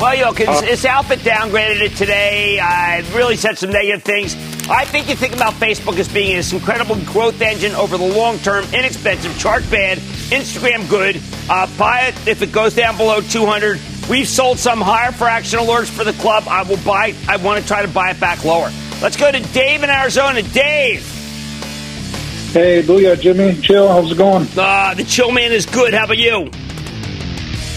Well, 0.00 0.16
you 0.16 0.22
know, 0.22 0.52
uh, 0.52 0.60
this 0.62 0.84
outfit 0.84 1.20
downgraded 1.20 1.80
it 1.80 1.94
today. 1.94 2.58
I 2.58 3.04
really 3.14 3.36
said 3.36 3.56
some 3.56 3.70
negative 3.70 4.02
things. 4.02 4.34
I 4.72 4.86
think 4.86 5.10
you 5.10 5.14
think 5.14 5.34
about 5.34 5.52
Facebook 5.54 5.98
as 5.98 6.08
being 6.08 6.34
this 6.34 6.54
incredible 6.54 6.96
growth 7.04 7.42
engine 7.42 7.72
over 7.74 7.98
the 7.98 8.06
long 8.06 8.38
term, 8.38 8.64
inexpensive, 8.72 9.38
chart 9.38 9.68
bad, 9.70 9.98
Instagram 9.98 10.88
good. 10.88 11.20
Uh, 11.50 11.68
buy 11.76 12.06
it 12.06 12.26
if 12.26 12.40
it 12.40 12.52
goes 12.52 12.74
down 12.74 12.96
below 12.96 13.20
200. 13.20 13.78
We've 14.08 14.26
sold 14.26 14.58
some 14.58 14.80
higher 14.80 15.12
fraction 15.12 15.58
alerts 15.58 15.90
for 15.90 16.04
the 16.04 16.14
club. 16.14 16.44
I 16.48 16.62
will 16.62 16.78
buy. 16.78 17.14
I 17.28 17.36
want 17.36 17.60
to 17.60 17.68
try 17.68 17.82
to 17.82 17.88
buy 17.88 18.12
it 18.12 18.18
back 18.18 18.44
lower. 18.46 18.72
Let's 19.02 19.18
go 19.18 19.30
to 19.30 19.40
Dave 19.52 19.82
in 19.82 19.90
Arizona. 19.90 20.40
Dave. 20.40 21.02
Hey, 22.52 22.82
booyah, 22.82 23.20
Jimmy. 23.20 23.60
Chill. 23.60 23.88
How's 23.88 24.10
it 24.10 24.16
going? 24.16 24.48
Uh, 24.56 24.94
the 24.94 25.04
chill 25.04 25.32
man 25.32 25.52
is 25.52 25.66
good. 25.66 25.92
How 25.92 26.04
about 26.04 26.16
you? 26.16 26.50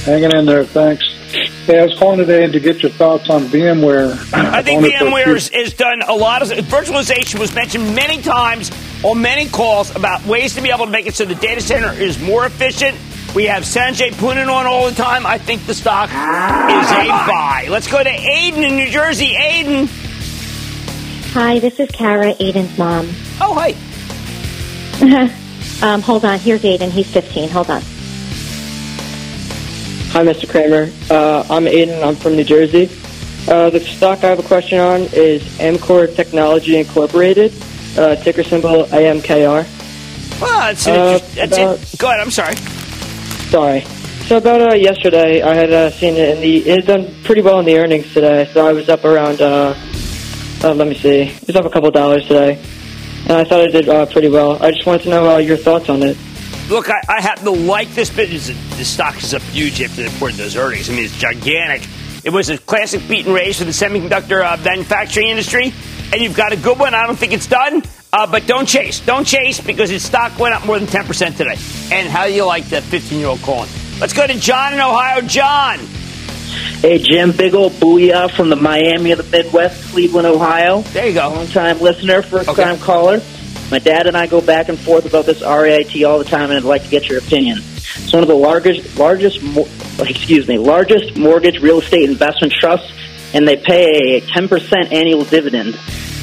Hanging 0.05 0.31
in 0.31 0.45
there. 0.45 0.63
Thanks. 0.63 1.14
Hey, 1.36 1.79
I 1.79 1.83
was 1.83 1.97
calling 1.99 2.17
today 2.17 2.47
to 2.47 2.59
get 2.61 2.81
your 2.81 2.91
thoughts 2.91 3.29
on 3.29 3.43
VMware. 3.43 4.13
I 4.33 4.63
think 4.63 4.86
VMware 4.86 5.25
has, 5.25 5.49
has 5.49 5.73
done 5.73 6.01
a 6.01 6.13
lot 6.13 6.41
of 6.41 6.47
virtualization 6.65 7.39
was 7.39 7.53
mentioned 7.53 7.93
many 7.93 8.21
times 8.21 8.71
on 9.03 9.21
many 9.21 9.49
calls 9.49 9.93
about 9.95 10.25
ways 10.25 10.55
to 10.55 10.61
be 10.61 10.71
able 10.71 10.86
to 10.86 10.91
make 10.91 11.07
it 11.07 11.13
so 11.15 11.25
the 11.25 11.36
data 11.36 11.59
center 11.59 11.91
is 11.91 12.21
more 12.21 12.45
efficient. 12.45 12.97
We 13.36 13.45
have 13.45 13.63
Sanjay 13.63 14.11
Poonen 14.11 14.47
on 14.47 14.65
all 14.65 14.89
the 14.89 14.95
time. 14.95 15.25
I 15.25 15.38
think 15.38 15.65
the 15.65 15.73
stock 15.73 16.09
is 16.09 16.91
a 16.91 17.07
buy. 17.27 17.67
Let's 17.69 17.91
go 17.91 18.01
to 18.01 18.09
Aiden 18.09 18.63
in 18.63 18.77
New 18.77 18.89
Jersey. 18.89 19.33
Aiden. 19.33 19.88
Hi, 21.33 21.59
this 21.59 21.77
is 21.81 21.91
Kara, 21.91 22.33
Aiden's 22.36 22.77
mom. 22.77 23.09
Oh, 23.41 23.53
hi. 23.53 23.75
um, 25.86 26.01
hold 26.01 26.23
on. 26.23 26.39
Here's 26.39 26.61
Aiden. 26.61 26.91
He's 26.91 27.11
15. 27.11 27.49
Hold 27.49 27.69
on. 27.71 27.81
Hi, 30.16 30.24
Mr. 30.24 30.49
Cramer. 30.49 30.89
Uh, 31.09 31.45
I'm 31.49 31.66
Aiden. 31.66 32.01
I'm 32.01 32.16
from 32.16 32.38
New 32.38 32.45
Jersey. 32.45 32.86
Uh, 33.51 33.70
the 33.70 33.82
stock 33.82 34.24
I 34.24 34.28
have 34.28 34.39
a 34.39 34.43
question 34.43 34.80
on 34.80 35.01
is 35.11 35.43
Amkor 35.59 36.16
Technology 36.16 36.78
Incorporated, 36.78 37.51
uh, 37.97 38.16
ticker 38.16 38.43
symbol 38.43 38.86
AMKR. 38.86 39.68
Well, 40.39 40.59
that's, 40.59 40.88
uh, 40.88 41.20
that's 41.36 41.57
about, 41.57 41.80
it. 41.84 41.99
Go 41.99 42.07
ahead. 42.07 42.22
I'm 42.22 42.32
sorry. 42.32 42.55
Sorry. 43.51 43.82
So 44.28 44.38
about 44.38 44.61
uh, 44.61 44.76
yesterday, 44.76 45.41
I 45.41 45.53
had 45.53 45.74
uh, 45.74 45.89
seen 45.89 46.13
it 46.13 46.38
in 46.38 46.41
the. 46.41 46.57
It 46.59 46.86
had 46.86 47.03
done 47.03 47.13
pretty 47.26 47.41
well 47.41 47.59
in 47.59 47.66
the 47.66 47.78
earnings 47.78 48.13
today. 48.13 48.49
So 48.53 48.66
I 48.66 48.72
was 48.72 48.88
up 48.88 49.03
around. 49.03 49.41
Uh, 49.41 49.76
uh, 50.63 50.74
let 50.74 50.88
me 50.88 50.95
see. 50.95 51.24
It 51.24 51.47
was 51.47 51.57
up 51.57 51.66
a 51.66 51.70
couple 51.70 51.91
dollars 51.91 52.26
today, 52.26 52.57
and 53.24 53.34
I 53.34 53.43
thought 53.43 53.68
it 53.68 53.74
did 53.74 53.89
uh, 53.89 54.05
pretty 54.05 54.30
well. 54.30 54.63
I 54.63 54.72
just 54.72 54.86
wanted 54.86 55.03
to 55.03 55.09
know 55.09 55.36
uh, 55.36 55.38
your 55.39 55.57
thoughts 55.57 55.89
on 55.89 56.03
it. 56.03 56.16
Look, 56.70 56.89
I, 56.89 56.99
I 57.07 57.22
happen 57.22 57.45
to 57.45 57.51
like 57.51 57.89
this 57.91 58.09
business. 58.09 58.47
The 58.78 58.86
stock 58.86 59.18
is 59.22 59.36
up 59.36 59.41
huge 59.43 59.82
after 59.82 60.01
they 60.01 60.09
reported 60.09 60.38
those 60.38 60.55
earnings. 60.55 60.89
I 60.89 60.93
mean, 60.93 61.05
it's 61.05 61.18
gigantic. 61.18 61.88
It 62.24 62.32
was 62.32 62.49
a 62.49 62.57
classic 62.57 63.07
beat 63.07 63.28
and 63.28 63.36
raise 63.36 63.59
for 63.59 63.66
the 63.66 63.72
semiconductor 63.72 64.43
uh, 64.43 64.57
manufacturing 64.63 65.28
industry, 65.28 65.72
and 66.11 66.22
you've 66.22 66.36
got 66.36 66.53
a 66.53 66.57
good 66.57 66.80
one. 66.80 66.95
I 66.95 67.05
don't 67.05 67.18
think 67.18 67.34
it's 67.34 67.45
done, 67.45 67.84
uh, 68.11 68.26
but 68.26 68.47
don't 68.47 68.68
chase. 68.68 68.99
Don't 68.99 69.26
chase 69.28 69.61
because 69.61 69.91
its 69.91 70.03
stock 70.03 70.39
went 70.39 70.55
up 70.55 70.66
more 70.66 70.80
than 70.80 70.88
10% 70.88 71.38
today. 71.38 71.55
And 71.95 72.09
how 72.09 72.26
do 72.26 72.34
you 72.34 72.45
like 72.45 72.66
that 72.70 72.82
15 72.82 73.20
year 73.20 73.28
old 73.28 73.41
calling? 73.41 73.70
Let's 73.99 74.13
go 74.13 74.26
to 74.26 74.34
John 74.34 74.74
in 74.74 74.80
Ohio. 74.80 75.22
John. 75.22 75.78
Hey, 76.82 76.97
Jim, 76.97 77.32
big 77.32 77.53
old 77.53 77.74
booyah 77.74 78.32
from 78.32 78.49
the 78.49 78.55
Miami 78.55 79.11
of 79.11 79.20
the 79.20 79.38
Midwest, 79.38 79.91
Cleveland, 79.91 80.26
Ohio. 80.26 80.82
There 80.82 81.07
you 81.07 81.13
go. 81.13 81.30
Long 81.30 81.47
time 81.47 81.80
listener, 81.80 82.24
first 82.24 82.49
okay. 82.49 82.63
time 82.63 82.80
caller. 82.80 83.22
My 83.72 83.80
dad 83.80 84.07
and 84.07 84.16
I 84.16 84.28
go 84.28 84.41
back 84.41 84.70
and 84.70 84.78
forth 84.78 85.05
about 85.05 85.26
this 85.26 85.41
REIT 85.41 86.03
all 86.03 86.20
the 86.20 86.26
time, 86.26 86.49
and 86.49 86.53
I'd 86.53 86.63
like 86.63 86.84
to 86.84 86.89
get 86.89 87.09
your 87.09 87.20
opinion. 87.20 87.57
It's 87.59 88.13
one 88.13 88.22
of 88.22 88.28
the 88.28 88.36
largest, 88.36 88.97
largest, 88.97 89.39
excuse 89.99 90.47
me, 90.47 90.57
largest 90.57 91.18
mortgage 91.18 91.59
real 91.61 91.80
estate 91.80 92.09
investment 92.09 92.53
trusts 92.53 92.91
and 93.36 93.45
they 93.45 93.57
pay 93.57 94.18
a 94.18 94.22
10% 94.22 94.93
annual 94.93 95.26
dividend. 95.26 95.74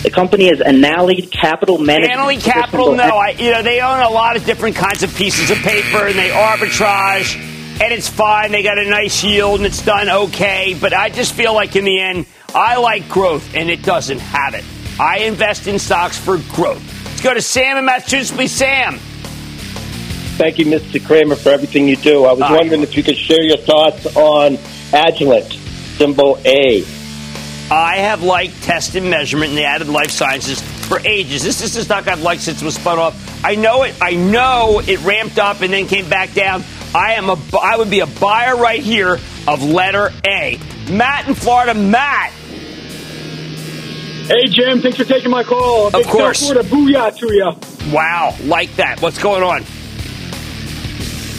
The 0.02 0.10
company 0.10 0.48
is 0.48 0.60
Annaly 0.60 1.30
Capital 1.30 1.78
Management. 1.78 2.18
Annaly 2.18 2.42
Capital, 2.42 2.94
no. 2.94 3.04
I, 3.04 3.30
you 3.30 3.52
know, 3.52 3.62
they 3.62 3.80
own 3.80 4.00
a 4.00 4.08
lot 4.08 4.36
of 4.36 4.46
different 4.46 4.76
kinds 4.76 5.02
of 5.02 5.14
pieces 5.14 5.50
of 5.50 5.58
paper, 5.58 6.06
and 6.06 6.18
they 6.18 6.30
arbitrage, 6.30 7.36
and 7.36 7.92
it's 7.92 8.08
fine. 8.08 8.50
They 8.50 8.62
got 8.62 8.78
a 8.78 8.88
nice 8.88 9.22
yield, 9.22 9.60
and 9.60 9.66
it's 9.66 9.84
done 9.84 10.08
okay. 10.08 10.76
But 10.78 10.94
I 10.94 11.10
just 11.10 11.34
feel 11.34 11.54
like 11.54 11.76
in 11.76 11.84
the 11.84 12.00
end, 12.00 12.26
I 12.54 12.78
like 12.78 13.08
growth, 13.10 13.54
and 13.54 13.68
it 13.70 13.82
doesn't 13.82 14.18
have 14.18 14.54
it. 14.54 14.64
I 14.98 15.18
invest 15.18 15.66
in 15.66 15.78
stocks 15.78 16.18
for 16.18 16.38
growth. 16.54 16.82
Go 17.22 17.32
to 17.32 17.40
Sam 17.40 17.76
in 17.76 17.84
Massachusetts, 17.84 18.36
please. 18.36 18.50
Sam. 18.50 18.98
Thank 20.38 20.58
you, 20.58 20.66
Mr. 20.66 21.04
Cramer, 21.04 21.36
for 21.36 21.50
everything 21.50 21.86
you 21.86 21.94
do. 21.94 22.24
I 22.24 22.32
was 22.32 22.40
wondering 22.40 22.82
if 22.82 22.96
you 22.96 23.04
could 23.04 23.16
share 23.16 23.42
your 23.42 23.58
thoughts 23.58 24.04
on 24.16 24.56
Agilent, 24.90 25.52
symbol 25.96 26.36
A. 26.44 26.84
I 27.70 27.98
have 27.98 28.24
liked 28.24 28.60
test 28.64 28.96
and 28.96 29.08
measurement 29.08 29.50
and 29.50 29.58
the 29.58 29.64
added 29.64 29.88
life 29.88 30.10
sciences 30.10 30.60
for 30.60 30.98
ages. 31.06 31.44
This 31.44 31.62
is 31.62 31.72
the 31.74 31.84
stock 31.84 32.08
I've 32.08 32.22
liked 32.22 32.42
since 32.42 32.60
it 32.60 32.64
was 32.64 32.74
spun 32.74 32.98
off. 32.98 33.44
I 33.44 33.54
know 33.54 33.84
it. 33.84 33.94
I 34.00 34.16
know 34.16 34.82
it 34.84 35.00
ramped 35.04 35.38
up 35.38 35.60
and 35.60 35.72
then 35.72 35.86
came 35.86 36.08
back 36.08 36.34
down. 36.34 36.64
I 36.92 37.14
am 37.14 37.30
a. 37.30 37.38
I 37.62 37.76
would 37.76 37.88
be 37.88 38.00
a 38.00 38.06
buyer 38.06 38.56
right 38.56 38.80
here 38.80 39.20
of 39.46 39.62
letter 39.62 40.10
A. 40.26 40.58
Matt 40.90 41.28
in 41.28 41.34
Florida. 41.34 41.72
Matt. 41.72 42.32
Hey, 44.26 44.44
Jim, 44.46 44.80
thanks 44.80 44.96
for 44.96 45.04
taking 45.04 45.30
my 45.30 45.42
call. 45.42 45.88
Of 45.94 46.06
course. 46.06 46.40
Florida 46.48 46.68
booyah 46.68 47.16
to 47.18 47.34
you. 47.34 47.92
Wow, 47.92 48.36
like 48.44 48.74
that. 48.76 49.02
What's 49.02 49.18
going 49.18 49.42
on? 49.42 49.62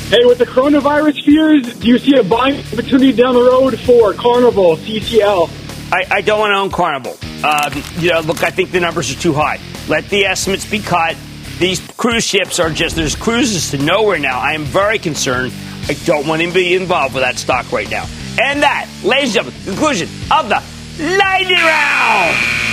Hey, 0.09 0.25
with 0.25 0.38
the 0.38 0.45
coronavirus 0.45 1.23
fears, 1.23 1.79
do 1.79 1.88
you 1.88 1.97
see 1.97 2.15
a 2.17 2.23
buying 2.23 2.59
opportunity 2.59 3.13
down 3.13 3.36
the 3.36 3.41
road 3.41 3.79
for 3.79 4.13
Carnival, 4.13 4.75
CCL? 4.77 5.49
I, 5.93 6.17
I 6.17 6.21
don't 6.21 6.39
want 6.39 6.51
to 6.51 6.57
own 6.57 6.69
Carnival. 6.71 7.17
Um, 7.43 7.84
you 7.97 8.11
know, 8.11 8.19
look, 8.19 8.43
I 8.43 8.49
think 8.49 8.71
the 8.71 8.81
numbers 8.81 9.11
are 9.15 9.19
too 9.19 9.34
high. 9.34 9.59
Let 9.88 10.09
the 10.09 10.25
estimates 10.25 10.69
be 10.69 10.79
cut. 10.79 11.15
These 11.59 11.79
cruise 11.97 12.25
ships 12.25 12.59
are 12.59 12.69
just, 12.69 12.95
there's 12.95 13.15
cruises 13.15 13.71
to 13.71 13.77
nowhere 13.77 14.19
now. 14.19 14.39
I 14.39 14.53
am 14.53 14.65
very 14.65 14.99
concerned. 14.99 15.53
I 15.88 15.93
don't 16.05 16.27
want 16.27 16.41
to 16.41 16.51
be 16.51 16.75
involved 16.75 17.15
with 17.15 17.23
that 17.23 17.38
stock 17.38 17.71
right 17.71 17.89
now. 17.89 18.05
And 18.41 18.61
that, 18.61 18.89
ladies 19.03 19.36
and 19.36 19.45
gentlemen, 19.45 19.63
conclusion 19.65 20.09
of 20.31 20.49
the 20.49 20.61
lightning 20.99 21.57
round. 21.57 22.72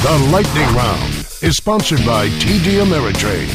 The 0.00 0.30
Lightning 0.30 0.76
Round 0.76 1.26
is 1.42 1.56
sponsored 1.56 1.98
by 2.06 2.28
TD 2.28 2.80
Ameritrade. 2.84 3.48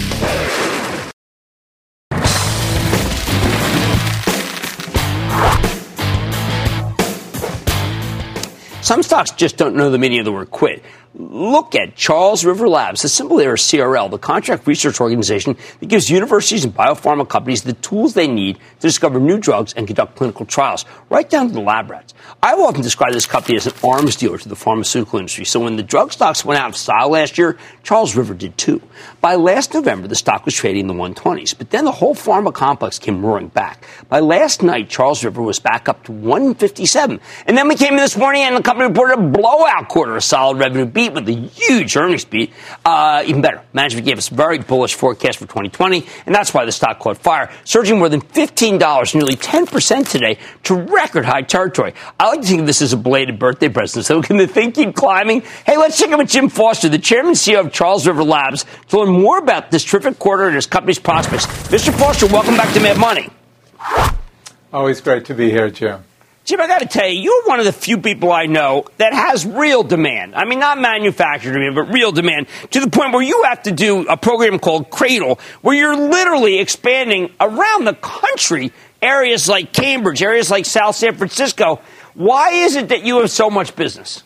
Some 8.83 9.01
stocks 9.01 9.31
just 9.31 9.55
don't 9.55 9.73
know 9.73 9.89
the 9.89 9.97
meaning 9.97 10.19
of 10.19 10.25
the 10.25 10.33
word 10.33 10.51
quit. 10.51 10.83
Look 11.15 11.75
at 11.75 11.95
Charles 11.95 12.43
River 12.43 12.67
Labs, 12.67 13.03
the 13.03 13.09
symbol 13.09 13.37
there 13.37 13.53
is 13.53 13.61
CRL, 13.61 14.09
the 14.09 14.17
contract 14.17 14.65
research 14.65 14.99
organization 14.99 15.55
that 15.79 15.85
gives 15.85 16.09
universities 16.09 16.65
and 16.65 16.73
biopharma 16.73 17.29
companies 17.29 17.61
the 17.61 17.73
tools 17.73 18.15
they 18.15 18.27
need 18.27 18.55
to 18.55 18.81
discover 18.87 19.19
new 19.19 19.37
drugs 19.37 19.73
and 19.73 19.85
conduct 19.85 20.15
clinical 20.15 20.43
trials, 20.47 20.85
right 21.11 21.29
down 21.29 21.49
to 21.49 21.53
the 21.53 21.61
lab 21.61 21.91
rats. 21.91 22.15
I've 22.41 22.57
often 22.57 22.81
described 22.81 23.13
this 23.13 23.27
company 23.27 23.57
as 23.57 23.67
an 23.67 23.73
arms 23.83 24.15
dealer 24.15 24.39
to 24.39 24.49
the 24.49 24.55
pharmaceutical 24.55 25.19
industry. 25.19 25.45
So 25.45 25.59
when 25.59 25.75
the 25.75 25.83
drug 25.83 26.11
stocks 26.13 26.43
went 26.43 26.59
out 26.59 26.69
of 26.69 26.77
style 26.77 27.09
last 27.09 27.37
year, 27.37 27.59
Charles 27.83 28.15
River 28.15 28.33
did 28.33 28.57
too. 28.57 28.81
By 29.21 29.35
last 29.35 29.75
November, 29.75 30.07
the 30.07 30.15
stock 30.15 30.45
was 30.45 30.55
trading 30.55 30.81
in 30.81 30.87
the 30.87 30.93
120s, 30.95 31.55
but 31.55 31.69
then 31.69 31.85
the 31.85 31.91
whole 31.91 32.15
pharma 32.15 32.51
complex 32.51 32.97
came 32.97 33.23
roaring 33.23 33.49
back. 33.49 33.85
By 34.09 34.19
last 34.19 34.63
night, 34.63 34.89
Charles 34.89 35.23
River 35.23 35.43
was 35.43 35.59
back 35.59 35.87
up 35.87 36.05
to 36.05 36.11
157. 36.11 37.19
And 37.45 37.55
then 37.55 37.67
we 37.67 37.75
came 37.75 37.93
in 37.93 37.99
this 37.99 38.17
morning 38.17 38.41
and 38.41 38.55
the 38.55 38.63
company 38.63 38.87
reported 38.87 39.19
a 39.19 39.21
blowout 39.21 39.89
quarter, 39.89 40.15
a 40.15 40.21
solid 40.21 40.57
revenue 40.57 40.85
beat 40.85 41.02
with 41.09 41.27
a 41.27 41.33
huge 41.33 41.95
earnings 41.97 42.25
beat. 42.25 42.53
Uh, 42.85 43.23
even 43.25 43.41
better, 43.41 43.63
management 43.73 44.05
gave 44.05 44.17
us 44.17 44.31
a 44.31 44.33
very 44.33 44.59
bullish 44.59 44.93
forecast 44.93 45.39
for 45.39 45.45
2020, 45.45 46.05
and 46.25 46.33
that's 46.33 46.53
why 46.53 46.65
the 46.65 46.71
stock 46.71 46.99
caught 46.99 47.17
fire, 47.17 47.51
surging 47.63 47.99
more 47.99 48.09
than 48.09 48.21
$15, 48.21 49.15
nearly 49.15 49.35
10% 49.35 50.09
today 50.09 50.37
to 50.63 50.75
record 50.75 51.25
high 51.25 51.41
territory. 51.41 51.93
I 52.19 52.29
like 52.29 52.41
to 52.41 52.47
think 52.47 52.61
of 52.61 52.67
this 52.67 52.81
as 52.81 52.93
a 52.93 52.97
belated 52.97 53.39
birthday 53.39 53.69
present. 53.69 54.05
So 54.05 54.21
can 54.23 54.37
the 54.37 54.47
thing 54.47 54.71
keep 54.71 54.95
climbing? 54.95 55.41
Hey, 55.65 55.77
let's 55.77 55.97
check 55.97 56.09
in 56.09 56.17
with 56.17 56.29
Jim 56.29 56.49
Foster, 56.49 56.89
the 56.89 56.99
chairman 56.99 57.23
and 57.29 57.37
CEO 57.37 57.59
of 57.59 57.73
Charles 57.73 58.05
River 58.05 58.23
Labs, 58.23 58.65
to 58.89 58.99
learn 58.99 59.09
more 59.09 59.39
about 59.39 59.71
this 59.71 59.83
terrific 59.83 60.19
quarter 60.19 60.45
and 60.45 60.55
his 60.55 60.67
company's 60.67 60.99
prospects. 60.99 61.45
Mr. 61.45 61.93
Foster, 61.97 62.27
welcome 62.27 62.55
back 62.55 62.73
to 62.73 62.79
Mad 62.79 62.97
Money. 62.97 63.29
Always 64.71 65.01
great 65.01 65.25
to 65.25 65.33
be 65.33 65.49
here, 65.49 65.69
Jim. 65.69 66.03
Jim, 66.45 66.59
I 66.59 66.67
got 66.67 66.79
to 66.79 66.85
tell 66.85 67.07
you, 67.07 67.21
you're 67.21 67.43
one 67.45 67.59
of 67.59 67.65
the 67.65 67.71
few 67.71 67.97
people 67.97 68.31
I 68.31 68.47
know 68.47 68.85
that 68.97 69.13
has 69.13 69.45
real 69.45 69.81
demand. 69.81 70.35
I 70.35 70.43
mean, 70.43 70.59
not 70.59 70.77
manufactured 70.77 71.53
demand, 71.53 71.75
but 71.75 71.93
real 71.93 72.11
demand 72.11 72.47
to 72.71 72.81
the 72.81 72.89
point 72.89 73.13
where 73.13 73.21
you 73.21 73.43
have 73.43 73.63
to 73.63 73.71
do 73.71 74.05
a 74.07 74.17
program 74.17 74.59
called 74.59 74.89
CRADL, 74.89 75.39
where 75.61 75.73
you're 75.73 75.95
literally 75.95 76.59
expanding 76.59 77.31
around 77.39 77.85
the 77.85 77.93
country, 77.93 78.73
areas 79.01 79.47
like 79.47 79.71
Cambridge, 79.71 80.21
areas 80.21 80.51
like 80.51 80.65
South 80.65 80.97
San 80.97 81.15
Francisco. 81.15 81.79
Why 82.13 82.49
is 82.51 82.75
it 82.75 82.89
that 82.89 83.03
you 83.03 83.21
have 83.21 83.31
so 83.31 83.49
much 83.49 83.73
business? 83.77 84.23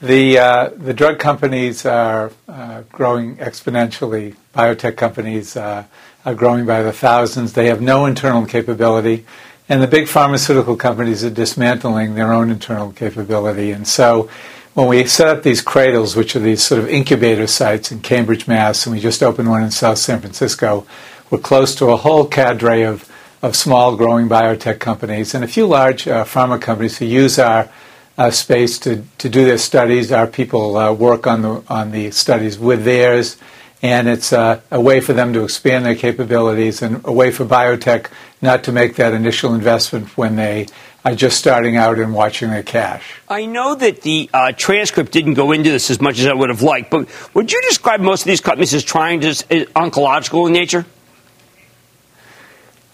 The, 0.00 0.38
uh, 0.38 0.70
the 0.76 0.92
drug 0.92 1.20
companies 1.20 1.86
are 1.86 2.32
uh, 2.48 2.82
growing 2.90 3.36
exponentially. 3.36 4.34
Biotech 4.52 4.96
companies 4.96 5.56
uh, 5.56 5.84
are 6.24 6.34
growing 6.34 6.66
by 6.66 6.82
the 6.82 6.92
thousands. 6.92 7.52
They 7.52 7.66
have 7.66 7.80
no 7.80 8.06
internal 8.06 8.46
capability. 8.46 9.26
And 9.68 9.82
the 9.82 9.86
big 9.86 10.08
pharmaceutical 10.08 10.76
companies 10.76 11.24
are 11.24 11.30
dismantling 11.30 12.14
their 12.14 12.32
own 12.32 12.50
internal 12.50 12.92
capability. 12.92 13.70
And 13.70 13.88
so 13.88 14.28
when 14.74 14.88
we 14.88 15.04
set 15.06 15.28
up 15.28 15.42
these 15.42 15.62
CRADLs, 15.62 16.16
which 16.16 16.34
are 16.36 16.40
these 16.40 16.62
sort 16.62 16.80
of 16.80 16.88
incubator 16.88 17.46
sites 17.46 17.92
in 17.92 18.00
Cambridge, 18.00 18.46
Mass., 18.46 18.86
and 18.86 18.94
we 18.94 19.00
just 19.00 19.22
opened 19.22 19.48
one 19.48 19.62
in 19.62 19.70
South 19.70 19.98
San 19.98 20.20
Francisco, 20.20 20.86
we're 21.30 21.38
close 21.38 21.74
to 21.76 21.86
a 21.86 21.96
whole 21.96 22.26
cadre 22.26 22.82
of, 22.82 23.10
of 23.40 23.56
small 23.56 23.96
growing 23.96 24.28
biotech 24.28 24.80
companies 24.80 25.34
and 25.34 25.44
a 25.44 25.48
few 25.48 25.66
large 25.66 26.06
uh, 26.08 26.24
pharma 26.24 26.60
companies 26.60 26.98
who 26.98 27.06
use 27.06 27.38
our 27.38 27.70
uh, 28.18 28.30
space 28.30 28.78
to, 28.80 29.02
to 29.18 29.28
do 29.28 29.44
their 29.44 29.58
studies. 29.58 30.12
Our 30.12 30.26
people 30.26 30.76
uh, 30.76 30.92
work 30.92 31.26
on 31.26 31.42
the, 31.42 31.62
on 31.68 31.90
the 31.90 32.10
studies 32.10 32.58
with 32.58 32.84
theirs, 32.84 33.36
and 33.84 34.08
it's 34.08 34.32
uh, 34.32 34.62
a 34.70 34.80
way 34.80 34.98
for 34.98 35.12
them 35.12 35.34
to 35.34 35.44
expand 35.44 35.84
their 35.84 35.94
capabilities 35.94 36.80
and 36.80 37.02
a 37.04 37.12
way 37.12 37.30
for 37.30 37.44
biotech 37.44 38.06
not 38.40 38.64
to 38.64 38.72
make 38.72 38.96
that 38.96 39.12
initial 39.12 39.54
investment 39.54 40.16
when 40.16 40.36
they 40.36 40.66
are 41.04 41.14
just 41.14 41.36
starting 41.36 41.76
out 41.76 41.98
and 41.98 42.14
watching 42.14 42.48
their 42.48 42.62
cash. 42.62 43.20
I 43.28 43.44
know 43.44 43.74
that 43.74 44.00
the 44.00 44.30
uh, 44.32 44.52
transcript 44.56 45.12
didn't 45.12 45.34
go 45.34 45.52
into 45.52 45.70
this 45.70 45.90
as 45.90 46.00
much 46.00 46.18
as 46.18 46.26
I 46.26 46.32
would 46.32 46.48
have 46.48 46.62
liked, 46.62 46.90
but 46.90 47.10
would 47.34 47.52
you 47.52 47.60
describe 47.68 48.00
most 48.00 48.22
of 48.22 48.26
these 48.26 48.40
companies 48.40 48.72
as 48.72 48.82
trying 48.82 49.20
to, 49.20 49.28
as 49.28 49.42
oncological 49.42 50.46
in 50.46 50.54
nature? 50.54 50.86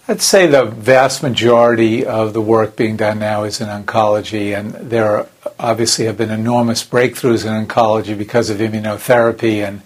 I'd 0.09 0.21
say 0.21 0.49
the 0.49 0.65
vast 0.65 1.23
majority 1.23 2.05
of 2.05 2.33
the 2.33 2.41
work 2.41 2.75
being 2.75 2.97
done 2.97 3.21
now 3.21 3.45
is 3.45 3.61
in 3.61 3.69
oncology, 3.69 4.59
and 4.59 4.73
there 4.73 5.09
are, 5.09 5.29
obviously 5.57 6.07
have 6.07 6.17
been 6.17 6.33
enormous 6.33 6.85
breakthroughs 6.85 7.47
in 7.47 7.65
oncology 7.65 8.19
because 8.19 8.51
of 8.51 8.59
immunotherapy. 8.59 9.65
And 9.65 9.83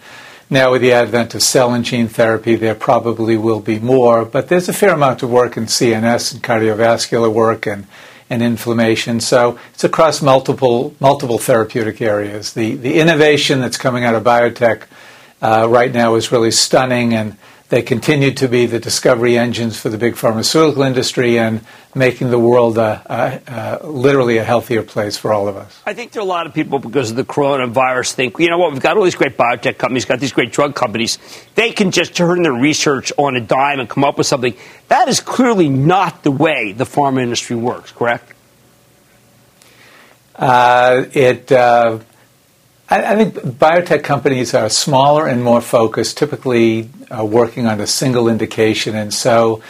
now, 0.51 0.73
with 0.73 0.83
the 0.83 0.93
advent 0.93 1.35
of 1.35 1.43
cell 1.43 1.73
and 1.73 1.85
gene 1.85 2.09
therapy, 2.09 2.55
there 2.55 2.75
probably 2.75 3.37
will 3.37 3.61
be 3.61 3.79
more. 3.79 4.25
But 4.25 4.49
there's 4.49 4.69
a 4.69 4.73
fair 4.73 4.93
amount 4.93 5.23
of 5.23 5.31
work 5.31 5.57
in 5.57 5.65
CNS 5.65 6.35
and 6.35 6.43
cardiovascular 6.43 7.33
work 7.33 7.67
and, 7.67 7.87
and 8.29 8.43
inflammation. 8.43 9.21
So 9.21 9.59
it's 9.73 9.85
across 9.85 10.21
multiple 10.21 10.95
multiple 11.01 11.39
therapeutic 11.39 12.03
areas. 12.03 12.53
The 12.53 12.75
the 12.75 12.99
innovation 12.99 13.61
that's 13.61 13.79
coming 13.79 14.05
out 14.05 14.15
of 14.15 14.23
biotech 14.23 14.83
uh, 15.41 15.67
right 15.69 15.93
now 15.93 16.15
is 16.15 16.31
really 16.31 16.51
stunning 16.51 17.15
and 17.15 17.37
they 17.75 17.83
continue 17.83 18.31
to 18.31 18.47
be 18.47 18.67
the 18.67 18.79
discovery 18.79 19.37
engines 19.37 19.77
for 19.81 19.89
the 19.89 19.99
big 19.99 20.15
pharmaceutical 20.15 20.85
industry 20.85 21.41
and 21.41 21.61
making 21.93 22.31
the 22.31 22.39
world 22.39 22.79
uh, 22.79 23.03
uh, 23.07 23.39
uh, 23.49 23.79
literally 23.89 24.37
a 24.37 24.45
healthier 24.45 24.85
place 24.85 25.17
for 25.17 25.33
all 25.33 25.49
of 25.49 25.57
us. 25.57 25.83
I 25.85 25.93
think 25.93 26.13
there 26.13 26.21
are 26.21 26.25
a 26.25 26.29
lot 26.29 26.47
of 26.47 26.55
people, 26.55 26.79
because 26.79 27.11
of 27.11 27.17
the 27.17 27.25
coronavirus, 27.25 28.13
think, 28.13 28.39
you 28.39 28.49
know 28.49 28.59
what, 28.59 28.71
we've 28.71 28.81
got 28.81 28.97
all 28.97 29.03
these 29.03 29.17
great 29.17 29.37
biotech 29.37 29.77
companies, 29.77 30.05
got 30.05 30.21
these 30.21 30.33
great 30.33 30.53
drug 30.53 30.77
companies. 30.77 31.19
They 31.57 31.73
can 31.73 31.91
just 31.91 32.15
turn 32.15 32.45
their 32.45 32.53
research 32.53 33.13
on 33.19 33.35
a 33.35 33.41
dime 33.41 33.81
and 33.81 33.91
come 33.91 34.05
up 34.05 34.19
with 34.19 34.29
something. 34.29 34.55
That 34.87 35.09
is 35.09 35.19
clearly 35.19 35.69
not 35.69 36.23
the 36.23 36.31
way 36.31 36.71
the 36.71 36.85
pharma 36.85 37.23
industry 37.25 37.57
works, 37.57 37.91
correct? 37.91 38.33
Uh, 40.37 41.07
it. 41.13 41.51
Uh, 41.51 41.99
I, 42.89 43.15
I 43.15 43.17
think 43.17 43.35
biotech 43.35 44.05
companies 44.05 44.55
are 44.55 44.69
smaller 44.69 45.27
and 45.27 45.43
more 45.43 45.61
focused, 45.61 46.19
typically 46.19 46.91
uh, 47.11 47.25
working 47.25 47.67
on 47.67 47.81
a 47.81 47.87
single 47.87 48.29
indication, 48.29 48.95
and 48.95 49.13
so 49.13 49.63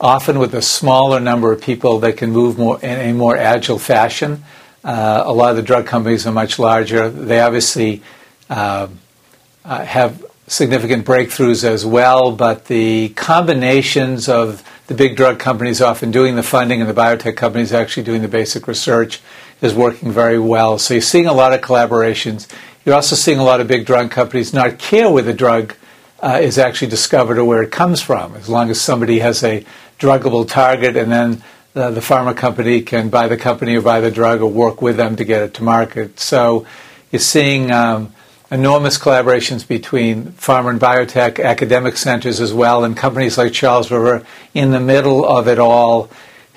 often 0.00 0.38
with 0.38 0.54
a 0.54 0.62
smaller 0.62 1.20
number 1.20 1.52
of 1.52 1.60
people, 1.60 1.98
they 1.98 2.12
can 2.12 2.30
move 2.30 2.58
more 2.58 2.80
in 2.80 3.10
a 3.10 3.12
more 3.12 3.36
agile 3.36 3.78
fashion. 3.78 4.44
Uh, 4.82 5.22
a 5.26 5.32
lot 5.32 5.50
of 5.50 5.56
the 5.56 5.62
drug 5.62 5.86
companies 5.86 6.26
are 6.26 6.32
much 6.32 6.58
larger. 6.58 7.10
They 7.10 7.40
obviously 7.40 8.02
uh, 8.48 8.88
uh, 9.64 9.84
have 9.84 10.24
significant 10.46 11.04
breakthroughs 11.04 11.64
as 11.64 11.84
well, 11.84 12.32
but 12.32 12.64
the 12.66 13.10
combinations 13.10 14.28
of 14.28 14.64
the 14.86 14.94
big 14.94 15.16
drug 15.16 15.38
companies 15.38 15.80
often 15.80 16.10
doing 16.10 16.34
the 16.34 16.42
funding 16.42 16.80
and 16.80 16.88
the 16.88 16.94
biotech 16.94 17.36
companies 17.36 17.72
actually 17.72 18.02
doing 18.04 18.22
the 18.22 18.28
basic 18.28 18.66
research 18.66 19.20
is 19.60 19.74
working 19.74 20.10
very 20.10 20.38
well. 20.38 20.78
So 20.78 20.94
you're 20.94 21.00
seeing 21.02 21.26
a 21.26 21.32
lot 21.32 21.52
of 21.52 21.60
collaborations. 21.60 22.46
You're 22.84 22.94
also 22.94 23.16
seeing 23.16 23.38
a 23.38 23.44
lot 23.44 23.60
of 23.60 23.68
big 23.68 23.86
drug 23.86 24.10
companies 24.10 24.52
not 24.54 24.78
care 24.78 25.10
where 25.10 25.22
the 25.22 25.34
drug 25.34 25.74
uh, 26.22 26.38
is 26.40 26.58
actually 26.58 26.88
discovered 26.88 27.38
or 27.38 27.44
where 27.44 27.62
it 27.62 27.70
comes 27.70 28.00
from, 28.00 28.34
as 28.36 28.48
long 28.48 28.70
as 28.70 28.80
somebody 28.80 29.18
has 29.20 29.42
a 29.42 29.64
druggable 29.98 30.48
target 30.48 30.96
and 30.96 31.12
then 31.12 31.42
the, 31.72 31.90
the 31.90 32.00
pharma 32.00 32.36
company 32.36 32.82
can 32.82 33.10
buy 33.10 33.28
the 33.28 33.36
company 33.36 33.76
or 33.76 33.82
buy 33.82 34.00
the 34.00 34.10
drug 34.10 34.40
or 34.40 34.50
work 34.50 34.82
with 34.82 34.96
them 34.96 35.16
to 35.16 35.24
get 35.24 35.42
it 35.42 35.54
to 35.54 35.62
market. 35.62 36.18
So 36.18 36.66
you're 37.12 37.20
seeing 37.20 37.70
um, 37.70 38.12
enormous 38.50 38.98
collaborations 38.98 39.66
between 39.66 40.32
pharma 40.32 40.70
and 40.70 40.80
biotech, 40.80 41.42
academic 41.42 41.96
centers 41.96 42.40
as 42.40 42.52
well, 42.52 42.84
and 42.84 42.96
companies 42.96 43.38
like 43.38 43.52
Charles 43.52 43.90
River 43.90 44.24
in 44.54 44.72
the 44.72 44.80
middle 44.80 45.24
of 45.24 45.46
it 45.46 45.58
all, 45.58 46.10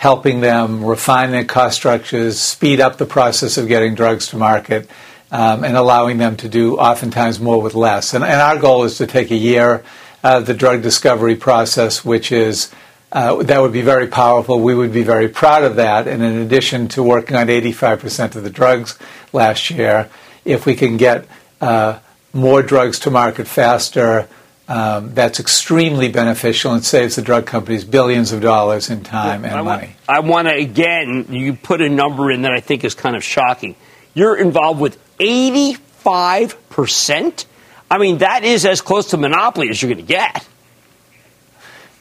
helping 0.04 0.42
them 0.42 0.84
refine 0.84 1.32
their 1.32 1.46
cost 1.46 1.78
structures, 1.78 2.38
speed 2.38 2.82
up 2.82 2.98
the 2.98 3.06
process 3.06 3.58
of 3.58 3.70
getting 3.70 3.96
drugs 3.96 4.28
to 4.28 4.36
market, 4.36 4.90
um, 5.32 5.64
and 5.64 5.78
allowing 5.78 6.18
them 6.18 6.36
to 6.36 6.50
do 6.50 6.76
oftentimes 6.78 7.40
more 7.40 7.62
with 7.62 7.74
less. 7.74 8.14
And, 8.14 8.22
and 8.22 8.42
our 8.42 8.60
goal 8.60 8.84
is 8.84 8.98
to 8.98 9.08
take 9.08 9.32
a 9.32 9.38
year 9.38 9.82
of 10.22 10.46
the 10.46 10.54
drug 10.54 10.82
discovery 10.82 11.38
process, 11.38 12.04
which 12.04 12.34
is 12.34 12.70
uh, 13.14 13.44
that 13.44 13.62
would 13.62 13.72
be 13.72 13.82
very 13.82 14.08
powerful. 14.08 14.60
We 14.60 14.76
would 14.76 14.92
be 14.92 15.04
very 15.04 15.30
proud 15.30 15.64
of 15.64 15.78
that. 15.78 16.06
And 16.06 16.22
in 16.22 16.36
addition 16.36 16.90
to 16.90 17.02
working 17.02 17.38
on 17.38 17.48
85% 17.48 18.36
of 18.36 18.44
the 18.44 18.50
drugs 18.50 19.00
last 19.32 19.70
year, 19.70 20.10
if 20.44 20.66
we 20.66 20.76
can 20.76 20.98
get 20.98 21.26
uh, 21.62 22.00
more 22.34 22.62
drugs 22.62 23.00
to 23.00 23.10
market 23.10 23.48
faster, 23.48 24.28
um, 24.68 25.14
that's 25.14 25.40
extremely 25.40 26.10
beneficial 26.10 26.74
and 26.74 26.84
saves 26.86 27.16
the 27.18 27.22
drug 27.22 27.46
companies 27.46 27.84
billions 27.84 28.32
of 28.32 28.42
dollars 28.42 28.90
in 28.90 29.04
time 29.04 29.46
and 29.46 29.54
I 29.56 29.62
money. 29.62 29.88
Want, 29.88 29.98
I 30.08 30.22
want 30.22 30.48
to, 30.48 30.56
again, 30.56 31.28
you 31.30 31.54
put 31.54 31.82
a 31.82 31.90
number 31.90 32.32
in 32.32 32.44
that 32.44 32.54
I 32.54 32.62
think 32.62 32.86
is 32.86 32.96
kind 32.96 33.16
of 33.16 33.24
shocking. 33.24 33.76
You're 34.14 34.38
involved 34.38 34.80
with 34.80 35.00
85%? 35.20 37.46
I 37.92 37.98
mean, 37.98 38.20
that 38.20 38.44
is 38.44 38.66
as 38.66 38.82
close 38.82 39.10
to 39.12 39.18
monopoly 39.18 39.70
as 39.70 39.82
you're 39.82 39.94
going 39.94 40.06
to 40.06 40.08
get. 40.08 40.48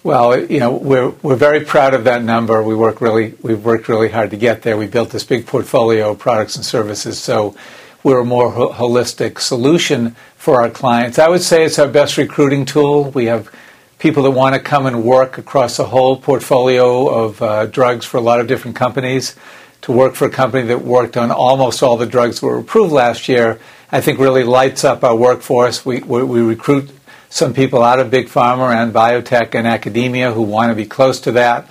Well, 0.04 0.50
you 0.50 0.58
know, 0.58 0.72
we're 0.72 1.10
we're 1.22 1.36
very 1.36 1.64
proud 1.64 1.94
of 1.94 2.02
that 2.04 2.24
number. 2.24 2.60
We 2.60 2.74
work 2.74 3.00
really 3.00 3.34
we've 3.40 3.64
worked 3.64 3.88
really 3.88 4.08
hard 4.08 4.30
to 4.30 4.36
get 4.36 4.62
there. 4.62 4.76
We 4.76 4.88
built 4.88 5.10
this 5.10 5.22
big 5.22 5.46
portfolio 5.46 6.10
of 6.10 6.18
products 6.18 6.56
and 6.56 6.64
services, 6.64 7.20
so 7.20 7.54
we're 8.02 8.20
a 8.20 8.24
more 8.24 8.50
ho- 8.50 8.72
holistic 8.72 9.38
solution 9.38 10.16
for 10.36 10.60
our 10.60 10.70
clients. 10.70 11.18
I 11.18 11.28
would 11.28 11.42
say 11.42 11.64
it's 11.64 11.78
our 11.78 11.88
best 11.88 12.18
recruiting 12.18 12.64
tool. 12.64 13.10
We 13.10 13.26
have 13.26 13.50
people 13.98 14.24
that 14.24 14.32
want 14.32 14.54
to 14.54 14.60
come 14.60 14.86
and 14.86 15.04
work 15.04 15.38
across 15.38 15.78
a 15.78 15.84
whole 15.84 16.16
portfolio 16.16 17.08
of 17.08 17.40
uh, 17.40 17.66
drugs 17.66 18.04
for 18.04 18.16
a 18.16 18.20
lot 18.20 18.40
of 18.40 18.48
different 18.48 18.76
companies. 18.76 19.36
To 19.82 19.92
work 19.92 20.14
for 20.14 20.26
a 20.26 20.30
company 20.30 20.64
that 20.68 20.82
worked 20.82 21.16
on 21.16 21.32
almost 21.32 21.82
all 21.82 21.96
the 21.96 22.06
drugs 22.06 22.40
that 22.40 22.46
were 22.46 22.58
approved 22.58 22.92
last 22.92 23.28
year, 23.28 23.58
I 23.90 24.00
think 24.00 24.20
really 24.20 24.44
lights 24.44 24.84
up 24.84 25.02
our 25.02 25.14
workforce. 25.14 25.84
We, 25.84 26.00
we, 26.00 26.22
we 26.22 26.40
recruit 26.40 26.90
some 27.28 27.52
people 27.52 27.82
out 27.82 27.98
of 27.98 28.10
big 28.10 28.26
pharma 28.26 28.74
and 28.74 28.92
biotech 28.92 29.54
and 29.54 29.66
academia 29.66 30.32
who 30.32 30.42
want 30.42 30.70
to 30.70 30.74
be 30.76 30.84
close 30.84 31.20
to 31.20 31.32
that. 31.32 31.68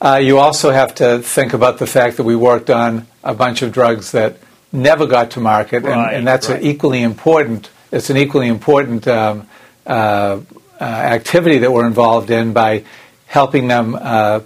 Uh, 0.00 0.20
you 0.22 0.38
also 0.38 0.70
have 0.70 0.94
to 0.96 1.18
think 1.18 1.52
about 1.52 1.78
the 1.78 1.86
fact 1.86 2.16
that 2.16 2.24
we 2.24 2.36
worked 2.36 2.70
on 2.70 3.06
a 3.24 3.34
bunch 3.34 3.62
of 3.62 3.72
drugs 3.72 4.12
that 4.12 4.36
never 4.72 5.06
got 5.06 5.32
to 5.32 5.40
market, 5.40 5.82
Right, 5.82 5.92
and, 6.08 6.16
and 6.18 6.26
that's 6.26 6.48
right. 6.48 6.60
an 6.60 6.66
equally 6.66 7.02
important. 7.02 7.70
It's 7.92 8.10
an 8.10 8.16
equally 8.16 8.48
important 8.48 9.06
um, 9.08 9.48
uh, 9.86 10.40
uh, 10.80 10.84
activity 10.84 11.58
that 11.58 11.72
we're 11.72 11.86
involved 11.86 12.30
in 12.30 12.52
by 12.52 12.84
helping 13.26 13.68
them 13.68 13.96
uh, 14.00 14.40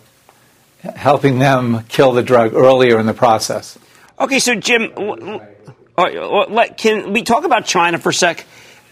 helping 0.97 1.39
them 1.39 1.85
kill 1.89 2.13
the 2.13 2.23
drug 2.23 2.55
earlier 2.55 2.99
in 2.99 3.07
the 3.07 3.15
process. 3.15 3.79
Okay, 4.21 4.39
so 4.39 4.55
Jim, 4.55 4.93
l- 4.97 5.19
l- 5.21 5.47
all 5.97 6.05
right, 6.05 6.15
well, 6.15 6.47
let- 6.49 6.77
can 6.77 7.13
we 7.13 7.23
talk 7.23 7.45
about 7.45 7.65
China 7.67 7.99
for 7.99 8.11
a 8.11 8.15
sec? 8.15 8.45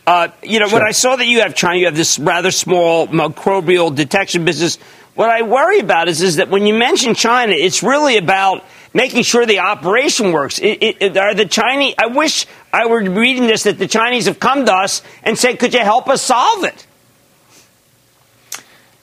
Uh, 0.06 0.28
you 0.42 0.58
know, 0.58 0.68
when 0.68 0.82
I 0.82 0.90
saw 0.92 1.14
that 1.16 1.26
you 1.26 1.40
have 1.42 1.54
China, 1.54 1.76
you 1.78 1.84
have 1.86 1.94
this 1.96 2.18
rather 2.18 2.50
small 2.50 3.06
microbial 3.08 3.94
detection 3.94 4.44
business. 4.44 4.78
What 5.14 5.28
I 5.28 5.42
worry 5.42 5.78
about 5.78 6.08
is, 6.08 6.22
is 6.22 6.36
that 6.36 6.48
when 6.48 6.66
you 6.66 6.74
mention 6.74 7.14
China, 7.14 7.52
it's 7.52 7.82
really 7.82 8.16
about 8.16 8.64
making 8.94 9.22
sure 9.24 9.44
the 9.44 9.58
operation 9.58 10.32
works. 10.32 10.58
It, 10.58 10.96
it, 11.00 11.16
are 11.16 11.34
the 11.34 11.46
Chinese? 11.46 11.94
I 11.98 12.06
wish 12.06 12.46
I 12.72 12.86
were 12.86 13.02
reading 13.02 13.46
this 13.46 13.64
that 13.64 13.78
the 13.78 13.88
Chinese 13.88 14.26
have 14.26 14.40
come 14.40 14.64
to 14.64 14.72
us 14.72 15.02
and 15.22 15.38
said, 15.38 15.58
"Could 15.58 15.74
you 15.74 15.80
help 15.80 16.08
us 16.08 16.22
solve 16.22 16.64
it?" 16.64 16.86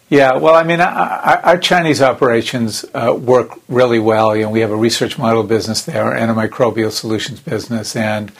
Yeah, 0.09 0.37
well, 0.37 0.55
I 0.55 0.63
mean, 0.63 0.81
our, 0.81 1.37
our 1.45 1.57
Chinese 1.59 2.01
operations 2.01 2.83
uh, 2.95 3.13
work 3.13 3.59
really 3.67 3.99
well. 3.99 4.35
You 4.35 4.43
know, 4.43 4.49
we 4.49 4.61
have 4.61 4.71
a 4.71 4.75
research 4.75 5.19
model 5.19 5.43
business 5.43 5.83
there 5.83 6.15
and 6.15 6.31
a 6.31 6.33
microbial 6.33 6.91
solutions 6.91 7.39
business, 7.39 7.95
and 7.95 8.31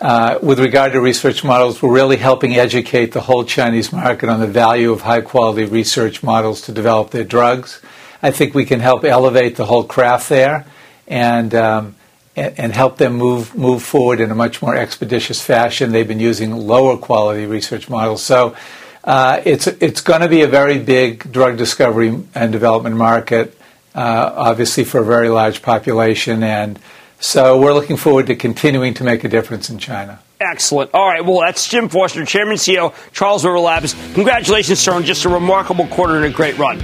uh, 0.00 0.38
with 0.42 0.58
regard 0.58 0.92
to 0.92 1.00
research 1.00 1.44
models, 1.44 1.82
we're 1.82 1.92
really 1.92 2.16
helping 2.16 2.56
educate 2.56 3.12
the 3.12 3.20
whole 3.20 3.44
Chinese 3.44 3.92
market 3.92 4.30
on 4.30 4.40
the 4.40 4.46
value 4.46 4.92
of 4.92 5.02
high 5.02 5.20
quality 5.20 5.64
research 5.64 6.22
models 6.22 6.62
to 6.62 6.72
develop 6.72 7.10
their 7.10 7.24
drugs. 7.24 7.82
I 8.22 8.30
think 8.30 8.54
we 8.54 8.64
can 8.64 8.80
help 8.80 9.04
elevate 9.04 9.56
the 9.56 9.66
whole 9.66 9.84
craft 9.84 10.30
there, 10.30 10.64
and 11.06 11.54
um, 11.54 11.96
and, 12.34 12.72
help 12.72 12.96
them 12.96 13.14
move 13.14 13.54
move 13.54 13.82
forward 13.82 14.20
in 14.20 14.30
a 14.30 14.34
much 14.34 14.62
more 14.62 14.74
expeditious 14.74 15.42
fashion. 15.42 15.92
They've 15.92 16.08
been 16.08 16.20
using 16.20 16.56
lower 16.56 16.96
quality 16.96 17.46
research 17.46 17.88
models, 17.88 18.22
so. 18.22 18.56
Uh, 19.02 19.40
it's 19.46 19.66
it's 19.66 20.02
going 20.02 20.20
to 20.20 20.28
be 20.28 20.42
a 20.42 20.46
very 20.46 20.78
big 20.78 21.32
drug 21.32 21.56
discovery 21.56 22.22
and 22.34 22.52
development 22.52 22.94
market, 22.94 23.58
uh, 23.94 24.30
obviously 24.36 24.84
for 24.84 25.00
a 25.00 25.04
very 25.06 25.30
large 25.30 25.62
population, 25.62 26.42
and 26.42 26.78
so 27.20 27.60
we're 27.60 27.74
looking 27.74 27.96
forward 27.96 28.26
to 28.26 28.34
continuing 28.34 28.94
to 28.94 29.04
make 29.04 29.24
a 29.24 29.28
difference 29.28 29.70
in 29.70 29.78
China. 29.78 30.18
Excellent. 30.40 30.90
All 30.94 31.06
right. 31.06 31.24
Well, 31.24 31.40
that's 31.40 31.68
Jim 31.68 31.88
Foster, 31.88 32.24
Chairman 32.24 32.52
and 32.52 32.60
CEO, 32.60 32.94
Charles 33.12 33.44
River 33.44 33.60
Labs. 33.60 33.94
Congratulations, 34.14 34.78
sir, 34.78 34.94
on 34.94 35.04
just 35.04 35.24
a 35.26 35.28
remarkable 35.28 35.86
quarter 35.88 36.16
and 36.16 36.24
a 36.24 36.30
great 36.30 36.56
run. 36.56 36.80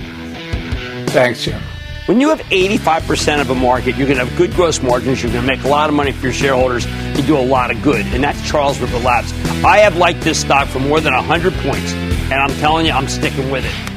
Thanks, 1.08 1.44
Jim. 1.44 1.60
When 2.04 2.20
you 2.20 2.28
have 2.28 2.38
85% 2.40 3.40
of 3.40 3.50
a 3.50 3.54
market, 3.54 3.96
you're 3.96 4.06
going 4.06 4.18
to 4.18 4.26
have 4.26 4.38
good 4.38 4.52
gross 4.52 4.80
margins. 4.82 5.22
You're 5.22 5.32
going 5.32 5.44
to 5.44 5.48
make 5.56 5.64
a 5.64 5.68
lot 5.68 5.88
of 5.88 5.96
money 5.96 6.12
for 6.12 6.26
your 6.26 6.32
shareholders. 6.32 6.86
You 7.16 7.22
do 7.22 7.36
a 7.36 7.40
lot 7.40 7.70
of 7.70 7.82
good. 7.82 8.06
And 8.06 8.22
that's 8.22 8.46
Charles 8.46 8.78
River 8.78 8.98
Labs. 8.98 9.32
I 9.64 9.78
have 9.78 9.96
liked 9.96 10.20
this 10.20 10.40
stock 10.40 10.68
for 10.68 10.78
more 10.78 11.00
than 11.00 11.14
100 11.14 11.52
points. 11.54 11.92
And 11.94 12.34
I'm 12.34 12.50
telling 12.58 12.86
you, 12.86 12.92
I'm 12.92 13.08
sticking 13.08 13.50
with 13.50 13.64
it. 13.64 13.95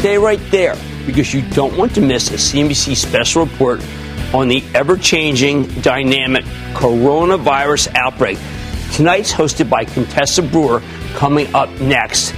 Stay 0.00 0.16
right 0.16 0.40
there 0.50 0.78
because 1.04 1.34
you 1.34 1.42
don't 1.50 1.76
want 1.76 1.94
to 1.94 2.00
miss 2.00 2.30
a 2.30 2.36
CNBC 2.36 2.96
special 2.96 3.44
report 3.44 3.84
on 4.32 4.48
the 4.48 4.64
ever 4.74 4.96
changing, 4.96 5.64
dynamic 5.82 6.42
coronavirus 6.72 7.94
outbreak. 7.94 8.38
Tonight's 8.94 9.30
hosted 9.30 9.68
by 9.68 9.84
Contessa 9.84 10.40
Brewer, 10.40 10.82
coming 11.16 11.54
up 11.54 11.68
next. 11.82 12.34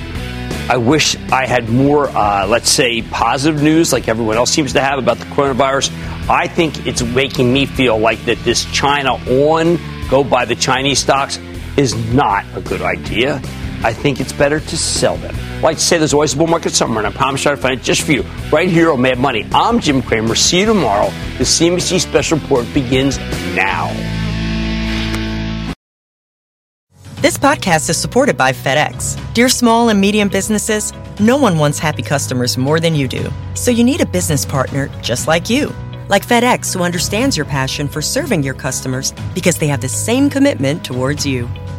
I 0.68 0.76
wish 0.76 1.14
I 1.30 1.46
had 1.46 1.68
more, 1.68 2.08
uh, 2.08 2.48
let's 2.48 2.68
say, 2.68 3.00
positive 3.00 3.62
news 3.62 3.92
like 3.92 4.08
everyone 4.08 4.38
else 4.38 4.50
seems 4.50 4.72
to 4.72 4.80
have 4.80 4.98
about 4.98 5.18
the 5.18 5.26
coronavirus. 5.26 5.92
I 6.28 6.48
think 6.48 6.84
it's 6.84 7.04
making 7.04 7.52
me 7.52 7.66
feel 7.66 7.96
like 7.96 8.24
that 8.24 8.38
this 8.38 8.64
China 8.72 9.12
on, 9.12 9.78
go 10.08 10.24
buy 10.24 10.46
the 10.46 10.56
Chinese 10.56 10.98
stocks, 10.98 11.38
is 11.76 11.94
not 12.12 12.44
a 12.56 12.60
good 12.60 12.82
idea. 12.82 13.36
I 13.84 13.92
think 13.92 14.18
it's 14.18 14.32
better 14.32 14.58
to 14.58 14.76
sell 14.76 15.16
them. 15.18 15.51
Like 15.62 15.76
to 15.76 15.82
say 15.82 15.96
there's 15.96 16.12
always 16.12 16.34
a 16.34 16.36
bull 16.36 16.48
market 16.48 16.72
somewhere, 16.72 17.04
and 17.04 17.14
I 17.14 17.16
promise 17.16 17.44
you 17.44 17.52
I'll 17.52 17.56
find 17.56 17.78
it 17.78 17.84
just 17.84 18.02
for 18.02 18.10
you 18.10 18.24
right 18.52 18.68
here 18.68 18.90
on 18.90 19.00
Mad 19.00 19.20
Money. 19.20 19.46
I'm 19.54 19.78
Jim 19.78 20.02
Cramer. 20.02 20.34
See 20.34 20.60
you 20.60 20.66
tomorrow. 20.66 21.06
The 21.38 21.44
CNBC 21.44 22.00
special 22.00 22.38
report 22.38 22.66
begins 22.74 23.18
now. 23.54 23.86
This 27.20 27.38
podcast 27.38 27.88
is 27.88 27.96
supported 27.96 28.36
by 28.36 28.50
FedEx. 28.50 29.16
Dear 29.34 29.48
small 29.48 29.88
and 29.90 30.00
medium 30.00 30.28
businesses, 30.28 30.92
no 31.20 31.36
one 31.36 31.56
wants 31.56 31.78
happy 31.78 32.02
customers 32.02 32.58
more 32.58 32.80
than 32.80 32.96
you 32.96 33.06
do. 33.06 33.30
So 33.54 33.70
you 33.70 33.84
need 33.84 34.00
a 34.00 34.06
business 34.06 34.44
partner 34.44 34.88
just 35.00 35.28
like 35.28 35.48
you. 35.48 35.72
Like 36.08 36.26
FedEx, 36.26 36.74
who 36.74 36.82
understands 36.82 37.36
your 37.36 37.46
passion 37.46 37.86
for 37.86 38.02
serving 38.02 38.42
your 38.42 38.54
customers 38.54 39.12
because 39.32 39.56
they 39.58 39.68
have 39.68 39.80
the 39.80 39.88
same 39.88 40.28
commitment 40.28 40.84
towards 40.84 41.24
you. 41.24 41.48